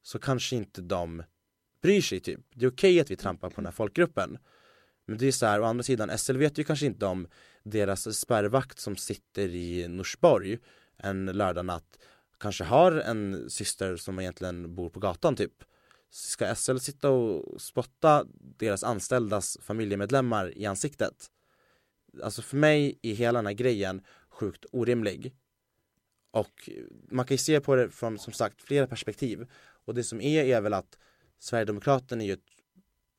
så 0.03 0.19
kanske 0.19 0.57
inte 0.57 0.83
de 0.83 1.23
bryr 1.83 2.01
sig 2.01 2.21
typ. 2.21 2.41
Det 2.55 2.65
är 2.65 2.71
okej 2.71 3.01
att 3.01 3.11
vi 3.11 3.17
trampar 3.17 3.51
på 3.51 3.57
den 3.57 3.67
här 3.67 3.73
folkgruppen. 3.73 4.39
Men 5.07 5.19
det 5.19 5.27
är 5.27 5.33
så 5.33 5.47
här, 5.47 5.61
å 5.61 5.65
andra 5.65 5.83
sidan, 5.83 6.19
SL 6.19 6.37
vet 6.37 6.59
ju 6.59 6.65
kanske 6.65 6.87
inte 6.87 7.07
om 7.07 7.29
deras 7.63 8.19
spärrvakt 8.19 8.79
som 8.79 8.97
sitter 8.97 9.49
i 9.49 9.89
Norsborg 9.89 10.59
en 10.97 11.27
lördagnatt 11.27 11.99
kanske 12.39 12.65
har 12.65 12.93
en 12.93 13.51
syster 13.51 13.97
som 13.97 14.21
egentligen 14.21 14.75
bor 14.75 14.91
på 14.91 15.01
gatan 15.01 15.37
typ. 15.37 15.65
Ska 16.11 16.55
SL 16.55 16.77
sitta 16.77 17.11
och 17.11 17.61
spotta 17.61 18.27
deras 18.59 18.85
anställdas 18.85 19.59
familjemedlemmar 19.61 20.59
i 20.59 20.67
ansiktet? 20.67 21.31
Alltså 22.23 22.43
för 22.43 22.57
mig 22.57 22.99
är 23.03 23.15
hela 23.15 23.39
den 23.39 23.47
här 23.47 23.53
grejen 23.53 24.03
sjukt 24.29 24.65
orimlig. 24.73 25.35
Och 26.31 26.71
man 27.11 27.27
kan 27.27 27.35
ju 27.35 27.39
se 27.39 27.61
på 27.61 27.77
det 27.77 27.91
från 27.91 28.19
som 28.19 28.33
sagt 28.33 28.63
flera 28.63 28.87
perspektiv. 28.87 29.47
Och 29.85 29.95
det 29.95 30.05
som 30.05 30.21
är 30.21 30.45
är 30.45 30.61
väl 30.61 30.75
att 30.75 30.99
Sverigedemokraterna 31.39 32.23
är 32.23 32.27
ju 32.27 32.33
ett, 32.33 32.51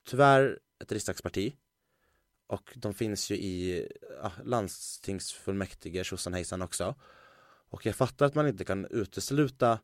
tyvärr 0.07 0.59
ett 0.81 0.91
riksdagsparti. 0.91 1.55
Och 2.47 2.73
de 2.75 2.93
finns 2.93 3.31
ju 3.31 3.35
i 3.35 3.87
ja, 4.21 4.31
landstingsfullmäktige 4.43 6.03
tjosan 6.03 6.33
hejsan 6.33 6.61
också. 6.61 6.95
Och 7.69 7.85
jag 7.85 7.95
fattar 7.95 8.25
att 8.25 8.35
man 8.35 8.47
inte 8.47 8.65
kan 8.65 8.85
utesluta 8.85 9.79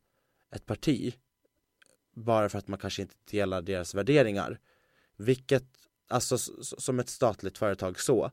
ett 0.56 0.66
parti 0.66 1.16
bara 2.16 2.50
för 2.50 2.58
att 2.58 2.68
man 2.68 2.80
kanske 2.80 3.02
inte 3.02 3.16
delar 3.32 3.62
deras 3.62 3.96
värderingar. 3.96 4.60
Vilket, 5.18 5.66
alltså 6.08 6.38
som 6.62 7.00
ett 7.00 7.10
statligt 7.10 7.58
företag 7.58 8.00
så. 8.00 8.32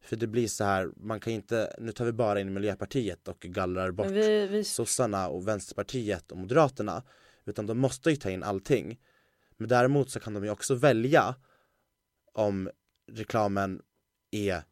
För 0.00 0.16
det 0.16 0.26
blir 0.26 0.48
så 0.48 0.64
här, 0.64 0.90
man 0.96 1.20
kan 1.20 1.32
inte, 1.32 1.76
nu 1.78 1.92
tar 1.92 2.04
vi 2.04 2.12
bara 2.12 2.40
in 2.40 2.52
Miljöpartiet 2.52 3.28
och 3.28 3.40
gallrar 3.40 3.90
bort 3.90 4.06
vi, 4.06 4.46
vi, 4.46 4.64
sossarna 4.64 5.28
och 5.28 5.48
Vänsterpartiet 5.48 6.32
och 6.32 6.38
Moderaterna 6.38 7.02
utan 7.44 7.66
de 7.66 7.78
måste 7.78 8.10
ju 8.10 8.16
ta 8.16 8.30
in 8.30 8.42
allting 8.42 9.00
men 9.56 9.68
däremot 9.68 10.10
så 10.10 10.20
kan 10.20 10.34
de 10.34 10.44
ju 10.44 10.50
också 10.50 10.74
välja 10.74 11.34
om 12.32 12.70
reklamen 13.12 13.82
är 14.30 14.62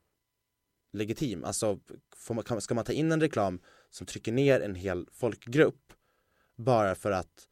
legitim, 0.94 1.44
alltså 1.44 1.78
får 2.16 2.34
man, 2.34 2.60
ska 2.60 2.74
man 2.74 2.84
ta 2.84 2.92
in 2.92 3.12
en 3.12 3.20
reklam 3.20 3.60
som 3.90 4.06
trycker 4.06 4.32
ner 4.32 4.60
en 4.60 4.74
hel 4.74 5.06
folkgrupp 5.12 5.92
bara 6.56 6.94
för 6.94 7.10
att 7.10 7.48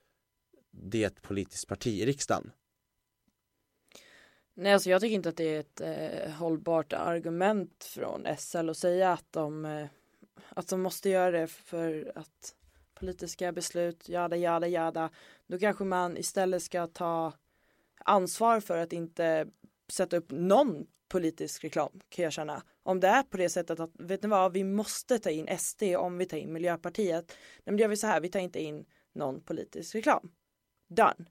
det 0.70 1.02
är 1.02 1.06
ett 1.06 1.22
politiskt 1.22 1.68
parti 1.68 1.86
i 1.86 2.06
riksdagen 2.06 2.52
nej 4.54 4.72
alltså 4.72 4.90
jag 4.90 5.00
tycker 5.00 5.14
inte 5.14 5.28
att 5.28 5.36
det 5.36 5.54
är 5.54 5.60
ett 5.60 5.80
eh, 5.80 6.30
hållbart 6.32 6.92
argument 6.92 7.84
från 7.84 8.26
SL 8.38 8.68
att 8.68 8.76
säga 8.76 9.12
att 9.12 9.32
de, 9.32 9.64
eh, 9.64 9.86
att 10.48 10.68
de 10.68 10.82
måste 10.82 11.10
göra 11.10 11.30
det 11.30 11.46
för 11.46 12.12
att 12.14 12.54
politiska 12.94 13.52
beslut, 13.52 14.08
jada 14.08 14.36
jada 14.36 14.68
jada. 14.68 15.10
Då 15.46 15.58
kanske 15.58 15.84
man 15.84 16.16
istället 16.16 16.62
ska 16.62 16.86
ta 16.86 17.32
ansvar 18.04 18.60
för 18.60 18.78
att 18.78 18.92
inte 18.92 19.46
sätta 19.88 20.16
upp 20.16 20.30
någon 20.30 20.86
politisk 21.08 21.64
reklam 21.64 22.00
kan 22.08 22.22
jag 22.22 22.32
känna. 22.32 22.62
Om 22.82 23.00
det 23.00 23.08
är 23.08 23.22
på 23.22 23.36
det 23.36 23.48
sättet 23.48 23.80
att, 23.80 23.90
vet 23.98 24.22
ni 24.22 24.28
vad, 24.28 24.52
vi 24.52 24.64
måste 24.64 25.18
ta 25.18 25.30
in 25.30 25.58
SD 25.58 25.82
om 25.82 26.18
vi 26.18 26.26
tar 26.26 26.36
in 26.36 26.52
Miljöpartiet. 26.52 27.28
Nej 27.28 27.62
men 27.64 27.76
då 27.76 27.80
gör 27.80 27.88
vi 27.88 27.96
så 27.96 28.06
här, 28.06 28.20
vi 28.20 28.28
tar 28.28 28.40
inte 28.40 28.62
in 28.62 28.84
någon 29.12 29.40
politisk 29.40 29.94
reklam. 29.94 30.30
Done. 30.88 31.26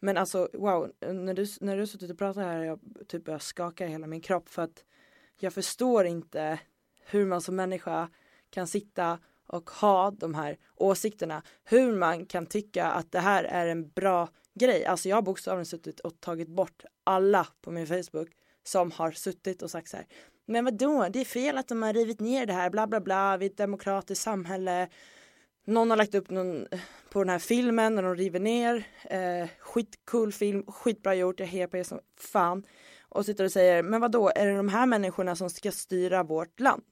Men 0.00 0.16
alltså 0.16 0.48
wow, 0.52 0.92
när 1.00 1.34
du, 1.34 1.46
när 1.60 1.76
du 1.76 1.86
suttit 1.86 2.10
och 2.10 2.18
pratat 2.18 2.42
här 2.42 2.62
jag 2.62 2.80
typ 3.08 3.24
börjar 3.24 3.38
skaka 3.38 3.86
hela 3.86 4.06
min 4.06 4.20
kropp 4.20 4.48
för 4.48 4.62
att 4.62 4.84
jag 5.36 5.52
förstår 5.52 6.06
inte 6.06 6.60
hur 7.06 7.26
man 7.26 7.40
som 7.40 7.56
människa 7.56 8.10
kan 8.50 8.66
sitta 8.66 9.18
och 9.46 9.70
ha 9.70 10.10
de 10.10 10.34
här 10.34 10.58
åsikterna. 10.76 11.42
Hur 11.64 11.96
man 11.96 12.26
kan 12.26 12.46
tycka 12.46 12.86
att 12.86 13.12
det 13.12 13.20
här 13.20 13.44
är 13.44 13.66
en 13.66 13.88
bra 13.88 14.28
grej. 14.54 14.84
Alltså 14.84 15.08
jag 15.08 15.16
har 15.16 15.22
bokstavligen 15.22 15.66
suttit 15.66 16.00
och 16.00 16.20
tagit 16.20 16.48
bort 16.48 16.84
alla 17.04 17.46
på 17.60 17.70
min 17.70 17.86
Facebook 17.86 18.28
som 18.62 18.90
har 18.90 19.10
suttit 19.10 19.62
och 19.62 19.70
sagt 19.70 19.88
så 19.88 19.96
här. 19.96 20.06
Men 20.46 20.64
vadå, 20.64 21.08
det 21.10 21.20
är 21.20 21.24
fel 21.24 21.58
att 21.58 21.68
de 21.68 21.82
har 21.82 21.92
rivit 21.92 22.20
ner 22.20 22.46
det 22.46 22.52
här, 22.52 22.70
bla 22.70 22.86
bla 22.86 23.00
bla, 23.00 23.36
vi 23.36 23.46
är 23.46 23.50
ett 23.50 23.56
demokratiskt 23.56 24.24
samhälle. 24.24 24.88
Någon 25.66 25.90
har 25.90 25.96
lagt 25.96 26.14
upp 26.14 26.30
någon 26.30 26.66
eh, 26.66 26.80
på 27.10 27.18
den 27.18 27.28
här 27.28 27.38
filmen 27.38 27.94
när 27.94 28.02
de 28.02 28.16
river 28.16 28.40
ner. 28.40 28.86
Eh, 29.04 29.48
skitcool 29.58 30.32
film, 30.32 30.66
skitbra 30.66 31.14
gjort, 31.14 31.40
jag 31.40 31.46
hejar 31.46 31.66
på 31.66 31.76
er 31.76 31.82
som 31.82 32.00
fan. 32.18 32.66
Och 33.08 33.26
sitter 33.26 33.44
och 33.44 33.52
säger, 33.52 33.82
men 33.82 34.00
vadå, 34.00 34.32
är 34.36 34.46
det 34.46 34.56
de 34.56 34.68
här 34.68 34.86
människorna 34.86 35.36
som 35.36 35.50
ska 35.50 35.72
styra 35.72 36.22
vårt 36.22 36.60
land? 36.60 36.84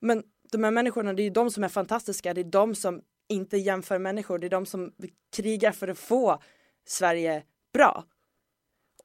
Men 0.00 0.22
de 0.52 0.64
här 0.64 0.70
människorna, 0.70 1.12
det 1.12 1.22
är 1.22 1.24
ju 1.24 1.30
de 1.30 1.50
som 1.50 1.64
är 1.64 1.68
fantastiska, 1.68 2.34
det 2.34 2.40
är 2.40 2.44
de 2.44 2.74
som 2.74 3.02
inte 3.28 3.56
jämför 3.56 3.98
människor, 3.98 4.38
det 4.38 4.46
är 4.46 4.50
de 4.50 4.66
som 4.66 4.92
krigar 5.36 5.72
för 5.72 5.88
att 5.88 5.98
få 5.98 6.42
Sverige 6.86 7.42
bra. 7.72 8.04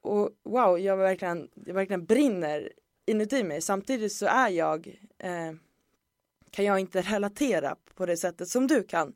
Och 0.01 0.29
wow, 0.43 0.79
jag 0.79 0.97
verkligen, 0.97 1.49
jag 1.55 1.73
verkligen 1.73 2.05
brinner 2.05 2.71
inuti 3.05 3.43
mig. 3.43 3.61
Samtidigt 3.61 4.13
så 4.13 4.25
är 4.25 4.49
jag, 4.49 4.87
eh, 5.17 5.53
kan 6.51 6.65
jag 6.65 6.79
inte 6.79 7.01
relatera 7.01 7.75
på 7.95 8.05
det 8.05 8.17
sättet 8.17 8.49
som 8.49 8.67
du 8.67 8.83
kan. 8.83 9.13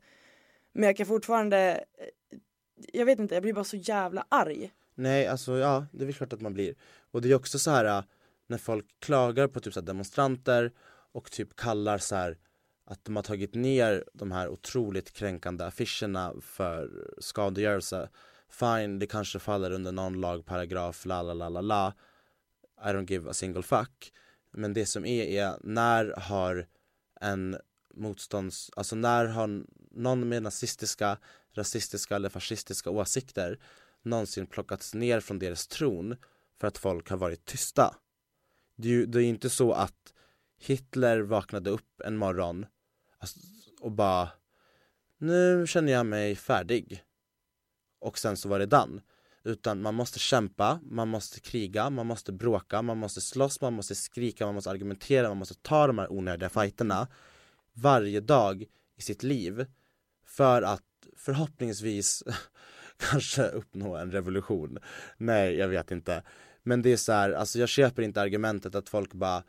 Men 0.73 0.83
jag 0.83 0.97
kan 0.97 1.05
fortfarande, 1.05 1.85
eh, 1.97 2.37
jag 2.93 3.05
vet 3.05 3.19
inte, 3.19 3.35
jag 3.35 3.41
blir 3.41 3.53
bara 3.53 3.63
så 3.63 3.77
jävla 3.77 4.25
arg. 4.29 4.71
Nej, 4.95 5.27
alltså 5.27 5.57
ja, 5.57 5.85
det 5.91 6.03
är 6.03 6.05
väl 6.05 6.15
klart 6.15 6.33
att 6.33 6.41
man 6.41 6.53
blir. 6.53 6.75
Och 7.11 7.21
det 7.21 7.31
är 7.31 7.35
också 7.35 7.59
så 7.59 7.71
här 7.71 7.85
eh, 7.85 8.03
när 8.47 8.57
folk 8.57 8.85
klagar 8.99 9.47
på 9.47 9.59
typ 9.59 9.73
så 9.73 9.79
här 9.79 9.87
demonstranter 9.87 10.71
och 11.11 11.31
typ 11.31 11.55
kallar 11.55 11.97
så 11.97 12.15
här 12.15 12.37
att 12.85 13.05
de 13.05 13.15
har 13.15 13.23
tagit 13.23 13.55
ner 13.55 14.03
de 14.13 14.31
här 14.31 14.49
otroligt 14.49 15.11
kränkande 15.11 15.65
affischerna 15.65 16.33
för 16.41 16.89
skadegörelse. 17.19 18.09
Fine, 18.49 18.99
det 18.99 19.07
kanske 19.07 19.39
faller 19.39 19.71
under 19.71 19.91
någon 19.91 20.21
lagparagraf, 20.21 21.05
la 21.05 21.21
la 21.21 21.33
la 21.33 21.49
la 21.49 21.61
la. 21.61 21.93
I 22.85 22.87
don't 22.87 23.09
give 23.11 23.29
a 23.29 23.33
single 23.33 23.63
fuck. 23.63 24.13
Men 24.51 24.73
det 24.73 24.85
som 24.85 25.05
är, 25.05 25.23
är 25.23 25.57
när 25.63 26.13
har 26.17 26.67
en 27.21 27.57
motstånds, 27.93 28.71
alltså 28.75 28.95
när 28.95 29.25
har 29.25 29.65
någon 29.91 30.29
med 30.29 30.43
nazistiska, 30.43 31.17
rasistiska 31.53 32.15
eller 32.15 32.29
fascistiska 32.29 32.89
åsikter 32.89 33.59
någonsin 34.01 34.47
plockats 34.47 34.93
ner 34.93 35.19
från 35.19 35.39
deras 35.39 35.67
tron 35.67 36.15
för 36.59 36.67
att 36.67 36.77
folk 36.77 37.09
har 37.09 37.17
varit 37.17 37.45
tysta. 37.45 37.95
Det 38.75 38.87
är 38.87 38.91
ju 38.91 39.05
det 39.05 39.23
är 39.23 39.23
inte 39.23 39.49
så 39.49 39.71
att 39.71 40.13
Hitler 40.57 41.19
vaknade 41.19 41.69
upp 41.69 42.01
en 42.01 42.17
morgon 42.17 42.65
alltså, 43.17 43.39
och 43.79 43.91
bara 43.91 44.29
nu 45.17 45.67
känner 45.67 45.91
jag 45.91 46.05
mig 46.05 46.35
färdig 46.35 47.03
och 47.99 48.17
sen 48.17 48.37
så 48.37 48.49
var 48.49 48.59
det 48.59 48.65
done. 48.65 49.01
Utan 49.43 49.81
man 49.81 49.95
måste 49.95 50.19
kämpa, 50.19 50.79
man 50.83 51.07
måste 51.07 51.39
kriga, 51.39 51.89
man 51.89 52.07
måste 52.07 52.31
bråka, 52.31 52.81
man 52.81 52.97
måste 52.97 53.21
slåss, 53.21 53.61
man 53.61 53.73
måste 53.73 53.95
skrika, 53.95 54.45
man 54.45 54.55
måste 54.55 54.69
argumentera, 54.69 55.27
man 55.27 55.37
måste 55.37 55.55
ta 55.55 55.87
de 55.87 55.97
här 55.97 56.11
onödiga 56.11 56.49
fighterna 56.49 57.07
varje 57.73 58.19
dag 58.19 58.65
i 58.97 59.01
sitt 59.01 59.23
liv 59.23 59.65
för 60.25 60.61
att 60.61 60.83
förhoppningsvis 61.17 62.23
kanske 62.97 63.47
uppnå 63.47 63.95
en 63.95 64.11
revolution. 64.11 64.77
Nej, 65.17 65.55
jag 65.55 65.67
vet 65.67 65.91
inte. 65.91 66.23
Men 66.63 66.81
det 66.81 66.91
är 66.91 66.97
så 66.97 67.11
här, 67.11 67.31
alltså 67.31 67.59
jag 67.59 67.69
köper 67.69 68.01
inte 68.01 68.21
argumentet 68.21 68.75
att 68.75 68.89
folk 68.89 69.13
bara 69.13 69.43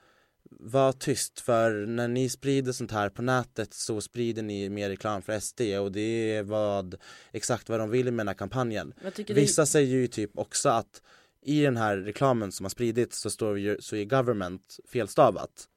var 0.51 0.93
tyst 0.93 1.41
för 1.41 1.87
när 1.87 2.09
ni 2.09 2.29
sprider 2.29 2.73
sånt 2.73 2.91
här 2.93 3.09
på 3.09 3.23
nätet 3.23 3.75
så 3.75 4.01
sprider 4.01 4.43
ni 4.43 4.69
mer 4.69 4.89
reklam 4.89 5.23
för 5.23 5.41
SD 5.41 5.61
och 5.61 5.93
det 5.93 6.37
är 6.37 6.43
vad 6.43 6.95
exakt 7.33 7.69
vad 7.69 7.81
de 7.81 7.91
vill 7.91 8.05
med 8.05 8.19
den 8.19 8.29
här 8.29 8.35
kampanjen. 8.35 8.93
Tycker 9.15 9.35
det- 9.35 9.41
Vissa 9.41 9.67
säger 9.67 9.97
ju 9.97 10.07
typ 10.07 10.39
också 10.39 10.69
att 10.69 11.03
i 11.43 11.63
den 11.63 11.77
här 11.77 11.97
reklamen 11.97 12.53
som 12.53 12.65
har 12.65 12.71
spridits 12.71 13.21
så 13.21 13.31
står 13.31 13.59
ju, 13.59 13.77
så 13.81 13.97
är 13.97 14.05
government 14.05 14.77
felstavat. 14.89 15.69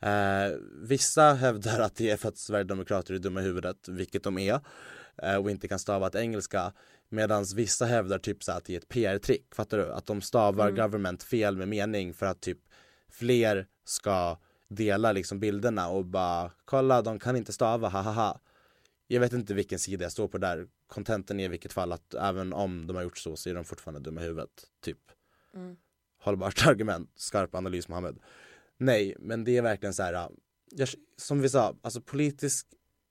Eh, 0.00 0.56
vissa 0.82 1.32
hävdar 1.34 1.80
att 1.80 1.96
det 1.96 2.10
är 2.10 2.16
för 2.16 2.28
att 2.28 2.38
Sverigedemokrater 2.38 3.14
är 3.14 3.18
dumma 3.18 3.40
i 3.40 3.44
huvudet, 3.44 3.88
vilket 3.88 4.22
de 4.22 4.38
är, 4.38 4.60
eh, 5.22 5.36
och 5.36 5.50
inte 5.50 5.68
kan 5.68 5.78
stava 5.78 6.10
till 6.10 6.20
engelska. 6.20 6.72
Medan 7.08 7.44
vissa 7.56 7.84
hävdar 7.84 8.18
typ 8.18 8.44
så 8.44 8.52
att 8.52 8.64
det 8.64 8.72
är 8.74 8.78
ett 8.78 8.88
PR-trick, 8.88 9.54
fattar 9.54 9.78
du? 9.78 9.92
Att 9.92 10.06
de 10.06 10.22
stavar 10.22 10.70
government 10.70 11.22
fel 11.22 11.56
med 11.56 11.68
mening 11.68 12.14
för 12.14 12.26
att 12.26 12.40
typ 12.40 12.58
fler 13.18 13.66
ska 13.84 14.38
dela 14.68 15.12
liksom 15.12 15.40
bilderna 15.40 15.88
och 15.88 16.04
bara 16.04 16.50
kolla 16.64 17.02
de 17.02 17.18
kan 17.18 17.36
inte 17.36 17.52
stava, 17.52 17.88
hahaha. 17.88 18.40
Jag 19.06 19.20
vet 19.20 19.32
inte 19.32 19.54
vilken 19.54 19.78
sida 19.78 20.02
jag 20.04 20.12
står 20.12 20.28
på 20.28 20.38
där. 20.38 20.66
Contenten 20.86 21.40
är 21.40 21.44
i 21.44 21.48
vilket 21.48 21.72
fall 21.72 21.92
att 21.92 22.14
även 22.14 22.52
om 22.52 22.86
de 22.86 22.96
har 22.96 23.02
gjort 23.02 23.18
så 23.18 23.36
så 23.36 23.50
är 23.50 23.54
de 23.54 23.64
fortfarande 23.64 24.00
dumma 24.00 24.20
i 24.20 24.24
huvudet. 24.24 24.50
Typ. 24.84 24.98
Mm. 25.54 25.76
Hållbart 26.22 26.66
argument, 26.66 27.10
skarp 27.14 27.54
analys 27.54 27.88
Mohammed. 27.88 28.18
Nej, 28.78 29.16
men 29.18 29.44
det 29.44 29.56
är 29.56 29.62
verkligen 29.62 29.94
så 29.94 30.02
här. 30.02 30.12
äh, 30.14 30.28
Jag, 30.70 30.88
som 31.16 31.40
vi 31.40 31.48
sa, 31.48 31.76
alltså 31.82 32.00
politisk 32.00 32.66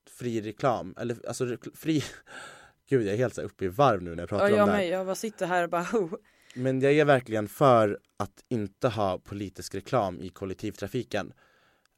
fri 0.09 0.41
reklam, 0.41 0.93
eller 0.97 1.27
alltså 1.27 1.57
fri 1.75 2.03
Gud 2.89 3.05
jag 3.07 3.13
är 3.13 3.17
helt 3.17 3.33
så 3.35 3.41
uppe 3.41 3.65
i 3.65 3.67
varv 3.67 4.01
nu 4.01 4.15
när 4.15 4.21
jag 4.23 4.29
pratar 4.29 4.47
Ja, 4.47 4.53
om 4.53 4.57
jag 4.59 4.67
det 4.67 4.71
här. 4.71 4.77
med, 4.79 4.89
jag 4.89 5.05
bara 5.05 5.15
sitter 5.15 5.45
här 5.47 5.63
och 5.63 5.69
bara 5.69 5.81
oh. 5.93 6.13
Men 6.55 6.81
jag 6.81 6.93
är 6.93 7.05
verkligen 7.05 7.47
för 7.47 7.99
att 8.17 8.43
inte 8.47 8.87
ha 8.87 9.19
politisk 9.19 9.75
reklam 9.75 10.21
i 10.21 10.29
kollektivtrafiken. 10.29 11.33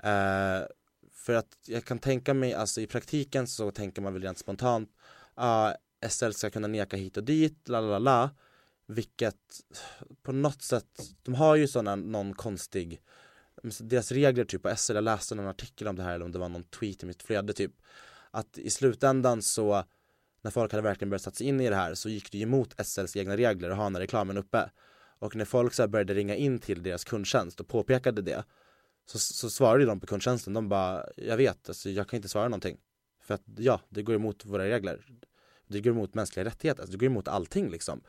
Eh, 0.04 0.68
för 1.12 1.34
att 1.34 1.58
jag 1.68 1.86
kan 1.86 2.00
tänka 2.00 2.34
mig, 2.34 2.54
alltså 2.54 2.82
i 2.82 2.88
praktiken 2.88 3.48
så 3.48 3.72
tänker 3.72 4.02
man 4.02 4.14
väl 4.14 4.22
rent 4.22 4.38
spontant, 4.38 4.90
ah, 5.36 5.70
uh, 5.70 5.76
SL 6.10 6.32
ska 6.32 6.50
kunna 6.50 6.68
neka 6.68 6.98
hit 6.98 7.18
och 7.18 7.24
dit, 7.24 7.70
la 7.70 7.82
la 7.82 8.00
la. 8.00 8.30
Vilket 8.88 9.36
på 10.24 10.32
något 10.32 10.62
sätt, 10.62 11.02
de 11.24 11.34
har 11.36 11.56
ju 11.56 11.68
sådana, 11.68 11.96
någon 11.96 12.34
konstig, 12.34 13.02
deras 13.80 14.12
regler 14.12 14.46
typ 14.46 14.64
på 14.64 14.76
SL, 14.76 14.96
jag 14.96 15.04
läste 15.04 15.36
någon 15.36 15.48
artikel 15.48 15.88
om 15.88 15.96
det 15.96 16.04
här 16.04 16.16
eller 16.16 16.26
om 16.26 16.32
det 16.32 16.40
var 16.40 16.50
någon 16.50 16.64
tweet 16.64 17.04
i 17.04 17.06
mitt 17.06 17.24
flöde 17.24 17.54
typ. 17.54 17.72
Att 18.32 18.58
i 18.58 18.70
slutändan 18.70 19.42
så 19.42 19.84
när 20.42 20.52
folk 20.52 20.72
hade 20.72 20.82
verkligen 20.84 21.10
börjat 21.10 21.22
sätta 21.22 21.36
sig 21.36 21.48
in 21.48 21.62
i 21.62 21.70
det 21.70 21.76
här 21.76 21.94
så 21.94 22.10
gick 22.10 22.32
det 22.32 22.38
ju 22.38 22.44
emot 22.44 22.86
SLs 22.86 23.16
egna 23.16 23.38
regler 23.38 23.70
att 23.70 23.78
ha 23.78 23.84
den 23.84 23.96
här 23.96 24.02
reklamen 24.02 24.38
uppe. 24.38 24.70
Och 25.20 25.36
när 25.36 25.46
folk 25.46 25.74
så 25.74 25.88
började 25.88 26.14
ringa 26.14 26.36
in 26.36 26.60
till 26.60 26.84
deras 26.84 27.04
kundtjänst 27.04 27.60
och 27.60 27.68
påpekade 27.68 28.22
det 28.22 28.44
så, 29.06 29.20
så 29.20 29.50
svarade 29.50 29.86
de 29.86 30.00
på 30.00 30.08
kundtjänsten, 30.08 30.54
de 30.54 30.70
bara 30.70 31.06
jag 31.16 31.38
vet, 31.38 31.70
alltså, 31.70 31.90
jag 31.90 32.08
kan 32.10 32.18
inte 32.18 32.30
svara 32.30 32.48
någonting. 32.48 32.78
För 33.24 33.34
att 33.34 33.42
ja, 33.58 33.82
det 33.90 34.04
går 34.04 34.16
emot 34.16 34.46
våra 34.46 34.64
regler. 34.64 35.06
Det 35.68 35.82
går 35.82 35.92
emot 35.92 36.14
mänskliga 36.14 36.46
rättigheter, 36.46 36.82
alltså, 36.82 36.92
det 36.92 36.98
går 37.06 37.12
emot 37.12 37.28
allting 37.28 37.70
liksom. 37.70 38.02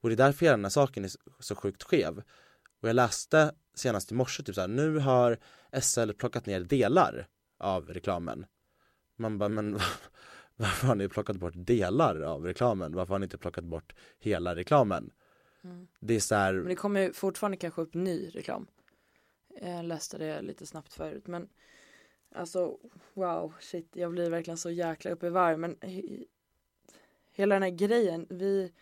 Och 0.00 0.08
det 0.08 0.14
är 0.14 0.16
därför 0.16 0.46
hela 0.46 0.56
den 0.56 0.64
här 0.64 0.70
saken 0.70 1.04
är 1.04 1.08
så- 1.08 1.18
så 1.40 1.54
sjukt 1.54 1.82
skev. 1.82 2.22
Och 2.80 2.88
jag 2.88 2.94
läste 2.96 3.52
senast 3.74 4.12
i 4.12 4.14
morse 4.14 4.42
typ 4.42 4.54
så 4.54 4.60
här, 4.60 4.68
nu 4.68 4.98
har 4.98 5.38
SL 5.80 6.10
plockat 6.12 6.46
ner 6.46 6.60
delar 6.60 7.26
av 7.58 7.88
reklamen. 7.88 8.46
Man 9.16 9.38
bara, 9.38 9.48
men 9.48 9.78
varför 10.60 10.86
har 10.86 10.94
ni 10.94 11.08
plockat 11.08 11.36
bort 11.36 11.54
delar 11.56 12.20
av 12.20 12.44
reklamen? 12.44 12.94
Varför 12.94 13.14
har 13.14 13.18
ni 13.18 13.24
inte 13.24 13.38
plockat 13.38 13.64
bort 13.64 13.94
hela 14.18 14.56
reklamen? 14.56 15.10
Det 16.00 16.14
är 16.14 16.20
så 16.20 16.34
här, 16.34 16.52
Men 16.52 16.68
det 16.68 16.74
kommer 16.74 17.12
fortfarande 17.12 17.56
kanske 17.56 17.82
upp 17.82 17.94
ny 17.94 18.28
reklam. 18.28 18.66
Jag 19.60 19.84
läste 19.84 20.18
det 20.18 20.42
lite 20.42 20.66
snabbt 20.66 20.92
förut 20.94 21.26
men 21.26 21.48
alltså 22.34 22.78
wow 23.14 23.54
shit 23.60 23.88
jag 23.96 24.12
blir 24.12 24.30
verkligen 24.30 24.58
så 24.58 24.70
jäkla 24.70 25.10
uppe 25.10 25.26
i 25.26 25.30
varv 25.30 25.58
men 25.58 25.76
he- 25.76 26.24
hela 27.32 27.54
den 27.54 27.62
här 27.62 27.70
grejen 27.70 28.26
vi 28.30 28.72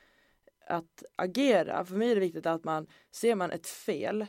att 0.67 1.05
agera 1.17 1.85
för 1.85 1.97
mig 1.97 2.11
är 2.11 2.15
det 2.15 2.21
viktigt 2.21 2.47
att 2.47 2.65
man 2.65 2.87
ser 3.11 3.35
man 3.35 3.51
ett 3.51 3.67
fel 3.67 4.27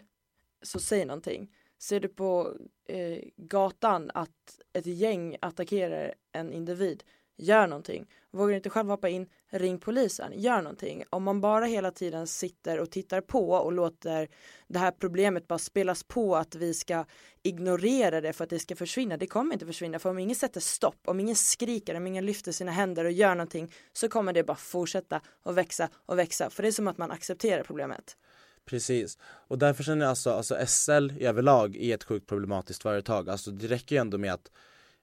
så 0.61 0.79
säg 0.79 1.05
någonting 1.05 1.55
ser 1.77 1.99
du 1.99 2.07
på 2.07 2.57
eh, 2.85 3.19
gatan 3.37 4.11
att 4.13 4.59
ett 4.73 4.85
gäng 4.85 5.37
attackerar 5.41 6.13
en 6.31 6.51
individ 6.53 7.03
gör 7.37 7.67
någonting 7.67 8.05
vågar 8.31 8.49
du 8.49 8.55
inte 8.55 8.69
själv 8.69 8.89
hoppa 8.89 9.09
in 9.09 9.27
ring 9.49 9.79
polisen 9.79 10.31
gör 10.35 10.61
någonting 10.61 11.03
om 11.09 11.23
man 11.23 11.41
bara 11.41 11.65
hela 11.65 11.91
tiden 11.91 12.27
sitter 12.27 12.79
och 12.79 12.91
tittar 12.91 13.21
på 13.21 13.51
och 13.51 13.71
låter 13.71 14.27
det 14.67 14.79
här 14.79 14.91
problemet 14.91 15.47
bara 15.47 15.59
spelas 15.59 16.03
på 16.03 16.35
att 16.35 16.55
vi 16.55 16.73
ska 16.73 17.05
ignorera 17.43 18.21
det 18.21 18.33
för 18.33 18.43
att 18.43 18.49
det 18.49 18.59
ska 18.59 18.75
försvinna. 18.75 19.17
Det 19.17 19.27
kommer 19.27 19.53
inte 19.53 19.65
försvinna 19.65 19.99
för 19.99 20.09
om 20.09 20.19
ingen 20.19 20.35
sätter 20.35 20.59
stopp, 20.59 20.99
om 21.05 21.19
ingen 21.19 21.35
skriker, 21.35 21.95
om 21.95 22.07
ingen 22.07 22.25
lyfter 22.25 22.51
sina 22.51 22.71
händer 22.71 23.05
och 23.05 23.11
gör 23.11 23.35
någonting 23.35 23.71
så 23.93 24.09
kommer 24.09 24.33
det 24.33 24.43
bara 24.43 24.57
fortsätta 24.57 25.21
och 25.43 25.57
växa 25.57 25.89
och 26.05 26.19
växa. 26.19 26.49
För 26.49 26.63
det 26.63 26.69
är 26.69 26.71
som 26.71 26.87
att 26.87 26.97
man 26.97 27.11
accepterar 27.11 27.63
problemet. 27.63 28.17
Precis, 28.65 29.17
och 29.21 29.57
därför 29.57 29.83
känner 29.83 30.05
jag 30.05 30.09
alltså, 30.09 30.31
alltså 30.31 30.65
SL 30.67 31.11
i 31.17 31.25
överlag 31.25 31.75
är 31.75 31.95
ett 31.95 32.03
sjukt 32.03 32.27
problematiskt 32.27 32.81
företag, 32.81 33.29
alltså 33.29 33.51
det 33.51 33.67
räcker 33.67 33.95
ju 33.95 33.99
ändå 33.99 34.17
med 34.17 34.33
att 34.33 34.51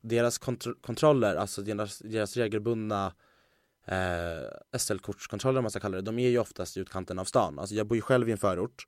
deras 0.02 0.38
kontro 0.38 0.74
kontroller, 0.80 1.36
alltså 1.36 1.62
deras, 1.62 1.98
deras 1.98 2.36
regelbundna 2.36 3.14
eh, 3.86 4.78
SL-kortskontroller 4.78 5.58
om 5.58 5.64
man 5.64 5.70
ska 5.70 5.80
kalla 5.80 5.96
det, 5.96 6.02
de 6.02 6.18
är 6.18 6.28
ju 6.28 6.38
oftast 6.38 6.76
i 6.76 6.80
utkanten 6.80 7.18
av 7.18 7.24
stan, 7.24 7.58
alltså 7.58 7.74
jag 7.74 7.86
bor 7.86 7.96
ju 7.96 8.02
själv 8.02 8.28
i 8.28 8.32
en 8.32 8.38
förort 8.38 8.86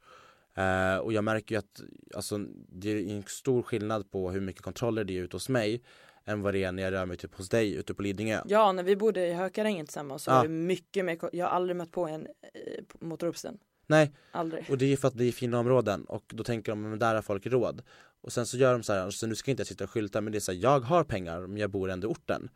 eh, 0.55 0.97
och 0.97 1.13
jag 1.13 1.25
märker 1.25 1.55
ju 1.55 1.59
att 1.59 1.81
alltså, 2.15 2.39
det 2.69 2.91
är 2.91 3.17
en 3.17 3.23
stor 3.23 3.63
skillnad 3.63 4.11
på 4.11 4.31
hur 4.31 4.41
mycket 4.41 4.63
kontroller 4.63 5.05
det 5.05 5.19
är 5.19 5.23
ute 5.23 5.37
hos 5.37 5.49
mig 5.49 5.83
än 6.27 6.43
vad 6.43 6.55
det 6.55 6.65
är 6.65 6.73
när 6.73 6.83
jag 6.83 6.93
rör 6.93 7.07
mig 7.07 7.17
typ 7.17 7.35
hos 7.35 7.49
dig 7.49 7.75
ute 7.75 7.95
på 7.95 8.03
Lidingö. 8.03 8.41
Ja, 8.47 8.73
när 8.73 8.83
vi 8.83 8.97
bodde 8.97 9.27
i 9.27 9.33
Hökarängen 9.33 9.87
tillsammans 9.87 10.23
så 10.23 10.31
Ja. 10.31 10.35
var 10.37 10.43
det 10.43 10.49
mycket 10.49 11.05
mer, 11.05 11.19
jag 11.33 11.47
har 11.47 11.51
aldrig 11.53 11.77
mött 11.77 11.91
på 11.91 12.07
en 12.07 12.27
eh, 12.27 12.85
mot 13.01 13.23
Ropsten. 13.23 13.59
Nej, 13.87 14.13
Aldrig. 14.33 14.71
Och 14.71 14.79
det 14.79 14.93
är 14.93 14.97
för 14.97 15.09
att 15.09 15.19
det 15.19 15.25
är 15.25 15.33
fina 15.33 15.59
områden 15.59 16.05
och 16.05 16.25
då 16.35 16.45
tänker 16.45 16.73
de, 16.73 16.81
men 16.81 16.99
där 16.99 17.15
har 17.15 17.23
folk 17.23 17.47
råd. 17.47 17.83
Och 18.21 18.33
sen 18.33 18.47
så 18.47 18.57
gör 18.57 18.73
de 18.73 18.83
så 18.83 18.93
här, 18.93 19.11
så 19.11 19.27
nu 19.27 19.35
ska 19.35 19.51
inte 19.51 19.61
jag 19.61 19.67
sitta 19.67 19.85
och 19.85 19.91
skylta 19.91 20.21
men 20.21 20.33
det 20.33 20.39
är 20.39 20.41
så 20.41 20.53
här, 20.53 20.59
jag 20.59 20.81
har 20.81 21.05
pengar 21.05 21.47
men 21.47 21.57
jag 21.57 21.71
bor 21.71 21.91
ändå 21.91 22.09
i 22.09 22.13
orten. 22.13 22.49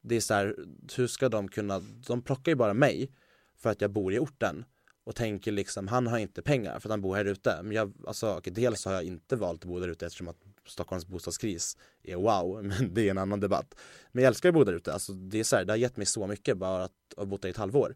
Det 0.00 0.16
är 0.16 0.20
så 0.20 0.34
här, 0.34 0.56
hur 0.96 1.06
ska 1.06 1.28
de 1.28 1.48
kunna, 1.48 1.82
de 2.06 2.22
plockar 2.22 2.52
ju 2.52 2.56
bara 2.56 2.74
mig 2.74 3.10
för 3.56 3.70
att 3.70 3.80
jag 3.80 3.90
bor 3.90 4.12
i 4.12 4.18
orten 4.18 4.64
och 5.04 5.14
tänker 5.14 5.52
liksom, 5.52 5.88
han 5.88 6.06
har 6.06 6.18
inte 6.18 6.42
pengar 6.42 6.78
för 6.78 6.88
att 6.88 6.90
han 6.90 7.00
bor 7.00 7.16
här 7.16 7.24
ute. 7.24 7.60
Men 7.62 7.72
jag, 7.72 7.92
alltså 8.06 8.34
okej, 8.34 8.52
dels 8.52 8.84
har 8.84 8.92
jag 8.92 9.04
inte 9.04 9.36
valt 9.36 9.62
att 9.62 9.68
bo 9.68 9.80
där 9.80 9.88
ute 9.88 10.06
eftersom 10.06 10.28
att 10.28 10.36
Stockholms 10.66 11.06
bostadskris 11.06 11.76
är 12.02 12.16
wow, 12.16 12.64
men 12.64 12.94
det 12.94 13.06
är 13.06 13.10
en 13.10 13.18
annan 13.18 13.40
debatt. 13.40 13.74
Men 14.12 14.24
jag 14.24 14.28
älskar 14.28 14.48
att 14.48 14.54
bo 14.54 14.64
där 14.64 14.72
ute, 14.72 14.92
alltså 14.92 15.12
det 15.12 15.40
är 15.40 15.44
så 15.44 15.56
här, 15.56 15.64
det 15.64 15.72
har 15.72 15.78
gett 15.78 15.96
mig 15.96 16.06
så 16.06 16.26
mycket 16.26 16.56
bara 16.56 16.84
att 16.84 16.92
ha 17.16 17.24
bott 17.24 17.42
där 17.42 17.48
i 17.48 17.50
ett 17.50 17.56
halvår. 17.56 17.94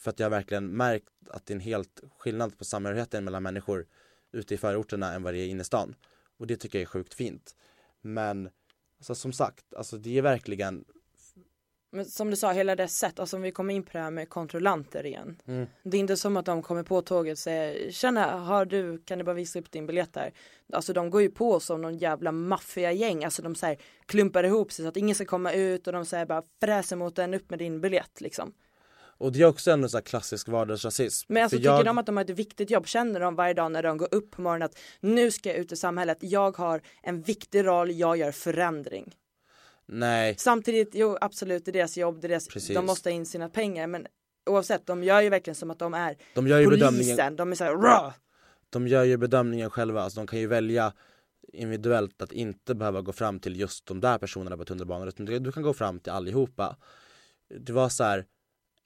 För 0.00 0.10
att 0.10 0.18
jag 0.18 0.24
har 0.26 0.30
verkligen 0.30 0.66
märkt 0.66 1.08
att 1.28 1.46
det 1.46 1.52
är 1.52 1.54
en 1.54 1.60
helt 1.60 2.00
skillnad 2.18 2.58
på 2.58 2.64
samhörigheten 2.64 3.24
mellan 3.24 3.42
människor 3.42 3.86
ute 4.32 4.54
i 4.54 4.58
förorterna 4.58 5.12
än 5.12 5.22
vad 5.22 5.34
det 5.34 5.38
är 5.38 5.44
i 5.44 5.48
innerstan. 5.48 5.94
Och 6.38 6.46
det 6.46 6.56
tycker 6.56 6.78
jag 6.78 6.82
är 6.82 6.86
sjukt 6.86 7.14
fint. 7.14 7.56
Men 8.00 8.50
alltså, 8.98 9.14
som 9.14 9.32
sagt, 9.32 9.74
alltså 9.74 9.96
det 9.96 10.18
är 10.18 10.22
verkligen 10.22 10.84
Men 11.90 12.04
som 12.04 12.30
du 12.30 12.36
sa, 12.36 12.52
hela 12.52 12.76
det 12.76 12.88
sätt, 12.88 13.20
alltså 13.20 13.36
om 13.36 13.42
vi 13.42 13.52
kommer 13.52 13.74
in 13.74 13.82
på 13.82 13.90
det 13.92 13.98
här 13.98 14.10
med 14.10 14.28
kontrollanter 14.28 15.06
igen. 15.06 15.36
Mm. 15.46 15.66
Det 15.82 15.96
är 15.96 16.00
inte 16.00 16.16
som 16.16 16.36
att 16.36 16.46
de 16.46 16.62
kommer 16.62 16.82
på 16.82 17.02
tåget 17.02 17.32
och 17.32 17.38
säger 17.38 17.92
Tjena, 17.92 18.38
har 18.38 18.64
du, 18.64 18.98
kan 18.98 19.18
du 19.18 19.24
bara 19.24 19.34
visa 19.34 19.58
upp 19.58 19.70
din 19.70 19.86
biljett 19.86 20.16
här? 20.16 20.32
Alltså 20.72 20.92
de 20.92 21.10
går 21.10 21.22
ju 21.22 21.30
på 21.30 21.60
som 21.60 21.82
någon 21.82 21.98
jävla 21.98 22.32
maffiagäng, 22.32 23.24
alltså 23.24 23.42
de 23.42 23.54
säger 23.54 23.78
klumpar 24.06 24.44
ihop 24.44 24.72
sig 24.72 24.84
så 24.84 24.88
att 24.88 24.96
ingen 24.96 25.14
ska 25.14 25.24
komma 25.24 25.52
ut 25.52 25.86
och 25.86 25.92
de 25.92 26.06
säger 26.06 26.26
bara 26.26 26.42
fräser 26.60 26.96
mot 26.96 27.18
en 27.18 27.34
upp 27.34 27.50
med 27.50 27.58
din 27.58 27.80
biljett 27.80 28.20
liksom. 28.20 28.52
Och 29.20 29.32
det 29.32 29.42
är 29.42 29.44
också 29.46 29.70
en 29.70 29.88
så 29.90 29.96
här 29.96 30.02
klassisk 30.02 30.48
vardagsrasism. 30.48 31.32
Men 31.32 31.42
alltså 31.42 31.56
För 31.56 31.60
tycker 31.60 31.70
jag- 31.70 31.84
de 31.84 31.98
att 31.98 32.06
de 32.06 32.16
har 32.16 32.24
ett 32.24 32.30
viktigt 32.30 32.70
jobb? 32.70 32.86
Känner 32.86 33.20
de 33.20 33.34
varje 33.34 33.54
dag 33.54 33.72
när 33.72 33.82
de 33.82 33.96
går 33.96 34.08
upp 34.14 34.30
på 34.30 34.42
morgonen 34.42 34.62
att 34.66 34.78
nu 35.00 35.30
ska 35.30 35.48
jag 35.48 35.58
ut 35.58 35.72
i 35.72 35.76
samhället, 35.76 36.18
jag 36.20 36.56
har 36.56 36.80
en 37.02 37.22
viktig 37.22 37.66
roll, 37.66 37.90
jag 37.90 38.16
gör 38.16 38.32
förändring. 38.32 39.14
Nej, 39.86 40.34
Samtidigt, 40.38 40.90
jo 40.94 41.16
absolut 41.20 41.64
det 41.64 41.70
är 41.70 41.72
deras 41.72 41.96
jobb, 41.96 42.20
det 42.20 42.26
är 42.26 42.28
deras, 42.28 42.48
Precis. 42.48 42.74
de 42.76 42.86
måste 42.86 43.08
ha 43.10 43.14
in 43.14 43.26
sina 43.26 43.48
pengar 43.48 43.86
men 43.86 44.06
oavsett, 44.50 44.86
de 44.86 45.04
gör 45.04 45.20
ju 45.20 45.28
verkligen 45.28 45.54
som 45.54 45.70
att 45.70 45.78
de 45.78 45.94
är 45.94 46.16
de 46.34 46.46
gör 46.48 46.58
ju 46.60 46.66
bedömningen 46.70 46.96
polisen, 47.16 47.36
de 47.36 47.52
är 47.52 47.56
såhär 47.56 47.76
Rah! 47.76 48.12
de 48.70 48.88
gör 48.88 49.04
ju 49.04 49.16
bedömningen 49.16 49.70
själva, 49.70 50.02
alltså 50.02 50.20
de 50.20 50.26
kan 50.26 50.38
ju 50.38 50.46
välja 50.46 50.92
individuellt 51.52 52.22
att 52.22 52.32
inte 52.32 52.74
behöva 52.74 53.00
gå 53.00 53.12
fram 53.12 53.40
till 53.40 53.60
just 53.60 53.86
de 53.86 54.00
där 54.00 54.18
personerna 54.18 54.56
på 54.56 54.64
tunnelbanan 54.64 55.08
utan 55.08 55.26
du 55.26 55.38
du 55.38 55.52
kan 55.52 55.62
gå 55.62 55.72
fram 55.72 56.00
till 56.00 56.12
allihopa. 56.12 56.76
Det 57.60 57.72
var 57.72 57.88
så 57.88 58.04
här 58.04 58.24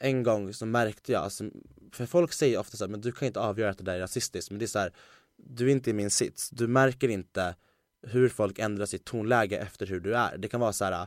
en 0.05 0.23
gång 0.23 0.55
så 0.55 0.67
märkte 0.67 1.12
jag, 1.12 1.23
alltså, 1.23 1.45
för 1.93 2.07
folk 2.07 2.33
säger 2.33 2.59
ofta 2.59 2.77
så 2.77 2.85
här, 2.85 2.90
men 2.90 3.01
du 3.01 3.12
kan 3.12 3.27
inte 3.27 3.40
avgöra 3.40 3.71
att 3.71 3.79
det 3.79 3.85
där 3.85 3.95
är 3.95 4.01
rasistiskt, 4.01 4.51
men 4.51 4.59
det 4.59 4.64
är 4.64 4.67
så 4.67 4.79
här, 4.79 4.93
du 5.37 5.67
är 5.67 5.73
inte 5.73 5.90
i 5.90 5.93
min 5.93 6.11
sits, 6.11 6.51
du 6.51 6.67
märker 6.67 7.09
inte 7.09 7.55
hur 8.07 8.29
folk 8.29 8.59
ändrar 8.59 8.87
sitt 8.87 9.05
tonläge 9.05 9.59
efter 9.59 9.87
hur 9.87 10.01
du 10.01 10.17
är. 10.17 10.38
Det 10.38 10.49
kan 10.49 10.61
vara 10.61 10.73
så 10.73 10.85
här 10.85 11.07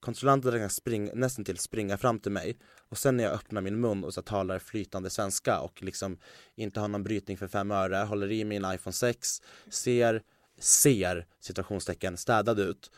kontrollanterna 0.00 0.58
kan 0.58 0.70
springa, 0.70 1.12
nästan 1.14 1.44
till 1.44 1.58
springa 1.58 1.98
fram 1.98 2.18
till 2.18 2.32
mig 2.32 2.58
och 2.88 2.98
sen 2.98 3.16
när 3.16 3.24
jag 3.24 3.32
öppnar 3.32 3.60
min 3.60 3.80
mun 3.80 4.04
och 4.04 4.14
så 4.14 4.22
talar 4.22 4.58
flytande 4.58 5.10
svenska 5.10 5.60
och 5.60 5.82
liksom 5.82 6.18
inte 6.54 6.80
har 6.80 6.88
någon 6.88 7.02
brytning 7.02 7.36
för 7.36 7.48
fem 7.48 7.70
öre, 7.70 7.96
håller 7.96 8.30
i 8.30 8.44
min 8.44 8.64
iPhone 8.74 8.92
6, 8.92 9.42
ser, 9.68 10.22
ser 10.58 11.26
situationstecken 11.40 12.16
städad 12.16 12.60
ut. 12.60 12.90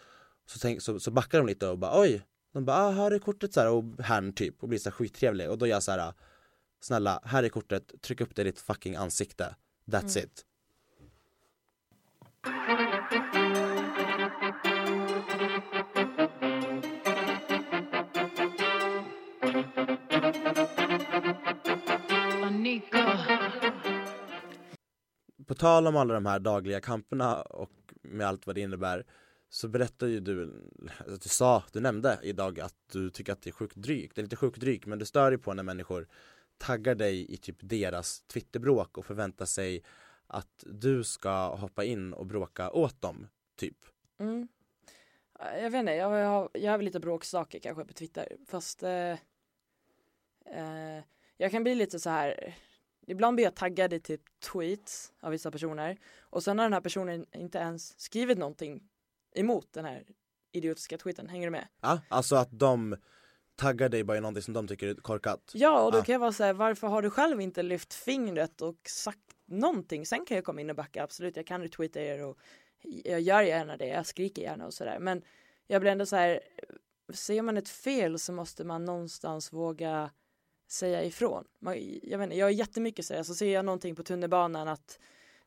Så, 0.47 0.59
tänk, 0.59 0.83
så, 0.83 1.01
så 1.01 1.11
backar 1.11 1.39
de 1.39 1.47
lite 1.47 1.69
och 1.69 1.79
bara 1.79 2.01
oj, 2.01 2.23
de 2.59 2.65
bara 2.65 2.77
ah, 2.77 2.91
här 2.91 3.11
är 3.11 3.19
kortet 3.19 3.55
så 3.55 3.61
här 3.61 3.71
och 3.71 3.85
herrn 3.99 4.33
typ 4.33 4.63
och 4.63 4.69
blir 4.69 4.79
så 4.79 4.89
här 4.89 4.95
skittrevlig. 4.95 5.51
Och 5.51 5.59
då 5.59 5.67
är 5.67 5.71
jag 5.71 5.83
så 5.83 5.93
här 5.93 6.13
snälla, 6.81 7.21
här 7.25 7.43
är 7.43 7.49
kortet, 7.49 8.03
tryck 8.03 8.21
upp 8.21 8.35
det 8.35 8.43
i 8.43 8.45
ditt 8.45 8.61
fucking 8.61 8.97
ansikte, 8.97 9.55
that's 9.85 10.19
it. 10.19 10.45
På 25.47 25.55
tal 25.55 25.87
om 25.87 25.97
alla 25.97 26.15
de 26.15 26.27
här 26.27 26.39
dagliga 26.39 26.81
kamperna 26.81 27.43
och 27.43 27.71
med 28.03 28.27
allt 28.27 28.47
vad 28.47 28.55
det 28.55 28.61
innebär 28.61 29.05
så 29.49 29.69
berättade 29.69 30.13
ju 30.13 30.21
du, 30.21 30.43
alltså 30.99 31.15
att 31.15 31.21
du 31.21 31.29
sa, 31.29 31.65
du 31.73 31.81
nämnde 31.81 32.19
idag 32.23 32.61
att 32.61 32.75
du 32.93 33.11
tycker 33.11 33.33
att 33.33 33.43
det 33.43 33.51
är 33.51 33.53
sjukt 33.53 33.77
drygt, 33.77 34.15
det 34.15 34.21
är 34.21 34.23
lite 34.23 34.37
sjukt 34.37 34.61
drygt 34.61 34.87
men 34.87 34.99
du 34.99 35.05
stör 35.05 35.31
dig 35.31 35.39
på 35.39 35.55
när 35.55 35.63
människor 35.63 36.09
taggar 36.59 36.95
dig 36.95 37.35
i 37.35 37.37
typ 37.37 37.57
deras 37.61 38.21
twitterbråk 38.21 38.99
och 38.99 39.07
förväntar 39.07 39.47
sig 39.47 39.83
att 40.27 40.65
du 40.67 41.05
ska 41.05 41.55
hoppa 41.55 41.85
in 41.85 42.13
och 42.13 42.27
bråka 42.27 42.71
åt 42.71 43.01
dem, 43.01 43.29
typ. 43.57 43.77
Mm. 44.19 44.49
Jag 45.39 45.71
vet 45.71 45.79
inte, 45.79 45.93
jag 45.93 46.09
har, 46.09 46.49
jag 46.53 46.71
har 46.71 46.79
väl 46.79 46.85
lite 46.85 47.01
bråksaker 47.01 47.59
kanske 47.59 47.85
på 47.85 47.93
Twitter 47.93 48.37
fast 48.47 48.83
eh, 48.83 49.13
eh, 50.47 51.03
jag 51.37 51.51
kan 51.51 51.63
bli 51.63 51.75
lite 51.75 52.01
så 52.01 52.11
här 52.11 52.55
Ibland 53.07 53.35
blir 53.35 53.45
jag 53.45 53.55
taggad 53.55 53.93
i 53.93 54.01
typ 54.01 54.23
tweets 54.41 55.13
av 55.21 55.31
vissa 55.31 55.51
personer 55.51 55.99
och 56.21 56.43
sen 56.43 56.59
har 56.59 56.65
den 56.65 56.73
här 56.73 56.81
personen 56.81 57.27
inte 57.33 57.59
ens 57.59 58.01
skrivit 58.01 58.39
någonting 58.39 58.89
emot 59.39 59.73
den 59.73 59.85
här 59.85 60.05
idiotiska 60.53 60.99
tweeten, 60.99 61.29
hänger 61.29 61.47
du 61.47 61.51
med? 61.51 61.69
Ja, 61.81 62.01
alltså 62.09 62.37
att 62.37 62.49
de 62.51 62.97
taggar 63.57 63.89
dig 63.89 64.05
bara 64.05 64.17
i 64.17 64.21
någonting 64.21 64.43
som 64.43 64.55
de 64.55 64.69
tycker 64.69 64.87
är 64.89 64.95
korkat. 64.95 65.51
Ja 65.55 65.83
och 65.85 65.93
då 65.93 65.99
Ja. 65.99 66.03
kan 66.05 66.13
jag 66.13 66.21
vara 66.21 66.33
så 66.33 66.45
här, 66.45 66.53
varför 66.53 66.87
har 66.87 67.03
du 67.03 67.11
själv 67.11 67.41
inte 67.41 67.63
lyft 67.63 67.95
fingret 67.95 68.63
och 68.63 68.79
sagt 68.89 69.21
någonting? 69.47 70.07
Sen 70.07 70.25
kan 70.25 70.35
jag 70.35 70.45
komma 70.45 70.61
in 70.61 70.71
och 70.71 70.77
backa, 70.77 71.03
absolut 71.03 71.37
jag 71.37 71.47
kan 71.47 71.63
retweeta 71.63 72.01
er 72.01 72.25
och 72.25 72.39
jag 73.05 73.21
gör 73.21 73.43
gärna 73.43 73.77
det, 73.77 73.87
jag 73.87 74.07
skriker 74.07 74.43
gärna 74.43 74.67
och 74.67 74.75
sådär 74.75 74.99
men 74.99 75.23
jag 75.67 75.81
blir 75.81 75.91
ändå 75.91 76.07
så 76.07 76.17
här, 76.17 76.41
ser 77.13 77.43
man 77.43 77.57
ett 77.57 77.69
fel 77.69 78.19
så 78.19 78.33
måste 78.33 78.65
man 78.65 78.85
någonstans 78.85 79.53
våga 79.53 80.11
säga 80.71 81.05
ifrån. 81.05 81.45
Man, 81.59 81.75
jag 82.03 82.23
inte, 82.25 82.37
jag 82.37 82.47
har 82.47 82.51
jättemycket 82.51 83.05
så 83.07 83.15
här, 83.15 83.23
så 83.23 83.35
ser 83.35 83.55
jag 83.55 83.65
någonting 83.65 83.95
på 83.97 84.03
tunnelbanan 84.03 84.69
att 84.69 84.99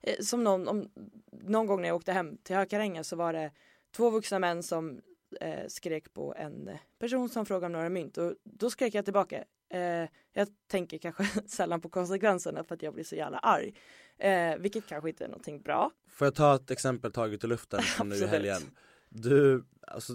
eh, 0.02 0.20
som 0.22 0.44
någon, 0.44 0.68
om, 0.68 0.90
någon 1.32 1.68
gång 1.68 1.82
när 1.82 1.88
jag 1.88 1.96
åkte 1.96 2.12
hem 2.14 2.38
till 2.38 2.56
Hökarängen 2.56 3.04
så 3.04 3.16
var 3.16 3.34
det 3.34 3.52
två 3.92 4.10
vuxna 4.10 4.40
män 4.40 4.64
som 4.64 5.02
eh, 5.42 5.68
skrek 5.68 6.14
på 6.14 6.36
en 6.38 6.70
person 7.00 7.30
som 7.30 7.46
frågade 7.46 7.66
om 7.66 7.72
några 7.72 7.90
mynt 7.90 8.18
och 8.18 8.36
då 8.44 8.70
skrek 8.70 8.94
jag 8.94 9.06
tillbaka. 9.06 9.44
Eh, 9.70 10.10
jag 10.34 10.48
tänker 10.68 10.98
kanske 10.98 11.26
sällan 11.48 11.82
på 11.82 11.90
konsekvenserna 11.90 12.64
för 12.64 12.76
att 12.76 12.84
jag 12.84 12.94
blir 12.94 13.04
så 13.04 13.16
jävla 13.16 13.40
arg. 13.40 13.74
Eh, 14.18 14.58
vilket 14.58 14.88
kanske 14.88 15.10
inte 15.10 15.24
är 15.24 15.28
någonting 15.28 15.62
bra. 15.62 15.92
Får 16.10 16.26
jag 16.26 16.36
ta 16.36 16.56
ett 16.56 16.72
exempel 16.72 17.12
taget 17.12 17.44
ur 17.44 17.48
luften 17.48 17.82
från 17.98 18.10
nu 18.10 18.16
i 18.16 18.26
helgen? 18.26 18.62
Du, 19.10 19.64
alltså, 19.88 20.14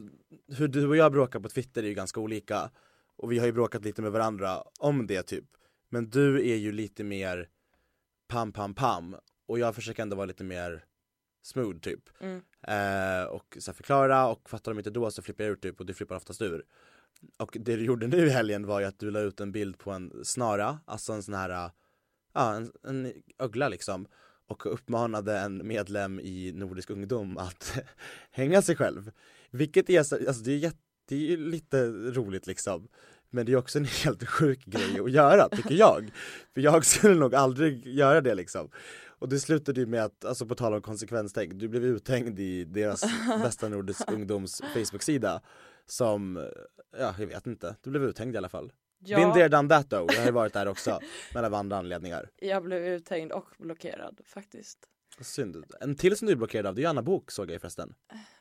hur 0.48 0.68
du 0.68 0.86
och 0.86 0.96
jag 0.96 1.12
bråkar 1.12 1.40
på 1.40 1.48
Twitter 1.48 1.82
är 1.82 1.86
ju 1.86 1.94
ganska 1.94 2.20
olika 2.20 2.70
och 3.16 3.32
vi 3.32 3.38
har 3.38 3.46
ju 3.46 3.52
bråkat 3.52 3.84
lite 3.84 4.02
med 4.02 4.12
varandra 4.12 4.62
om 4.80 5.06
det 5.06 5.22
typ 5.22 5.44
Men 5.88 6.10
du 6.10 6.50
är 6.50 6.56
ju 6.56 6.72
lite 6.72 7.04
mer 7.04 7.48
pam 8.28 8.52
pam 8.52 8.74
pam 8.74 9.16
och 9.46 9.58
jag 9.58 9.74
försöker 9.74 10.02
ändå 10.02 10.16
vara 10.16 10.26
lite 10.26 10.44
mer 10.44 10.84
smooth 11.42 11.78
typ. 11.78 12.02
Mm. 12.20 12.42
Eh, 12.66 13.24
och 13.24 13.57
så 13.59 13.70
här, 13.70 13.74
förklara 13.74 14.26
och 14.26 14.50
fattar 14.50 14.72
de 14.72 14.79
inte 14.79 14.90
då 14.90 15.11
så 15.11 15.22
flippar 15.22 15.44
jag 15.44 15.52
ut 15.52 15.62
typ 15.62 15.81
och 15.81 15.87
du 15.87 15.94
flippar 15.94 16.16
oftast 16.16 16.42
ur. 16.42 16.64
Och 17.37 17.57
det 17.61 17.76
du 17.76 17.85
gjorde 17.85 18.07
nu 18.07 18.26
i 18.26 18.31
helgen 18.31 18.66
var 18.66 18.81
ju 18.81 18.87
att 18.87 18.98
du 18.98 19.11
la 19.11 19.20
ut 19.20 19.40
en 19.40 19.52
bild 19.52 19.79
på 19.79 19.90
en 19.90 20.24
snara, 20.24 20.79
alltså 20.85 21.12
en 21.12 21.22
sån 21.22 21.35
här, 21.35 21.50
eh, 21.50 21.70
ja 22.35 22.55
en, 22.55 22.72
en 22.83 23.12
ögla 23.38 23.68
liksom. 23.68 24.07
Och 24.48 24.72
uppmanade 24.72 25.38
en 25.38 25.66
medlem 25.66 26.20
i 26.20 26.52
Nordisk 26.52 26.90
ungdom 26.90 27.38
att 27.38 27.79
hänga 28.31 28.62
sig 28.62 28.76
själv. 28.76 29.11
Vilket 29.50 29.90
är, 29.90 29.98
alltså 29.98 30.44
det 30.44 30.52
är, 30.52 30.57
jätte, 30.57 30.79
det 31.09 31.14
är 31.14 31.20
ju 31.20 31.37
lite 31.37 31.87
roligt 31.90 32.46
liksom. 32.46 32.88
Men 33.31 33.46
det 33.46 33.52
är 33.52 33.57
också 33.57 33.79
en 33.79 33.85
helt 34.05 34.29
sjuk 34.29 34.64
grej 34.64 35.00
att 35.00 35.11
göra, 35.11 35.48
tycker 35.48 35.74
jag. 35.74 36.11
För 36.55 36.61
jag 36.61 36.85
skulle 36.85 37.14
nog 37.14 37.35
aldrig 37.35 37.87
göra 37.87 38.20
det 38.20 38.35
liksom. 38.35 38.70
Och 39.18 39.29
det 39.29 39.40
slutade 39.40 39.81
ju 39.81 39.87
med 39.87 40.05
att, 40.05 40.24
alltså 40.24 40.46
på 40.46 40.55
tal 40.55 40.74
om 40.74 40.83
konsekvenstänk, 40.83 41.52
du 41.55 41.68
blev 41.68 41.85
uthängd 41.85 42.40
i 42.40 42.64
deras 42.64 43.05
bästa 43.42 43.68
nordisk 43.68 44.11
ungdoms 44.12 44.62
Facebook-sida 44.74 45.40
Som, 45.87 46.48
ja 46.98 47.14
jag 47.18 47.26
vet 47.26 47.46
inte, 47.46 47.76
du 47.83 47.90
blev 47.90 48.05
uthängd 48.05 48.35
i 48.35 48.38
alla 48.38 48.48
fall. 48.48 48.72
Ja, 48.98 49.18
Been 49.18 49.33
there 49.33 49.48
done 49.48 49.68
that 49.68 49.90
though, 49.90 50.07
jag 50.12 50.20
har 50.20 50.26
ju 50.26 50.33
varit 50.33 50.52
där 50.52 50.68
också 50.68 51.00
Men 51.35 51.44
av 51.44 51.55
andra 51.55 51.76
anledningar. 51.76 52.31
Jag 52.37 52.62
blev 52.62 52.87
uthängd 52.87 53.33
och 53.33 53.46
blockerad 53.59 54.20
faktiskt. 54.24 54.79
Synd, 55.20 55.64
en 55.81 55.96
till 55.96 56.16
som 56.16 56.26
du 56.26 56.33
är 56.33 56.37
blockerad 56.37 56.66
av, 56.66 56.74
det 56.74 56.85
är 56.85 56.88
Anna 56.88 57.02
Bok 57.02 57.31
såg 57.31 57.50
jag 57.50 57.61
förresten 57.61 57.94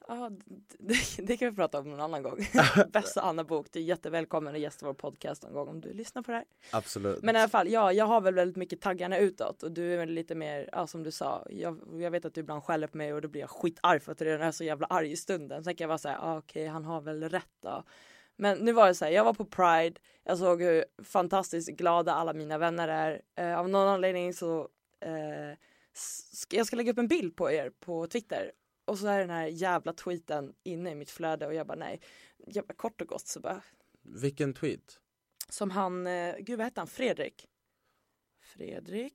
Ja, 0.07 0.31
det, 0.79 0.95
det 1.27 1.37
kan 1.37 1.49
vi 1.49 1.55
prata 1.55 1.79
om 1.79 1.89
någon 1.89 1.99
annan 1.99 2.23
gång. 2.23 2.37
Bästa 2.93 3.21
Anna 3.21 3.43
Bok, 3.43 3.67
du 3.71 3.79
är 3.79 3.83
jättevälkommen 3.83 4.55
att 4.55 4.61
gästa 4.61 4.85
vår 4.85 4.93
podcast 4.93 5.43
någon 5.43 5.53
gång 5.53 5.67
om 5.67 5.81
du 5.81 5.93
lyssnar 5.93 6.21
på 6.21 6.31
det 6.31 6.37
här. 6.37 6.45
Absolut 6.71 7.23
Men 7.23 7.35
i 7.35 7.39
alla 7.39 7.49
fall, 7.49 7.69
ja, 7.69 7.93
jag 7.93 8.05
har 8.05 8.21
väl 8.21 8.33
väldigt 8.33 8.55
mycket 8.55 8.81
taggarna 8.81 9.17
utåt 9.17 9.63
och 9.63 9.71
du 9.71 9.93
är 9.93 9.97
väl 9.97 10.09
lite 10.09 10.35
mer, 10.35 10.69
ja 10.71 10.87
som 10.87 11.03
du 11.03 11.11
sa, 11.11 11.47
jag, 11.49 11.79
jag 11.93 12.11
vet 12.11 12.25
att 12.25 12.33
du 12.33 12.41
ibland 12.41 12.63
skäller 12.63 12.87
på 12.87 12.97
mig 12.97 13.13
och 13.13 13.21
då 13.21 13.27
blir 13.27 13.41
jag 13.41 13.49
skitarg 13.49 13.99
för 13.99 14.11
att 14.11 14.17
du 14.17 14.25
redan 14.25 14.47
är 14.47 14.51
så 14.51 14.63
jävla 14.63 14.87
arg 14.87 15.11
i 15.11 15.15
stunden. 15.15 15.63
Sen 15.63 15.75
kan 15.75 15.83
jag 15.85 15.89
vara 15.89 15.97
såhär, 15.97 16.17
ah, 16.21 16.37
okej 16.37 16.67
han 16.67 16.85
har 16.85 17.01
väl 17.01 17.29
rätt 17.29 17.55
då. 17.61 17.83
Men 18.37 18.57
nu 18.57 18.71
var 18.71 18.87
det 18.87 18.95
så 18.95 19.05
här, 19.05 19.11
jag 19.11 19.23
var 19.23 19.33
på 19.33 19.45
Pride, 19.45 19.99
jag 20.23 20.37
såg 20.37 20.61
hur 20.61 20.85
fantastiskt 21.03 21.69
glada 21.69 22.13
alla 22.13 22.33
mina 22.33 22.57
vänner 22.57 22.87
är. 22.87 23.21
Eh, 23.35 23.59
av 23.59 23.69
någon 23.69 23.87
anledning 23.87 24.33
så, 24.33 24.69
eh, 24.99 25.57
jag 26.49 26.67
ska 26.67 26.75
lägga 26.75 26.91
upp 26.91 26.97
en 26.99 27.07
bild 27.07 27.35
på 27.35 27.51
er 27.51 27.69
på 27.69 28.07
Twitter 28.07 28.51
och 28.85 28.97
så 28.99 29.07
är 29.07 29.19
den 29.19 29.29
här 29.29 29.45
jävla 29.47 29.93
tweeten 29.93 30.53
inne 30.63 30.91
i 30.91 30.95
mitt 30.95 31.09
flöde 31.11 31.47
och 31.47 31.53
jag 31.53 31.67
bara 31.67 31.77
nej, 31.77 32.01
jag 32.37 32.65
bara, 32.67 32.73
kort 32.73 33.01
och 33.01 33.07
gott 33.07 33.27
så 33.27 33.39
bara 33.39 33.61
Vilken 34.01 34.53
tweet? 34.53 34.99
som 35.49 35.71
han, 35.71 36.07
eh, 36.07 36.35
gud 36.39 36.57
vad 36.57 36.65
hette 36.65 36.81
han, 36.81 36.87
Fredrik? 36.87 37.47
Fredrik? 38.41 39.13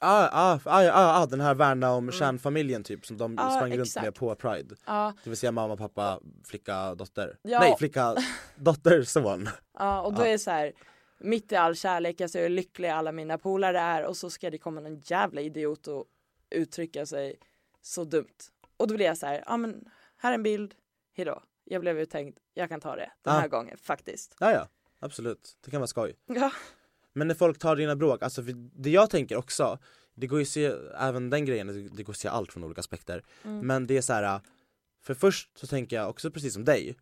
Ah, 0.00 0.28
ah, 0.32 0.60
ah, 0.64 0.90
ah, 0.90 1.22
ah 1.22 1.26
den 1.26 1.40
här 1.40 1.54
värna 1.54 1.92
om 1.92 2.12
kärnfamiljen 2.12 2.84
typ 2.84 3.06
som 3.06 3.16
de 3.16 3.34
Ja, 3.38 3.50
sprang 3.50 3.72
runt 3.76 3.86
exakt. 3.86 4.04
med 4.04 4.14
på 4.14 4.34
Pride 4.34 4.74
Ja, 4.86 5.12
Det 5.24 5.30
vill 5.30 5.36
säga 5.36 5.52
mamma, 5.52 5.76
pappa, 5.76 6.20
flicka, 6.44 6.94
dotter 6.94 7.38
Ja. 7.42 7.60
Nej, 7.60 7.74
flicka, 7.78 8.14
dotter, 8.56 9.02
son 9.02 9.48
ja 9.78 10.00
och 10.02 10.12
då 10.14 10.22
Ja. 10.22 10.26
är 10.26 10.32
det 10.32 10.38
så 10.38 10.50
här 10.50 10.72
mitt 11.20 11.52
i 11.52 11.56
all 11.56 11.76
kärlek, 11.76 12.20
jag 12.20 12.30
ser 12.30 12.42
hur 12.42 12.48
lyckliga 12.48 12.94
alla 12.94 13.12
mina 13.12 13.38
polare 13.38 13.78
är 13.80 14.04
och 14.04 14.16
så 14.16 14.30
ska 14.30 14.50
det 14.50 14.58
komma 14.58 14.80
någon 14.80 15.00
jävla 15.00 15.40
idiot 15.40 15.86
och 15.86 16.04
uttrycka 16.50 17.06
sig 17.06 17.36
så 17.80 18.04
dumt. 18.04 18.36
Och 18.76 18.88
då 18.88 18.94
blir 18.94 19.06
jag 19.06 19.18
så 19.18 19.26
här, 19.26 19.44
ja 19.46 19.56
men 19.56 19.84
här 20.16 20.30
är 20.30 20.34
en 20.34 20.42
bild, 20.42 20.74
hejdå. 21.16 21.42
Jag 21.64 21.80
blev 21.80 22.00
uthängd, 22.00 22.38
jag 22.54 22.68
kan 22.68 22.80
ta 22.80 22.96
det 22.96 23.10
den 23.22 23.34
här 23.34 23.48
gången 23.48 23.76
faktiskt. 23.76 24.36
Ja, 24.40 24.52
ja, 24.52 24.68
absolut, 24.98 25.56
det 25.64 25.70
kan 25.70 25.80
vara 25.80 25.86
skoj 25.86 26.14
Ja, 26.26 26.52
Men 27.12 27.28
när 27.28 27.34
folk 27.34 27.58
tar 27.58 27.76
dina 27.76 27.96
bråk, 27.96 28.22
alltså 28.22 28.42
det 28.72 28.90
jag 28.90 29.10
tänker 29.10 29.36
också 29.36 29.78
Det 30.14 30.26
går 30.26 30.38
ju 30.38 30.42
att 30.42 30.48
se, 30.48 30.72
även 30.98 31.30
den 31.30 31.44
grejen, 31.44 31.90
det 31.96 32.02
går 32.02 32.12
att 32.12 32.18
se 32.18 32.28
allt 32.28 32.52
från 32.52 32.64
olika 32.64 32.80
aspekter 32.80 33.24
Mm. 33.44 33.66
Men 33.66 33.86
det 33.86 33.96
är 33.96 34.02
så 34.02 34.12
här. 34.12 34.40
För 35.02 35.14
först 35.14 35.58
så 35.58 35.66
tänker 35.66 35.96
jag 35.96 36.10
också 36.10 36.30
precis 36.30 36.54
som 36.54 36.64
dig 36.64 36.96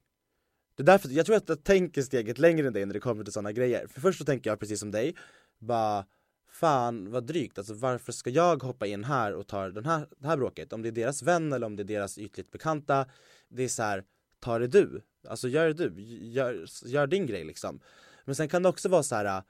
det 0.79 0.83
är 0.83 0.85
därför, 0.85 1.09
jag 1.09 1.27
tror 1.27 1.37
att 1.37 1.49
jag 1.49 1.65
tänker 1.65 2.03
steget 2.03 2.39
längre 2.39 2.67
än 2.67 2.73
dig 2.73 2.87
när 2.87 2.95
det 2.95 3.01
kommer 3.01 3.25
till 3.25 3.33
sådana 3.33 3.53
grejer. 3.53 3.87
För 3.87 4.01
först 4.01 4.19
så 4.19 4.25
tänker 4.25 4.51
jag 4.51 4.61
precis 4.61 4.81
som 4.81 4.91
dig 4.91 5.17
Bara 5.59 6.05
Fan 6.51 7.11
vad 7.11 7.27
drygt, 7.27 7.59
alltså 7.59 7.75
varför 7.75 8.13
ska 8.13 8.31
jag 8.31 8.63
hoppa 8.63 8.87
in 8.87 9.05
här 9.05 9.35
och 9.35 9.47
ta 9.47 9.69
den 9.69 9.87
här, 9.87 10.07
det 10.17 10.27
här 10.27 10.37
bråket? 10.37 10.73
Om 10.73 10.83
det 10.83 10.89
är 10.89 10.93
deras 10.93 11.23
vän 11.23 11.53
eller 11.53 11.67
om 11.67 11.77
det 11.77 11.83
är 11.83 11.85
deras 11.85 12.19
ytligt 12.19 12.51
bekanta 12.51 13.07
Det 13.49 13.63
är 13.63 13.69
så 13.69 13.83
här, 13.83 14.05
ta 14.41 14.59
det 14.59 14.67
du, 14.67 15.03
alltså 15.29 15.49
gör 15.49 15.67
det 15.67 15.89
du, 15.89 16.03
gör, 16.27 16.67
gör 16.85 17.07
din 17.07 17.27
grej 17.27 17.45
liksom. 17.45 17.81
Men 18.25 18.35
sen 18.35 18.49
kan 18.49 18.63
det 18.63 18.69
också 18.69 18.89
vara 18.89 19.03
så 19.03 19.15
här. 19.15 19.43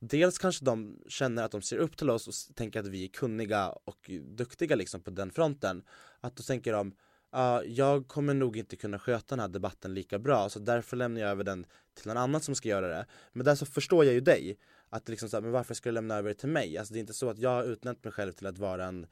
Dels 0.00 0.38
kanske 0.38 0.64
de 0.64 1.02
känner 1.08 1.44
att 1.44 1.50
de 1.50 1.62
ser 1.62 1.76
upp 1.76 1.96
till 1.96 2.10
oss 2.10 2.28
och 2.28 2.56
tänker 2.56 2.80
att 2.80 2.86
vi 2.86 3.04
är 3.04 3.08
kunniga 3.08 3.68
och 3.68 4.10
duktiga 4.22 4.76
liksom 4.76 5.00
på 5.00 5.10
den 5.10 5.30
fronten. 5.30 5.82
Att 6.20 6.36
då 6.36 6.42
tänker 6.42 6.72
de 6.72 6.92
Ja, 7.30 7.64
jag 7.64 8.08
kommer 8.08 8.34
nog 8.34 8.56
inte 8.56 8.76
kunna 8.76 8.98
sköta 8.98 9.36
den 9.36 9.40
här 9.40 9.48
debatten 9.48 9.94
lika 9.94 10.18
bra 10.18 10.48
så 10.48 10.58
därför 10.58 10.96
lämnar 10.96 11.20
jag 11.20 11.30
över 11.30 11.44
den 11.44 11.66
till 11.94 12.08
någon 12.08 12.16
annan 12.16 12.40
som 12.40 12.54
ska 12.54 12.68
göra 12.68 12.88
det. 12.88 13.06
Men 13.32 13.44
där 13.44 13.54
så 13.54 13.66
förstår 13.66 14.04
jag 14.04 14.14
ju 14.14 14.20
dig 14.20 14.58
Att 14.88 15.08
liksom 15.08 15.28
så 15.28 15.36
här, 15.36 15.42
men 15.42 15.52
varför 15.52 15.74
ska 15.74 15.88
du 15.88 15.92
lämna 15.94 16.16
över 16.16 16.28
det 16.28 16.34
till 16.34 16.48
mig? 16.48 16.78
Alltså 16.78 16.94
det 16.94 16.98
är 16.98 17.00
inte 17.00 17.14
så 17.14 17.30
att 17.30 17.38
jag 17.38 17.50
har 17.50 17.64
utnämnt 17.64 18.04
mig 18.04 18.12
själv 18.12 18.32
till 18.32 18.46
att 18.46 18.58
vara 18.58 18.84
en 18.84 19.06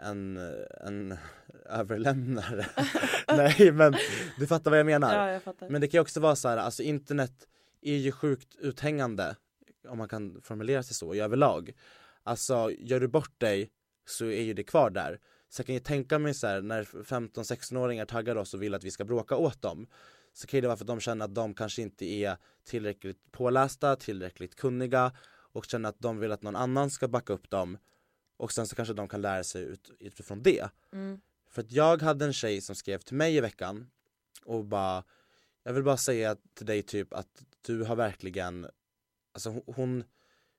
en, 0.00 0.36
en 0.80 1.18
överlämnare. 1.64 2.66
Nej 3.28 3.72
men 3.72 3.94
du 4.38 4.46
fattar 4.46 4.70
vad 4.70 4.80
jag 4.80 4.86
menar. 4.86 5.14
Ja 5.14 5.30
jag 5.32 5.42
fattar. 5.42 5.68
Men 5.68 5.80
det 5.80 5.88
kan 5.88 5.98
ju 5.98 6.02
också 6.02 6.20
vara 6.20 6.36
så 6.36 6.48
här, 6.48 6.56
alltså 6.56 6.82
internet 6.82 7.48
är 7.82 7.96
ju 7.96 8.12
sjukt 8.12 8.54
uthängande 8.58 9.36
Om 9.88 9.98
man 9.98 10.08
kan 10.08 10.40
formulera 10.42 10.82
sig 10.82 10.94
så 10.94 11.14
i 11.14 11.20
överlag. 11.20 11.72
Alltså 12.22 12.70
gör 12.78 13.00
du 13.00 13.08
bort 13.08 13.40
dig 13.40 13.70
så 14.06 14.24
är 14.24 14.42
ju 14.42 14.54
det 14.54 14.64
kvar 14.64 14.90
där 14.90 15.20
Så 15.48 15.60
jag 15.60 15.66
kan 15.66 15.74
ju 15.74 15.80
tänka 15.80 16.18
mig 16.18 16.34
så 16.34 16.46
här, 16.46 16.60
när 16.62 16.84
15-16-åringar 16.84 18.06
taggar 18.06 18.36
oss 18.36 18.54
och 18.54 18.62
vill 18.62 18.74
att 18.74 18.84
vi 18.84 18.90
ska 18.90 19.04
bråka 19.04 19.36
åt 19.36 19.62
dem 19.62 19.86
Så 20.32 20.46
kan 20.46 20.60
det 20.60 20.66
vara 20.66 20.76
för 20.76 20.84
att 20.84 20.88
de 20.88 21.00
känner 21.00 21.24
att 21.24 21.34
de 21.34 21.54
kanske 21.54 21.82
inte 21.82 22.04
är 22.04 22.36
tillräckligt 22.64 23.32
pålästa, 23.32 23.96
tillräckligt 23.96 24.54
kunniga 24.54 25.12
Och 25.52 25.64
känner 25.64 25.88
att 25.88 26.00
de 26.00 26.18
vill 26.18 26.32
att 26.32 26.42
någon 26.42 26.56
annan 26.56 26.90
ska 26.90 27.08
backa 27.08 27.32
upp 27.32 27.50
dem 27.50 27.78
Och 28.36 28.52
sen 28.52 28.66
så 28.66 28.76
kanske 28.76 28.94
de 28.94 29.08
kan 29.08 29.22
lära 29.22 29.44
sig 29.44 29.62
ut, 29.62 29.90
utifrån 29.98 30.42
det 30.42 30.68
Mm. 30.92 31.20
för 31.50 31.62
att 31.62 31.72
jag 31.72 32.02
hade 32.02 32.24
en 32.24 32.32
tjej 32.32 32.60
som 32.60 32.76
skrev 32.76 32.98
till 32.98 33.16
mig 33.16 33.36
i 33.36 33.40
veckan 33.40 33.90
och 34.44 34.64
bara 34.64 35.04
Jag 35.62 35.72
vill 35.72 35.82
bara 35.82 35.96
säga 35.96 36.36
till 36.54 36.66
dig 36.66 36.82
typ 36.82 37.12
att 37.12 37.42
du 37.62 37.84
har 37.84 37.96
verkligen 37.96 38.66
Alltså 39.32 39.50
hon, 39.50 39.62
hon 39.66 40.04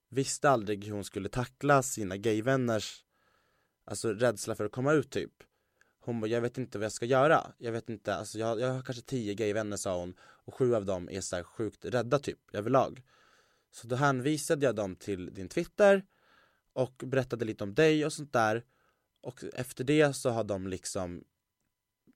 visste 0.09 0.49
aldrig 0.49 0.85
hur 0.85 0.93
hon 0.93 1.03
skulle 1.03 1.29
tackla 1.29 1.83
sina 1.83 2.17
gayvänners 2.17 3.03
Alltså 3.87 4.13
rädsla 4.13 4.55
för 4.55 4.65
att 4.65 4.71
komma 4.71 4.93
ut 4.93 5.09
typ. 5.09 5.31
Hon 5.99 6.21
bara, 6.21 6.27
jag 6.27 6.41
vet 6.41 6.57
inte 6.57 6.77
vad 6.77 6.85
jag 6.85 6.91
ska 6.91 7.05
göra. 7.05 7.51
Jag 7.57 7.71
vet 7.71 7.89
inte, 7.89 8.15
alltså 8.15 8.39
jag, 8.39 8.59
jag 8.59 8.73
har 8.73 8.81
kanske 8.81 9.03
tio 9.03 9.33
gayvänner 9.33 9.77
sa 9.77 9.99
hon. 9.99 10.15
Och 10.19 10.53
sju 10.53 10.75
av 10.75 10.85
dem 10.85 11.09
är 11.09 11.21
så 11.21 11.35
här 11.35 11.43
sjukt 11.43 11.85
rädda 11.85 12.19
typ 12.19 12.39
överlag. 12.53 13.03
Så 13.71 13.87
då 13.87 13.95
hänvisade 13.95 14.65
jag 14.65 14.75
dem 14.75 14.95
till 14.95 15.33
din 15.33 15.49
Twitter 15.49 16.05
Och 16.73 17.03
berättade 17.05 17.45
lite 17.45 17.63
om 17.63 17.73
dig 17.73 18.05
och 18.05 18.13
sånt 18.13 18.33
där. 18.33 18.65
Och 19.21 19.43
efter 19.53 19.83
det 19.83 20.13
så 20.13 20.29
har 20.29 20.43
de 20.43 20.67
liksom 20.67 21.23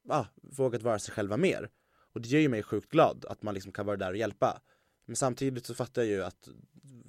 ja, 0.04 0.28
vågat 0.36 0.82
vara 0.82 1.00
sig 1.00 1.14
själva 1.14 1.38
mer. 1.38 1.70
Och 2.14 2.22
det 2.22 2.28
gör 2.28 2.40
ju 2.40 2.50
mig 2.50 2.64
sjukt 2.64 2.92
glad 2.92 3.26
att 3.30 3.44
man 3.44 3.54
liksom 3.54 3.72
kan 3.72 3.86
vara 3.86 3.98
där 3.98 4.12
och 4.12 4.18
hjälpa. 4.18 4.62
Men 5.06 5.16
samtidigt 5.16 5.66
så 5.66 5.76
fattar 5.76 6.02
jag 6.02 6.12
ju 6.12 6.24
att 6.24 6.48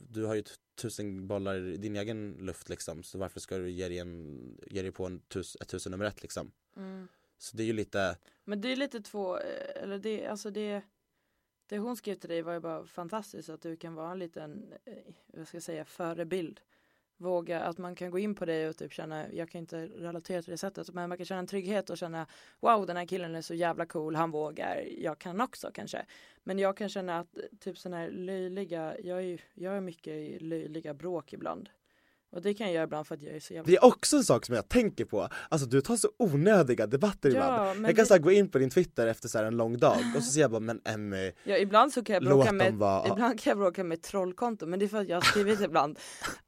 du 0.08 0.24
har 0.24 0.34
ju 0.34 0.44
tusen 0.74 1.26
bollar 1.26 1.56
i 1.56 1.76
din 1.76 1.96
egen 1.96 2.32
luft 2.32 2.68
liksom. 2.68 3.02
Så 3.02 3.18
varför 3.18 3.40
ska 3.40 3.58
du 3.58 3.70
ge 3.70 3.88
dig, 3.88 3.98
en, 3.98 4.58
ge 4.66 4.82
dig 4.82 4.92
på 4.92 5.06
en 5.06 5.20
tus, 5.20 5.56
ett 5.60 5.68
tusen 5.68 5.90
nummer 5.90 6.04
ett 6.04 6.22
liksom. 6.22 6.52
Mm. 6.76 7.08
Så 7.38 7.56
det 7.56 7.62
är 7.62 7.66
ju 7.66 7.72
lite, 7.72 8.18
Men 8.44 8.60
det 8.60 8.72
är 8.72 8.76
lite 8.76 9.00
två, 9.00 9.38
eh, 9.38 9.82
eller 9.82 9.98
det, 9.98 10.26
alltså 10.26 10.50
det 10.50 10.82
Det 11.66 11.78
hon 11.78 11.96
skrev 11.96 12.14
till 12.14 12.28
dig 12.28 12.42
var 12.42 12.52
ju 12.52 12.60
bara 12.60 12.86
fantastiskt 12.86 13.48
att 13.48 13.62
du 13.62 13.76
kan 13.76 13.94
vara 13.94 14.12
en 14.12 14.18
liten, 14.18 14.72
eh, 14.84 14.94
vad 15.26 15.48
ska 15.48 15.56
jag 15.56 15.62
säga, 15.62 15.84
förebild 15.84 16.60
Våga, 17.22 17.60
att 17.60 17.78
man 17.78 17.94
kan 17.94 18.10
gå 18.10 18.18
in 18.18 18.34
på 18.34 18.44
dig 18.44 18.68
och 18.68 18.76
typ 18.76 18.92
känna, 18.92 19.32
jag 19.32 19.50
kan 19.50 19.58
inte 19.58 19.86
relatera 19.86 20.42
till 20.42 20.50
det 20.50 20.58
sättet 20.58 20.94
men 20.94 21.08
man 21.08 21.18
kan 21.18 21.26
känna 21.26 21.38
en 21.38 21.46
trygghet 21.46 21.90
och 21.90 21.98
känna 21.98 22.26
Wow 22.60 22.86
den 22.86 22.96
här 22.96 23.06
killen 23.06 23.34
är 23.34 23.42
så 23.42 23.54
jävla 23.54 23.86
cool, 23.86 24.14
han 24.16 24.30
vågar, 24.30 24.84
jag 24.98 25.18
kan 25.18 25.40
också 25.40 25.70
kanske. 25.74 26.06
Men 26.44 26.58
jag 26.58 26.76
kan 26.76 26.88
känna 26.88 27.18
att 27.18 27.36
typ 27.60 27.78
sådana 27.78 27.96
här 27.96 28.10
löjliga, 28.10 29.00
jag 29.00 29.22
är 29.22 29.40
jag 29.54 29.76
är 29.76 29.80
mycket 29.80 30.12
i 30.12 30.38
löjliga 30.38 30.94
bråk 30.94 31.32
ibland. 31.32 31.68
Och 32.32 32.42
det 32.42 32.54
kan 32.54 32.66
jag 32.66 32.74
göra 32.74 32.84
ibland 32.84 33.06
för 33.06 33.14
att 33.14 33.22
jag 33.22 33.34
är 33.36 33.40
så 33.40 33.54
jävla 33.54 33.66
det 33.70 33.76
är 33.76 33.84
också 33.84 34.16
en 34.16 34.24
sak 34.24 34.46
som 34.46 34.54
jag 34.54 34.68
tänker 34.68 35.04
på. 35.04 35.28
Alltså 35.48 35.66
du 35.68 35.80
tar 35.80 35.96
så 35.96 36.08
onödiga 36.18 36.86
debatter 36.86 37.28
ibland. 37.28 37.54
Ja, 37.54 37.74
men 37.74 37.84
Jag 37.84 37.96
kan 37.96 38.02
det- 38.02 38.06
så 38.06 38.18
gå 38.18 38.32
in 38.32 38.50
på 38.50 38.58
din 38.58 38.70
Twitter 38.70 39.06
efter 39.06 39.28
så 39.28 39.38
en 39.38 39.56
lång 39.56 39.78
dag 39.78 39.96
och 40.16 40.22
så 40.22 40.30
säger 40.32 40.44
jag 40.44 40.50
bara 40.50 40.60
men 40.60 40.80
Emmy, 40.84 41.32
Ja 41.44 41.56
ibland 41.58 41.92
så 41.92 42.04
kan 42.04 42.14
jag 42.14 42.24
bråka 42.24 42.52
med, 42.52 42.74
vara. 42.74 43.08
ibland 43.12 43.40
kan 43.40 43.50
jag 43.50 43.58
bråka 43.58 43.84
med 43.84 44.02
trollkonto 44.02 44.66
men 44.66 44.78
det 44.78 44.84
är 44.84 44.88
för 44.88 45.00
att 45.00 45.08
jag 45.08 45.16
har 45.16 45.22
skrivit 45.22 45.60
ibland 45.60 45.98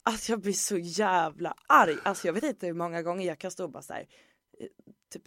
att 0.03 0.29
jag 0.29 0.41
blir 0.41 0.53
så 0.53 0.77
jävla 0.79 1.55
arg. 1.67 1.97
Alltså 2.03 2.27
jag 2.29 2.33
vet 2.33 2.45
inte 2.45 2.67
hur 2.67 2.75
många 2.75 3.03
gånger 3.03 3.27
jag 3.27 3.39
kan 3.39 3.51
stå 3.51 3.65
och 3.65 3.71
bara 3.71 3.83
såhär 3.83 4.07
Typ, 5.13 5.23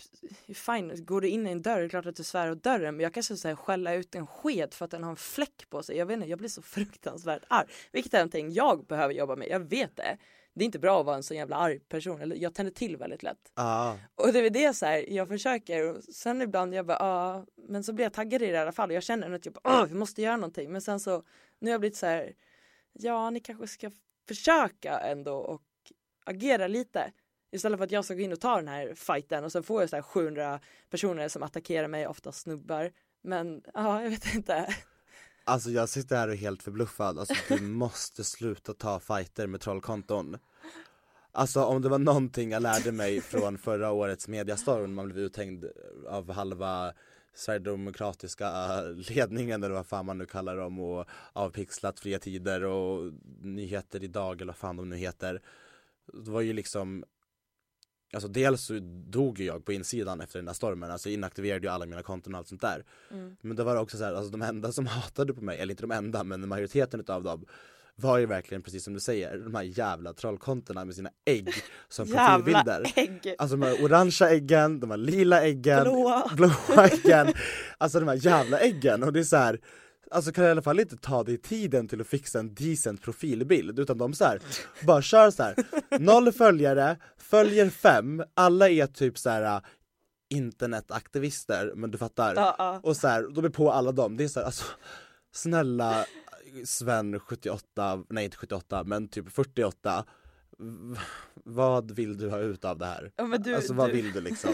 fine, 0.58 1.06
går 1.06 1.22
du 1.22 1.28
in 1.30 1.48
i 1.48 1.52
en 1.52 1.62
dörr, 1.62 1.80
det 1.80 1.86
är 1.86 1.90
klart 1.90 2.06
att 2.06 2.16
du 2.16 2.24
svär 2.24 2.52
åt 2.52 2.64
dörren 2.64 2.96
men 2.96 3.04
jag 3.04 3.14
kan 3.14 3.24
så 3.24 3.48
här 3.48 3.56
skälla 3.56 3.94
ut 3.94 4.16
en 4.16 4.28
sked 4.28 4.74
för 4.74 4.86
att 4.86 4.92
den 4.92 5.04
har 5.04 5.10
en 5.10 5.16
fläck 5.16 5.70
på 5.70 5.84
sig. 5.84 5.98
Jag 5.98 6.06
vet 6.06 6.14
inte, 6.14 6.30
jag 6.30 6.40
blir 6.40 6.50
så 6.50 6.62
fruktansvärt 6.62 7.44
arg. 7.48 7.68
Vilket 7.92 8.14
är 8.14 8.18
någonting 8.18 8.52
jag 8.54 8.86
behöver 8.86 9.14
jobba 9.14 9.36
med, 9.36 9.48
jag 9.50 9.60
vet 9.60 9.96
det. 9.98 10.18
Det 10.58 10.64
är 10.64 10.66
inte 10.66 10.80
bra 10.80 11.00
att 11.00 11.06
vara 11.06 11.16
en 11.16 11.24
så 11.24 11.34
jävla 11.34 11.56
arg 11.56 11.80
person, 11.80 12.22
eller 12.22 12.36
jag 12.36 12.54
tänder 12.54 12.74
till 12.74 12.98
väldigt 12.98 13.24
lätt. 13.24 13.52
Ja, 13.56 13.98
Och 14.16 14.34
det 14.34 14.40
är 14.40 14.50
det 14.50 14.74
så 14.74 14.86
här, 14.86 15.14
jag 15.14 15.28
försöker 15.28 15.84
och 15.84 16.04
sen 16.04 16.42
ibland 16.42 16.74
jag 16.74 16.86
bara 16.86 16.98
ja, 17.00 17.46
men 17.68 17.84
så 17.84 17.94
blir 17.94 18.06
jag 18.06 18.14
taggad 18.14 18.42
i 18.42 18.46
det 18.46 18.52
i 18.52 18.58
alla 18.58 18.72
fall 18.72 18.92
jag 18.92 19.04
känner 19.04 19.32
att 19.32 19.46
jag 19.46 19.54
bara, 19.54 19.82
Åh, 19.82 19.86
vi 19.86 19.96
måste 19.96 20.22
göra 20.22 20.38
någonting 20.38 20.72
men 20.72 20.82
sen 20.82 21.00
så 21.00 21.24
nu 21.60 21.70
har 21.70 21.74
jag 21.74 21.80
blivit 21.80 21.98
så 21.98 22.06
här, 22.06 22.34
ja 22.94 23.30
ni 23.30 23.40
kanske 23.40 23.68
ska 23.68 23.92
försöka 24.28 25.00
ändå 25.00 25.36
och 25.36 25.64
agera 26.26 26.68
lite 26.68 27.12
istället 27.52 27.78
för 27.78 27.86
att 27.86 27.92
jag 27.92 28.06
ska 28.06 28.14
gå 28.14 28.22
in 28.22 28.34
och 28.34 28.42
ta 28.42 28.56
den 28.56 28.68
här 28.68 28.94
fighten 28.94 29.44
och 29.44 29.52
sen 29.52 29.64
får 29.64 29.82
jag 29.82 29.90
så 29.90 29.96
här 29.96 30.04
700 30.04 30.60
personer 30.90 31.28
som 31.28 31.44
attackerar 31.44 31.88
mig, 31.88 32.08
ofta 32.08 32.32
snubbar. 32.32 32.92
Men 33.22 33.62
ja, 33.74 34.04
jag 34.04 34.10
vet 34.10 34.36
inte. 34.36 34.76
Alltså 35.48 35.70
jag 35.70 35.90
sitter 35.90 36.16
här 36.16 36.28
och 36.28 36.34
är 36.34 36.38
helt 36.38 36.64
förbluffad, 36.64 37.20
alltså 37.20 37.34
du 37.48 37.62
måste 37.62 38.24
sluta 38.24 38.74
ta 38.74 39.00
fighter 39.00 39.48
med 39.48 39.62
trollkonton. 39.62 40.38
Alltså 41.32 41.64
om 41.64 41.82
det 41.82 41.90
var 41.90 42.00
någonting 42.00 42.52
jag 42.52 42.62
lärde 42.62 42.92
mig 42.92 43.22
från 43.22 43.58
förra 43.58 43.92
årets 43.92 44.28
mediastorm, 44.28 44.94
man 44.94 45.06
blev 45.06 45.20
uthängd 45.20 45.66
av 46.08 46.32
halva 46.32 46.94
Sverigedemokratiska 47.34 48.82
ledningen 49.10 49.64
eller 49.64 49.76
vad 49.76 49.86
fan 49.86 50.06
man 50.06 50.18
nu 50.18 50.26
kallar 50.26 50.58
dem 50.58 50.80
och 50.80 51.06
avpixlat 51.34 52.00
fria 52.00 52.20
tider 52.20 52.64
och 52.64 53.14
nyheter 53.42 54.04
idag 54.04 54.42
eller 54.42 54.54
vad 54.54 54.58
fan 54.58 54.78
de 54.78 54.90
nu 54.90 54.96
heter. 54.96 55.42
Det 56.14 56.32
var 56.32 56.42
ju 56.42 56.54
liksom 56.54 57.04
Alltså 58.14 58.28
dels 58.28 58.62
så 58.62 58.80
dog 59.10 59.40
ju 59.40 59.46
jag 59.46 59.66
på 59.66 59.74
insidan 59.74 60.22
efter 60.22 60.40
den 60.40 60.46
där 60.46 60.54
stormen, 60.54 60.92
alltså 60.92 61.10
inaktiverade 61.10 61.68
ju 61.68 61.74
alla 61.74 61.86
mina 61.86 62.04
konton 62.04 62.34
och 62.34 62.38
allt 62.38 62.48
sånt 62.48 62.62
där 62.62 62.84
Men 63.42 63.56
det 63.56 63.64
var 63.64 63.76
också 63.76 63.98
så 63.98 64.04
här, 64.04 64.14
alltså 64.14 64.32
de 64.32 64.42
enda 64.42 64.72
som 64.72 64.88
hatade 64.88 65.34
på 65.34 65.42
mig, 65.42 65.58
eller 65.60 65.74
inte 65.74 65.84
de 65.84 65.92
enda 65.92 66.24
men 66.24 66.48
majoriteten 66.48 67.00
utav 67.00 67.24
dem 67.24 67.46
var 67.96 68.18
ju 68.18 68.26
verkligen 68.26 68.62
precis 68.62 68.84
som 68.84 68.94
du 68.94 69.00
säger, 69.00 69.38
de 69.38 69.56
här 69.56 69.64
jävla 69.64 70.14
trollkontona 70.14 70.86
med 70.86 70.96
sina 70.96 71.10
ägg 71.26 71.50
som 71.90 72.06
Jävla 72.08 72.38
profilbilder 72.38 72.94
ägg! 72.96 73.36
Alltså 73.38 73.58
de 73.58 73.66
här 73.66 73.84
orangea 73.84 74.30
äggen, 74.30 74.80
de 74.80 74.92
här 74.92 74.98
lila 74.98 75.44
äggen, 75.44 75.84
Blåa. 75.84 76.32
blåa 76.36 76.88
äggen 76.88 77.34
Alltså 77.78 78.00
de 78.00 78.08
här 78.08 78.26
jävla 78.26 78.60
äggen 78.60 79.04
och 79.04 79.14
det 79.14 79.20
är 79.20 79.24
så 79.24 79.38
här. 79.38 79.60
Alltså 80.12 80.32
kan 80.32 80.46
i 80.46 80.50
alla 80.50 80.62
fall 80.62 80.80
inte 80.80 80.98
ta 80.98 81.24
dig 81.24 81.38
tiden 81.38 81.88
till 81.88 82.02
att 82.02 82.08
fixa 82.08 82.40
en 82.40 82.54
decent 82.56 83.02
profilbild 83.02 83.80
utan 83.80 83.98
de 83.98 84.14
så 84.14 84.26
här, 84.26 84.40
bara 84.86 85.02
kör 85.02 85.32
så 85.32 85.44
här. 85.44 85.56
noll 86.00 86.32
följare, 86.32 86.98
följer 87.18 87.70
fem, 87.70 88.24
alla 88.34 88.70
är 88.70 88.88
typ 88.88 89.18
så 89.18 89.30
här 89.30 89.56
äh, 89.56 89.62
internetaktivister 90.30 91.74
men 91.76 91.92
du 91.92 91.98
fattar 91.98 92.36
Ja, 92.36 92.56
ja. 92.58 92.80
och 92.84 92.98
så 92.98 93.08
här, 93.08 93.24
de 93.36 93.46
är 93.46 93.50
på 93.50 93.72
alla 93.72 93.92
dem, 93.92 94.18
det 94.18 94.24
är 94.24 94.28
så 94.28 94.40
här, 94.40 94.46
alltså 94.46 94.66
snälla 95.34 96.06
Sven 96.66 97.20
78, 97.20 98.04
nej 98.10 98.26
inte 98.26 98.38
78 98.38 98.84
men 98.84 99.08
typ 99.08 99.32
48 99.32 100.06
v- 100.60 101.00
Vad 101.44 101.92
vill 101.92 102.18
du 102.18 102.30
ha 102.30 102.40
ut 102.40 102.66
av 102.66 102.78
det 102.78 102.86
här? 102.86 103.12
Ja, 103.16 103.38
du- 103.38 103.56
alltså 103.56 103.74
vad 103.74 103.90
du- 103.90 103.94
vill 103.94 104.12
du 104.12 104.22
liksom? 104.22 104.54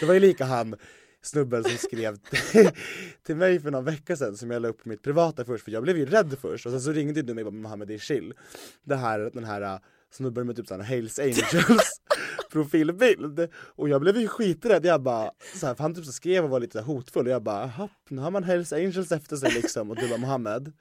Det 0.00 0.06
var 0.06 0.14
ju 0.14 0.20
lika 0.20 0.44
han 0.44 0.74
snubben 1.22 1.64
som 1.64 1.72
skrev 1.72 2.16
till, 3.22 3.36
mig 3.36 3.60
för 3.60 3.70
någon 3.70 3.84
vecka 3.84 4.16
sedan 4.16 4.36
som 4.36 4.50
jag 4.50 4.62
la 4.62 4.68
upp 4.68 4.82
på 4.82 4.88
mitt 4.88 5.02
privata 5.02 5.44
först 5.44 5.64
för 5.64 5.72
jag 5.72 5.82
blev 5.82 5.96
ju 5.96 6.06
rädd 6.06 6.38
först. 6.40 6.66
Och 6.66 6.72
sen 6.72 6.80
så 6.80 6.92
ringde 6.92 7.22
du 7.22 7.34
mig 7.34 7.44
och 7.44 7.52
bara 7.52 7.62
Mohammed 7.62 7.88
det 7.88 7.94
är 7.94 7.98
chill. 7.98 8.34
Det 8.82 8.96
här, 8.96 9.30
den 9.34 9.44
här 9.44 9.62
äh, 9.62 9.78
snubben 10.10 10.46
med 10.46 10.56
typ 10.56 10.66
såhär 10.66 10.82
Hells 10.82 11.18
Angels 11.18 12.00
profilbild. 12.52 13.48
Och 13.54 13.88
jag 13.88 14.00
blev 14.00 14.16
ju 14.16 14.28
skiträdd, 14.28 14.86
jag 14.86 15.02
bara 15.02 15.30
så 15.54 15.66
här, 15.66 15.74
för 15.74 15.82
han 15.82 15.94
typ 15.94 16.04
så 16.04 16.12
skrev 16.12 16.44
och 16.44 16.50
var 16.50 16.60
lite 16.60 16.80
hotfull. 16.80 17.26
Och 17.26 17.32
jag 17.32 17.42
bara 17.42 17.60
"Jaha, 17.76 17.88
nu 18.08 18.20
har 18.22 18.30
man 18.30 18.44
Hells 18.44 18.72
Angels 18.72 19.12
efter 19.12 19.36
sig 19.36 19.52
liksom. 19.52 19.90
Och 19.90 19.96
du 19.96 20.08
bara 20.08 20.18
Mohammed. 20.18 20.72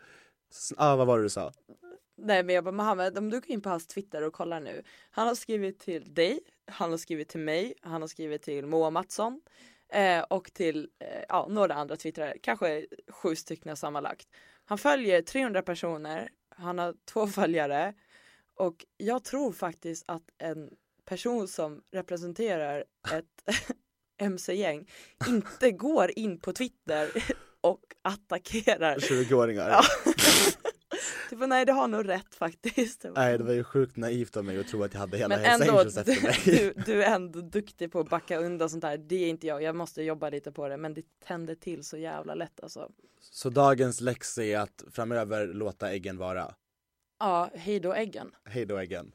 Ah, 0.78 0.96
vad 0.96 1.08
var 1.08 1.18
det 1.18 1.24
du 1.24 1.30
sa? 1.30 1.52
Nej 2.22 2.44
men 2.44 2.56
jag 2.56 2.64
bara 2.64 2.72
Mohammed, 2.72 3.18
om 3.18 3.30
du 3.30 3.40
går 3.40 3.52
in 3.52 3.62
på 3.62 3.70
hans 3.70 3.88
Twitter 3.88 4.24
och 4.24 4.34
kollar 4.34 4.60
nu. 4.60 4.84
Han 5.12 5.28
har 5.28 5.36
skrivit 5.36 5.80
till 5.80 6.14
dig, 6.14 6.40
han 6.68 6.92
har 6.92 6.98
skrivit 6.98 7.30
till 7.30 7.40
mig, 7.40 7.74
han 7.82 8.02
har 8.02 8.08
skrivit 8.08 8.42
till 8.42 8.66
Moa 8.66 8.90
Mattsson 8.90 9.42
eh, 9.90 10.22
och 10.22 10.54
till 10.54 10.90
eh, 11.00 11.24
ja, 11.30 11.48
några 11.50 11.74
andra 11.74 11.96
twittrare, 11.96 12.38
kanske 12.42 12.86
sju 13.08 13.36
stycken 13.36 13.76
sammanlagt. 13.76 14.28
Han 14.66 14.78
följer 14.78 15.22
300 15.22 15.62
personer, 15.62 16.30
han 16.50 16.78
har 16.80 16.96
två 17.14 17.28
följare 17.28 17.94
och 18.56 18.86
jag 18.98 19.24
tror 19.24 19.52
faktiskt 19.52 20.04
att 20.08 20.24
en 20.38 20.70
person 21.06 21.48
som 21.48 21.82
representerar 21.92 22.84
ett 23.14 23.58
mc-gäng 24.22 24.90
inte 25.28 25.72
går 25.72 26.20
in 26.20 26.40
på 26.40 26.54
Twitter 26.54 27.10
och 27.62 27.82
attackerar 28.02 28.98
20-åringar? 28.98 29.70
Ja. 29.70 29.82
typ, 31.40 31.40
nej 31.48 31.66
det 31.66 31.72
har 31.72 31.88
nog 31.88 32.08
rätt 32.08 32.36
faktiskt. 32.36 33.06
Nej 33.16 33.38
det 33.38 33.44
var 33.44 33.54
ju 33.54 33.64
sjukt 33.64 33.98
naivt 33.98 34.38
av 34.38 34.46
mig 34.46 34.60
att 34.60 34.68
tro 34.68 34.84
att 34.84 34.94
jag 34.94 35.00
hade 35.00 35.18
hela 35.18 35.36
Men 35.36 35.46
Hells 35.46 35.62
ändå, 35.62 35.78
Angels 35.78 35.98
efter 35.98 36.24
mig 36.24 36.40
du, 36.46 36.74
du 36.86 37.04
är 37.04 37.16
ändå 37.16 37.42
duktig 37.42 37.92
på 37.92 38.00
att 38.00 38.10
backa 38.10 38.38
undan 38.38 38.70
sånt 38.70 38.84
här. 38.84 38.98
Det 38.98 39.16
är 39.16 39.30
inte 39.30 39.48
jag, 39.48 39.64
jag 39.64 39.76
måste 39.76 40.04
jobba 40.04 40.30
lite 40.30 40.52
på 40.52 40.68
det 40.68 40.78
men 40.78 40.94
det 40.94 41.04
tänder 41.28 41.56
till 41.56 41.84
så 41.84 41.98
jävla 41.98 42.36
lätt 42.36 42.60
alltså. 42.64 42.92
Så 43.22 43.50
dagens 43.50 44.02
läxa 44.02 44.44
är 44.44 44.60
att 44.60 44.84
framöver 44.92 45.48
låta 45.48 45.92
äggen 45.92 46.18
vara 46.18 46.56
Ja, 47.20 47.50
hej 47.54 47.80
då 47.80 47.94
äggen. 47.94 48.32
Hej 48.44 48.66
då 48.66 48.78
äggen 48.78 49.12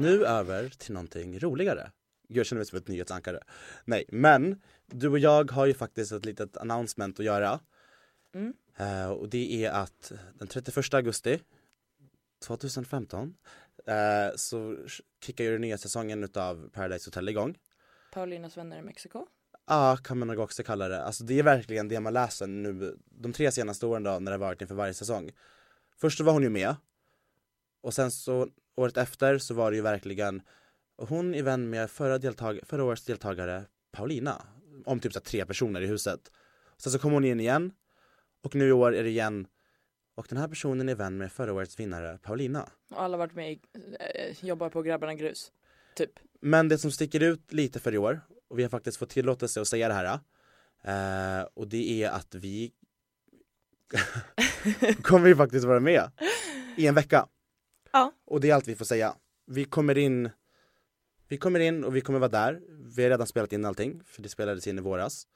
Nu 0.00 0.26
över 0.26 0.68
till 0.68 0.94
någonting 0.94 1.38
roligare. 1.38 1.90
Gud, 2.28 2.36
jag 2.38 2.46
känner 2.46 2.58
mig 2.58 2.66
som 2.66 2.78
ett 2.78 2.88
nyhetsankare. 2.88 3.40
Nej, 3.84 4.04
men 4.08 4.62
du 4.86 5.08
och 5.08 5.18
jag 5.18 5.50
har 5.50 5.66
ju 5.66 5.74
faktiskt 5.74 6.12
ett 6.12 6.24
litet 6.24 6.56
announcement 6.56 7.20
att 7.20 7.26
göra. 7.26 7.60
Mm. 8.34 8.54
Eh, 8.76 9.10
och 9.10 9.28
det 9.28 9.64
är 9.64 9.70
att 9.70 10.12
den 10.34 10.48
31 10.48 10.94
augusti 10.94 11.40
2015 12.44 13.34
eh, 13.86 13.94
så 14.36 14.76
kickar 15.20 15.44
ju 15.44 15.52
den 15.52 15.60
nya 15.60 15.78
säsongen 15.78 16.24
utav 16.24 16.70
Paradise 16.72 17.06
Hotel 17.08 17.28
igång. 17.28 17.58
Paulinas 18.12 18.56
vänner 18.56 18.78
i 18.78 18.82
Mexiko. 18.82 19.26
Ja, 19.66 19.96
kan 19.96 20.18
man 20.18 20.28
nog 20.28 20.38
också 20.38 20.62
kalla 20.62 20.88
det. 20.88 21.02
Alltså 21.02 21.24
det 21.24 21.38
är 21.38 21.42
verkligen 21.42 21.88
det 21.88 22.00
man 22.00 22.12
läser 22.12 22.46
nu 22.46 22.98
de 23.04 23.32
tre 23.32 23.52
senaste 23.52 23.86
åren 23.86 24.02
då 24.02 24.10
när 24.10 24.30
det 24.30 24.30
har 24.30 24.38
varit 24.38 24.60
inför 24.60 24.74
varje 24.74 24.94
säsong. 24.94 25.30
Först 25.96 26.18
så 26.18 26.24
var 26.24 26.32
hon 26.32 26.42
ju 26.42 26.50
med. 26.50 26.76
Och 27.80 27.94
sen 27.94 28.10
så 28.10 28.48
året 28.76 28.96
efter 28.96 29.38
så 29.38 29.54
var 29.54 29.70
det 29.70 29.76
ju 29.76 29.82
verkligen 29.82 30.42
hon 30.98 31.34
är 31.34 31.42
vän 31.42 31.70
med 31.70 31.90
förra, 31.90 32.18
deltag 32.18 32.60
förra 32.62 32.84
årets 32.84 33.04
deltagare 33.04 33.64
Paulina. 33.92 34.42
Om 34.84 35.00
typ 35.00 35.12
så 35.12 35.20
tre 35.20 35.46
personer 35.46 35.80
i 35.80 35.86
huset. 35.86 36.32
Sen 36.76 36.92
så 36.92 36.98
kom 36.98 37.12
hon 37.12 37.24
in 37.24 37.40
igen. 37.40 37.72
Och 38.42 38.54
nu 38.54 38.68
i 38.68 38.72
år 38.72 38.94
är 38.94 39.02
det 39.02 39.08
igen 39.08 39.46
och 40.14 40.26
den 40.28 40.38
här 40.38 40.48
personen 40.48 40.88
är 40.88 40.94
vän 40.94 41.16
med 41.16 41.32
förra 41.32 41.52
årets 41.52 41.80
vinnare 41.80 42.18
Paulina. 42.22 42.68
Och 42.90 43.02
alla 43.02 43.16
varit 43.16 43.34
med 43.34 43.52
i, 43.52 43.60
eh, 44.00 44.44
jobbar 44.44 44.70
på 44.70 44.82
Grabbarna 44.82 45.14
Grus. 45.14 45.52
Typ. 45.94 46.10
Men 46.40 46.68
det 46.68 46.78
som 46.78 46.90
sticker 46.90 47.20
ut 47.20 47.52
lite 47.52 47.80
för 47.80 47.94
i 47.94 47.98
år, 47.98 48.20
och 48.48 48.58
vi 48.58 48.62
har 48.62 48.70
faktiskt 48.70 48.98
fått 48.98 49.10
tillåtelse 49.10 49.60
att 49.60 49.68
säga 49.68 49.88
det 49.88 49.94
här, 49.94 50.18
eh, 50.82 51.46
och 51.54 51.68
det 51.68 52.02
är 52.02 52.10
att 52.10 52.34
vi 52.34 52.72
kommer 55.02 55.28
ju 55.28 55.36
faktiskt 55.36 55.64
vara 55.64 55.80
med 55.80 56.10
i 56.76 56.86
en 56.86 56.94
vecka. 56.94 57.28
Ja. 57.96 58.12
Och 58.26 58.40
det 58.40 58.50
är 58.50 58.54
allt 58.54 58.68
vi 58.68 58.74
får 58.76 58.84
säga. 58.84 59.14
Vi 59.46 59.64
kommer 59.64 59.98
in 59.98 60.30
vi 61.28 61.36
kommer 61.38 61.60
in 61.60 61.84
och 61.84 61.96
vi 61.96 62.00
kommer 62.00 62.18
vara 62.18 62.30
där. 62.30 62.60
Vi 62.96 63.02
har 63.02 63.10
redan 63.10 63.26
spelat 63.26 63.52
in 63.52 63.64
allting, 63.64 64.02
för 64.04 64.22
det 64.22 64.28
spelades 64.28 64.66
in 64.66 64.78
i 64.78 64.80
våras. 64.80 65.26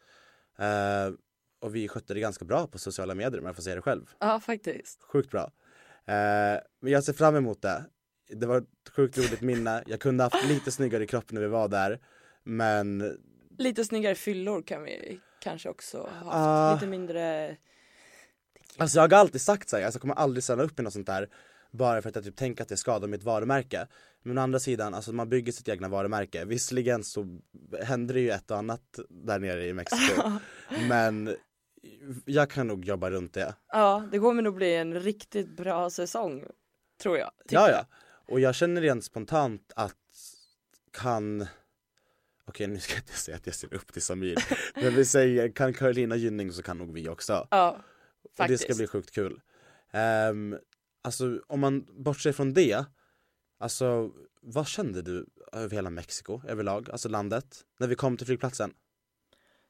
Eh, 0.59 1.13
och 1.61 1.75
vi 1.75 1.89
skötte 1.89 2.15
det 2.15 2.21
ganska 2.21 2.45
bra 2.45 2.67
på 2.67 2.79
sociala 2.79 3.15
medier 3.15 3.41
om 3.41 3.47
jag 3.47 3.57
får 3.57 3.63
säga 3.63 3.77
det 3.77 3.83
själv. 3.83 4.11
Ja 4.19 4.41
faktiskt. 4.41 5.03
Sjukt 5.03 5.31
bra. 5.31 5.53
Eh, 6.07 6.61
men 6.81 6.93
jag 6.93 7.05
ser 7.05 7.13
fram 7.13 7.37
emot 7.37 7.63
det. 7.63 7.85
Det 8.29 8.47
var 8.47 8.59
ett 8.59 8.89
sjukt 8.97 9.19
roligt 9.19 9.41
minne. 9.41 9.83
Jag 9.87 10.01
kunde 10.01 10.25
haft 10.25 10.49
lite 10.49 10.71
snyggare 10.71 11.07
kropp 11.07 11.33
när 11.33 11.41
vi 11.41 11.47
var 11.47 11.69
där. 11.69 12.01
Men 12.43 13.19
Lite 13.59 13.85
snyggare 13.85 14.15
fyllor 14.15 14.63
kan 14.63 14.83
vi 14.83 15.21
kanske 15.41 15.69
också 15.69 15.99
ha 15.99 16.11
haft. 16.11 16.31
Ah. 16.31 16.75
Lite 16.75 16.87
mindre 16.87 17.57
alltså 18.77 18.99
jag 18.99 19.13
har 19.13 19.19
alltid 19.19 19.41
sagt 19.41 19.69
så 19.69 19.77
här, 19.77 19.85
alltså 19.85 19.97
jag 19.97 20.01
kommer 20.01 20.15
aldrig 20.15 20.45
ställa 20.45 20.63
upp 20.63 20.81
i 20.81 20.83
något 20.83 20.93
sånt 20.93 21.07
där 21.07 21.29
bara 21.71 22.03
för 22.03 22.09
att 22.09 22.15
jag 22.15 22.25
typ 22.25 22.37
tänker 22.37 22.63
att 22.63 22.69
det 22.69 22.77
skadar 22.77 23.09
mitt 23.09 23.23
varumärke. 23.23 23.87
Men 24.23 24.39
å 24.39 24.41
andra 24.41 24.59
sidan, 24.59 24.95
alltså 24.95 25.13
man 25.13 25.29
bygger 25.29 25.53
sitt 25.53 25.69
egna 25.69 25.89
varumärke. 25.89 26.45
Visserligen 26.45 27.05
så 27.05 27.39
händer 27.83 28.15
det 28.15 28.21
ju 28.21 28.31
ett 28.31 28.51
och 28.51 28.57
annat 28.59 28.99
där 29.09 29.39
nere 29.39 29.67
i 29.67 29.73
Mexiko. 29.73 30.31
men 30.89 31.37
jag 32.25 32.51
kan 32.51 32.67
nog 32.67 32.85
jobba 32.85 33.11
runt 33.11 33.35
det. 33.35 33.55
Ja, 33.69 34.09
det 34.13 34.19
kommer 34.19 34.43
nog 34.43 34.55
bli 34.55 34.75
en 34.75 35.01
riktigt 35.01 35.57
bra 35.57 35.91
säsong. 35.91 36.45
Tror 37.03 37.19
jag. 37.19 37.31
Ja, 37.49 37.71
ja. 37.71 37.87
Och 38.29 38.41
jag 38.41 38.55
känner 38.55 38.81
rent 38.81 39.05
spontant 39.05 39.73
att 39.77 39.95
kan 40.93 41.47
Okej 42.45 42.67
nu 42.67 42.79
ska 42.81 42.95
jag 42.95 43.01
inte 43.03 43.13
säga 43.13 43.37
att 43.37 43.47
jag 43.47 43.55
ser 43.55 43.75
upp 43.75 43.93
till 43.93 44.03
Samir 44.03 44.37
Men 44.83 44.95
vi 44.95 45.05
säger, 45.05 45.53
kan 45.53 45.75
Carolina 45.75 46.17
Gynning 46.17 46.53
så 46.53 46.63
kan 46.63 46.79
nog 46.79 46.93
vi 46.93 47.09
också 47.09 47.47
Ja, 47.51 47.71
Och 47.71 48.31
det 48.31 48.37
faktiskt. 48.37 48.65
ska 48.65 48.75
bli 48.75 48.87
sjukt 48.87 49.11
kul 49.11 49.41
um, 50.31 50.59
Alltså 51.03 51.41
om 51.47 51.61
man 51.61 51.87
bortser 52.05 52.33
från 52.33 52.55
det 52.55 52.87
Alltså 53.61 54.11
vad 54.41 54.67
kände 54.67 55.03
du 55.03 55.27
över 55.53 55.77
hela 55.77 55.91
Mexiko 55.91 56.41
överlag, 56.49 56.91
alltså 56.91 57.09
landet, 57.09 57.65
när 57.79 57.87
vi 57.87 57.95
kom 57.95 58.17
till 58.17 58.27
flygplatsen? 58.27 58.75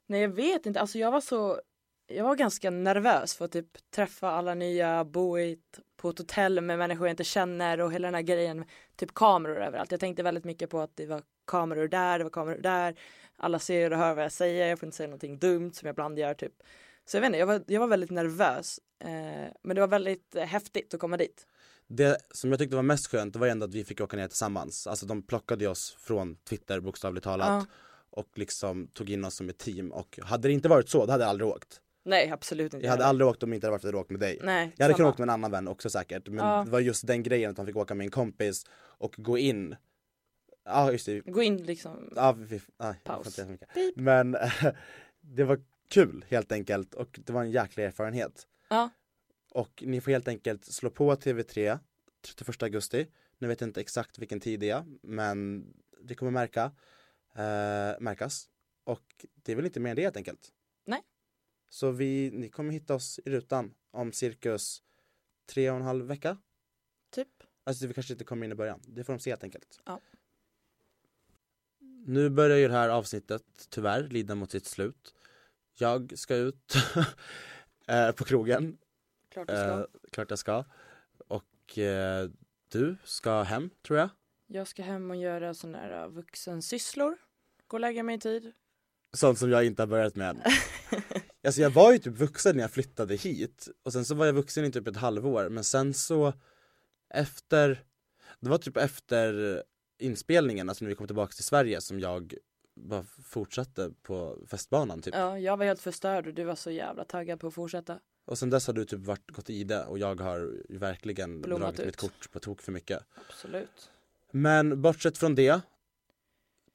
Nej 0.06 0.20
jag 0.20 0.28
vet 0.28 0.66
inte, 0.66 0.80
alltså 0.80 0.98
jag 0.98 1.10
var 1.10 1.20
så 1.20 1.60
jag 2.06 2.24
var 2.24 2.36
ganska 2.36 2.70
nervös 2.70 3.34
för 3.34 3.44
att 3.44 3.52
typ 3.52 3.90
träffa 3.90 4.30
alla 4.30 4.54
nya, 4.54 5.04
bo 5.04 5.38
i 5.38 5.52
ett, 5.52 5.80
på 5.96 6.10
ett 6.10 6.18
hotell 6.18 6.60
med 6.60 6.78
människor 6.78 7.06
jag 7.06 7.12
inte 7.12 7.24
känner 7.24 7.80
och 7.80 7.92
hela 7.92 8.08
den 8.08 8.14
här 8.14 8.22
grejen, 8.22 8.64
typ 8.96 9.14
kameror 9.14 9.62
överallt. 9.62 9.90
Jag 9.90 10.00
tänkte 10.00 10.22
väldigt 10.22 10.44
mycket 10.44 10.70
på 10.70 10.80
att 10.80 10.96
det 10.96 11.06
var 11.06 11.22
kameror 11.46 11.88
där, 11.88 12.18
det 12.18 12.24
var 12.24 12.30
kameror 12.30 12.62
där. 12.62 12.94
Alla 13.36 13.58
ser 13.58 13.92
och 13.92 13.98
hör 13.98 14.14
vad 14.14 14.24
jag 14.24 14.32
säger, 14.32 14.66
jag 14.66 14.78
får 14.78 14.86
inte 14.86 14.96
säga 14.96 15.06
någonting 15.06 15.38
dumt 15.38 15.72
som 15.72 15.86
jag 15.86 15.92
ibland 15.92 16.18
gör 16.18 16.34
typ. 16.34 16.62
Så 17.04 17.16
jag 17.16 17.20
vet 17.20 17.28
inte, 17.28 17.38
jag 17.38 17.46
var, 17.46 17.64
jag 17.66 17.80
var 17.80 17.88
väldigt 17.88 18.10
nervös. 18.10 18.80
Eh, 19.01 19.53
men 19.62 19.74
det 19.74 19.80
var 19.80 19.88
väldigt 19.88 20.34
eh, 20.36 20.42
häftigt 20.44 20.94
att 20.94 21.01
komma 21.01 21.16
dit. 21.16 21.46
Det 21.86 22.16
som 22.30 22.51
jag 22.51 22.59
tyckte 22.59 22.76
var 22.76 22.82
mest 22.82 23.07
skönt, 23.07 23.32
det 23.32 23.38
var 23.38 23.46
ändå 23.46 23.64
att 23.66 23.74
vi 23.74 23.84
fick 23.84 24.01
åka 24.01 24.16
ner 24.16 24.28
tillsammans. 24.28 24.86
Alltså 24.86 25.07
de 25.07 25.22
plockade 25.22 25.66
oss 25.68 25.96
från 26.01 26.36
Twitter 26.36 26.80
bokstavligt 26.80 27.24
talat. 27.24 27.48
Ja. 27.48 27.66
Och 28.11 28.38
liksom 28.38 28.86
tog 28.88 29.11
in 29.11 29.24
oss 29.24 29.34
som 29.34 29.48
ett 29.48 29.59
team 29.59 29.92
och 29.92 30.18
hade 30.22 30.48
det 30.48 30.53
inte 30.53 30.68
varit 30.68 30.88
så, 30.88 31.07
då 31.07 31.12
hade 31.12 31.24
jag 31.24 31.30
aldrig 31.30 31.48
åkt. 31.48 31.80
Nej 32.05 32.30
absolut 32.30 32.74
inte. 32.74 32.86
Jag 32.86 32.90
hade 32.90 33.05
aldrig 33.07 33.28
åkt 33.28 33.42
om 33.42 33.51
det 33.51 33.55
inte 33.55 33.66
hade 33.66 33.72
varit 33.72 33.82
för 33.82 33.88
att 33.88 33.92
jag 33.94 34.01
åkt 34.01 34.11
med 34.11 34.20
dig. 34.20 34.38
Nej, 34.42 34.72
Jag 34.76 34.84
hade 34.84 34.94
samma. 34.94 34.96
kunnat 34.96 35.14
åka 35.14 35.22
med 35.22 35.26
en 35.28 35.34
annan 35.34 35.51
vän 35.51 35.68
också 35.68 35.90
säkert, 35.90 36.28
men 36.28 36.46
Ja. 36.46 36.62
det 36.64 36.70
var 36.70 36.80
just 36.80 37.07
den 37.07 37.22
grejen 37.22 37.51
att 37.51 37.57
man 37.57 37.66
fick 37.66 37.76
åka 37.76 37.94
med 37.94 38.05
en 38.05 38.11
kompis 38.11 38.64
och 38.74 39.14
gå 39.18 39.38
in 39.38 39.76
Ja 40.64 40.92
just 40.92 41.07
det, 41.07 41.20
Gå 41.20 41.42
in 41.42 41.57
liksom. 41.57 42.12
ja, 42.16 42.32
vi, 42.32 42.61
nej, 42.78 42.94
Paus. 43.05 43.40
Men 43.94 44.36
det 45.20 45.44
var 45.44 45.61
kul 45.88 46.24
helt 46.28 46.53
enkelt 46.53 46.94
och 46.94 47.20
det 47.26 47.32
var 47.32 47.42
en 47.42 47.51
jäkla 47.51 47.82
erfarenhet. 47.82 48.46
Ja. 48.70 48.90
Och 49.50 49.82
ni 49.86 50.00
får 50.00 50.10
helt 50.10 50.28
enkelt 50.28 50.64
slå 50.64 50.90
på 50.90 51.14
TV3 51.14 51.78
31 52.20 52.62
augusti. 52.62 53.06
Nu 53.38 53.48
vet 53.48 53.60
jag 53.60 53.68
inte 53.68 53.80
exakt 53.80 54.18
vilken 54.18 54.40
tid 54.40 54.60
det 54.60 54.70
är 54.70 54.84
men 55.02 55.66
det 56.02 56.14
kommer 56.14 56.30
märka, 56.30 56.64
eh, 57.34 58.00
märkas. 58.00 58.48
Och 58.84 59.26
det 59.34 59.52
är 59.52 59.56
väl 59.56 59.64
inte 59.64 59.80
mer 59.80 59.90
än 59.90 59.96
det 59.96 60.02
helt 60.02 60.16
enkelt. 60.16 60.52
Nej. 60.84 61.02
Så 61.68 61.90
vi, 61.90 62.30
ni 62.30 62.48
kommer 62.48 62.72
hitta 62.72 62.94
oss 62.94 63.20
i 63.24 63.30
rutan 63.30 63.74
om 63.90 64.12
cirkus 64.12 64.82
tre 65.46 65.70
och 65.70 65.76
en 65.76 65.82
halv 65.82 66.06
vecka. 66.06 66.38
Typ. 67.10 67.28
Alltså 67.64 67.86
vi 67.86 67.94
kanske 67.94 68.12
inte 68.12 68.24
kommer 68.24 68.46
in 68.46 68.52
i 68.52 68.54
början, 68.54 68.80
det 68.86 69.04
får 69.04 69.12
de 69.12 69.18
se 69.18 69.30
helt 69.30 69.44
enkelt. 69.44 69.80
Ja. 69.84 70.00
Nu 72.06 72.30
börjar 72.30 72.56
ju 72.56 72.68
det 72.68 72.74
här 72.74 72.88
avsnittet 72.88 73.42
tyvärr 73.68 74.02
lida 74.02 74.34
mot 74.34 74.50
sitt 74.50 74.66
slut. 74.66 75.14
Jag 75.78 76.18
ska 76.18 76.34
ut 76.34 76.74
eh, 77.91 78.12
på 78.12 78.24
krogen, 78.24 78.78
Klart 79.32 79.49
du 79.49 79.55
ska. 79.55 79.80
eh, 79.80 79.84
klart 80.11 80.30
jag 80.30 80.38
ska. 80.38 80.64
Och 81.28 81.78
eh, 81.78 82.28
du 82.72 82.97
ska 83.05 83.43
hem 83.43 83.70
tror 83.86 83.99
jag. 83.99 84.09
Jag 84.47 84.68
ska 84.68 84.82
hem 84.82 85.11
och 85.11 85.16
göra 85.16 85.55
sådana 85.55 85.78
här 85.78 86.05
uh, 86.05 86.09
vuxensysslor. 86.12 87.16
Gå 87.66 87.76
och 87.76 87.80
lägga 87.80 88.03
mig 88.03 88.16
i 88.16 88.20
tid. 88.20 88.53
Sånt 89.12 89.38
som 89.38 89.51
jag 89.51 89.64
inte 89.66 89.82
har 89.82 89.86
börjat 89.86 90.16
med 90.16 90.30
än. 90.30 90.43
Alltså 91.45 91.61
jag 91.61 91.70
var 91.70 91.93
ju 91.93 91.99
typ 91.99 92.14
vuxen 92.14 92.57
när 92.57 92.62
jag 92.62 92.70
flyttade 92.70 93.14
hit 93.16 93.68
och 93.82 93.93
sen 93.93 94.05
så 94.05 94.14
var 94.14 94.26
jag 94.26 94.32
vuxen 94.32 94.64
i 94.64 94.72
typ 94.72 94.86
ett 94.86 94.97
halvår 94.97 95.49
men 95.49 95.64
sen 95.64 95.95
så 95.95 96.32
efter, 97.14 97.84
det 98.41 98.51
var 98.51 98.59
typ 98.59 98.76
efter 98.76 99.62
inspelningen, 99.99 100.68
alltså 100.68 100.84
när 100.84 100.88
vi 100.88 100.95
kom 100.95 101.07
tillbaka 101.07 101.32
till 101.32 101.45
Sverige 101.45 101.80
som 101.80 102.01
jag 102.01 102.34
bara 102.88 103.02
fortsatte 103.24 103.92
på 104.02 104.38
festbanan 104.46 105.02
typ. 105.02 105.14
Ja, 105.14 105.38
jag 105.38 105.56
var 105.56 105.64
helt 105.64 105.80
förstörd 105.80 106.26
och 106.26 106.34
du 106.34 106.44
var 106.44 106.54
så 106.54 106.70
jävla 106.70 107.04
taggad 107.04 107.40
på 107.40 107.46
att 107.46 107.54
fortsätta. 107.54 108.00
Och 108.24 108.38
sen 108.38 108.50
dess 108.50 108.66
har 108.66 108.74
du 108.74 108.84
typ 108.84 109.00
varit, 109.00 109.30
gått 109.30 109.50
i 109.50 109.64
det 109.64 109.84
och 109.84 109.98
jag 109.98 110.20
har 110.20 110.62
verkligen 110.68 111.40
Blommat 111.40 111.76
dragit 111.76 111.78
mitt 111.86 111.94
ut. 111.94 111.96
kort 111.96 112.30
på 112.32 112.40
tok 112.40 112.62
för 112.62 112.72
mycket. 112.72 113.02
Absolut. 113.28 113.90
Men 114.30 114.82
bortsett 114.82 115.18
från 115.18 115.34
det, 115.34 115.60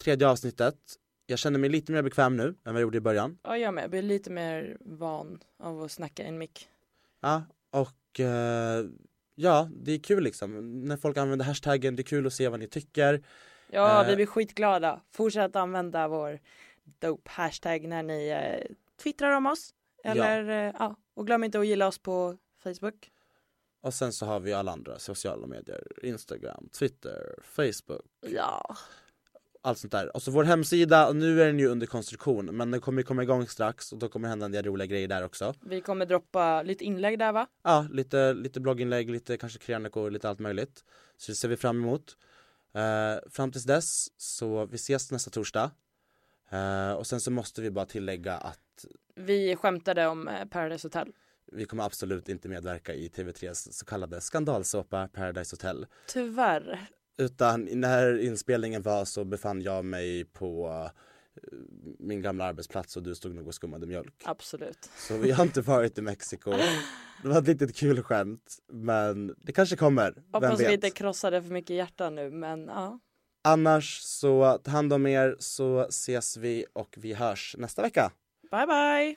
tredje 0.04 0.28
avsnittet, 0.28 0.76
jag 1.26 1.40
känner 1.40 1.60
mig 1.60 1.70
lite 1.70 1.92
mer 1.92 2.02
bekväm 2.02 2.38
nu 2.38 2.44
än 2.44 2.56
vad 2.64 2.74
jag 2.76 2.82
gjorde 2.82 2.98
i 2.98 3.02
början. 3.02 3.38
Ja, 3.44 3.58
jag 3.58 3.74
med. 3.74 3.84
Jag 3.84 3.90
blir 3.90 4.02
lite 4.02 4.30
mer 4.30 4.78
van 4.82 5.40
av 5.60 5.84
att 5.84 5.92
snacka 5.92 6.24
i 6.24 6.28
en 6.28 6.38
mick. 6.38 6.70
Ja, 7.22 7.44
och 7.70 8.20
eh, 8.20 8.86
ja, 9.36 9.70
det 9.84 9.92
är 9.92 10.00
kul 10.00 10.24
liksom. 10.24 10.82
När 10.86 10.98
folk 10.98 11.18
använder 11.18 11.46
hashtaggen, 11.46 11.96
det 11.96 12.02
är 12.02 12.04
kul 12.04 12.28
att 12.28 12.34
se 12.34 12.50
vad 12.50 12.60
ni 12.60 12.68
tycker. 12.68 13.24
Ja, 13.76 14.02
Eh. 14.02 14.08
vi 14.10 14.16
blir 14.16 14.26
skitglada. 14.26 15.02
Fortsätt 15.12 15.56
använda 15.56 16.08
vår 16.08 16.40
dope 17.00 17.32
hashtag 17.32 17.88
när 17.88 18.04
ni 18.04 18.28
eh, 18.30 18.76
twittrar 19.04 19.32
om 19.32 19.46
oss. 19.46 19.74
Eller 20.04 20.44
ja. 20.44 20.72
ja, 20.80 20.96
och 21.14 21.26
glöm 21.28 21.44
inte 21.44 21.60
att 21.60 21.68
gilla 21.68 21.88
oss 21.88 22.00
på 22.00 22.38
Facebook. 22.64 23.12
Och 23.82 23.94
sen 23.94 24.14
så 24.14 24.26
har 24.26 24.40
vi 24.40 24.54
alla 24.54 24.72
andra 24.72 25.00
sociala 25.00 25.48
medier, 25.48 25.84
Instagram, 26.06 26.70
Twitter, 26.80 27.36
Facebook, 27.42 28.02
Ja, 28.22 28.76
allt 29.62 29.78
sånt 29.78 29.92
där. 29.92 30.16
Och 30.16 30.22
så 30.22 30.32
vår 30.32 30.44
hemsida, 30.44 31.12
nu 31.12 31.42
är 31.42 31.46
den 31.46 31.60
ju 31.60 31.68
under 31.68 31.88
konstruktion, 31.88 32.46
men 32.46 32.72
den 32.72 32.82
kommer 32.82 33.02
komma 33.04 33.24
igång 33.24 33.48
strax 33.48 33.92
och 33.92 33.98
då 33.98 34.10
kommer 34.10 34.28
hända 34.30 34.46
en 34.46 34.52
del 34.52 34.66
roliga 34.66 34.86
grejer 34.86 35.08
där 35.08 35.24
också. 35.26 35.54
vi 35.62 35.82
kommer 35.82 36.06
droppa 36.06 36.64
lite 36.64 36.84
inlägg 36.86 37.20
där 37.20 37.32
va? 37.32 37.48
Ja, 37.64 37.88
lite, 37.92 38.34
lite 38.34 38.60
blogginlägg, 38.60 39.10
lite 39.10 39.38
kanske 39.38 39.60
krönikor, 39.60 40.12
lite 40.12 40.30
allt 40.30 40.40
möjligt. 40.40 40.84
Så 41.18 41.32
det 41.32 41.36
ser 41.36 41.48
vi 41.48 41.58
fram 41.58 41.78
emot. 41.84 42.18
Eh, 42.76 43.30
fram 43.30 43.52
tills 43.52 43.64
dess, 43.66 44.08
så 44.18 44.66
vi 44.66 44.76
ses 44.76 45.12
nästa 45.12 45.32
torsdag. 45.32 45.72
Eh, 46.50 46.92
och 46.92 47.08
sen 47.08 47.20
så 47.20 47.32
måste 47.32 47.62
vi 47.62 47.72
bara 47.72 47.86
tillägga 47.86 48.34
att 48.38 48.86
Vi 49.16 49.56
skämtade 49.56 50.08
om 50.08 50.28
eh, 50.28 50.46
Paradise 50.46 50.86
Hotel. 50.88 51.12
vi 51.52 51.66
kommer 51.66 51.84
absolut 51.84 52.30
inte 52.30 52.50
medverka 52.50 52.94
i 52.94 53.08
TV3s 53.08 53.72
så 53.72 53.86
kallade 53.86 54.22
skandalsåpa 54.22 55.08
Paradise 55.08 55.54
Hotel. 55.54 55.86
Tyvärr. 56.08 56.88
Utan 57.18 57.68
när 57.72 58.20
inspelningen 58.20 58.82
var 58.82 59.06
så 59.06 59.24
befann 59.24 59.62
jag 59.62 59.86
mig 59.86 60.26
på 60.26 60.68
eh, 60.68 60.92
min 62.00 62.22
gamla 62.22 62.46
arbetsplats 62.46 62.98
och 62.98 63.04
du 63.04 63.16
stod 63.16 63.36
nog 63.36 63.48
och 63.48 63.56
skummade 63.56 63.88
mjölk. 63.88 64.14
Absolut. 64.24 64.90
Så 64.98 65.18
vi 65.18 65.32
har 65.32 65.44
inte 65.44 65.62
varit 65.62 65.98
i 65.98 66.02
Mexiko. 66.02 66.52
Det 67.22 67.28
var 67.28 67.38
ett 67.38 67.48
litet 67.48 67.76
kul 67.76 68.04
skämt, 68.04 68.58
men 68.68 69.36
det 69.38 69.52
kanske 69.52 69.76
kommer. 69.76 70.24
Hoppas 70.32 70.60
vi 70.60 70.74
inte 70.74 70.90
krossade 70.90 71.42
för 71.42 71.50
mycket 71.50 71.76
hjärta 71.76 72.10
nu 72.10 72.30
men 72.30 72.66
ja. 72.68 73.00
Annars 73.44 74.00
så 74.00 74.60
ta 74.64 74.72
hand 74.72 74.94
om 74.94 75.08
er 75.08 75.36
så 75.40 75.82
ses 75.82 76.38
vi 76.38 76.66
och 76.74 76.96
vi 76.98 77.14
hörs 77.14 77.56
nästa 77.60 77.82
vecka. 77.82 78.12
Bye 78.52 78.66
bye! 78.66 79.16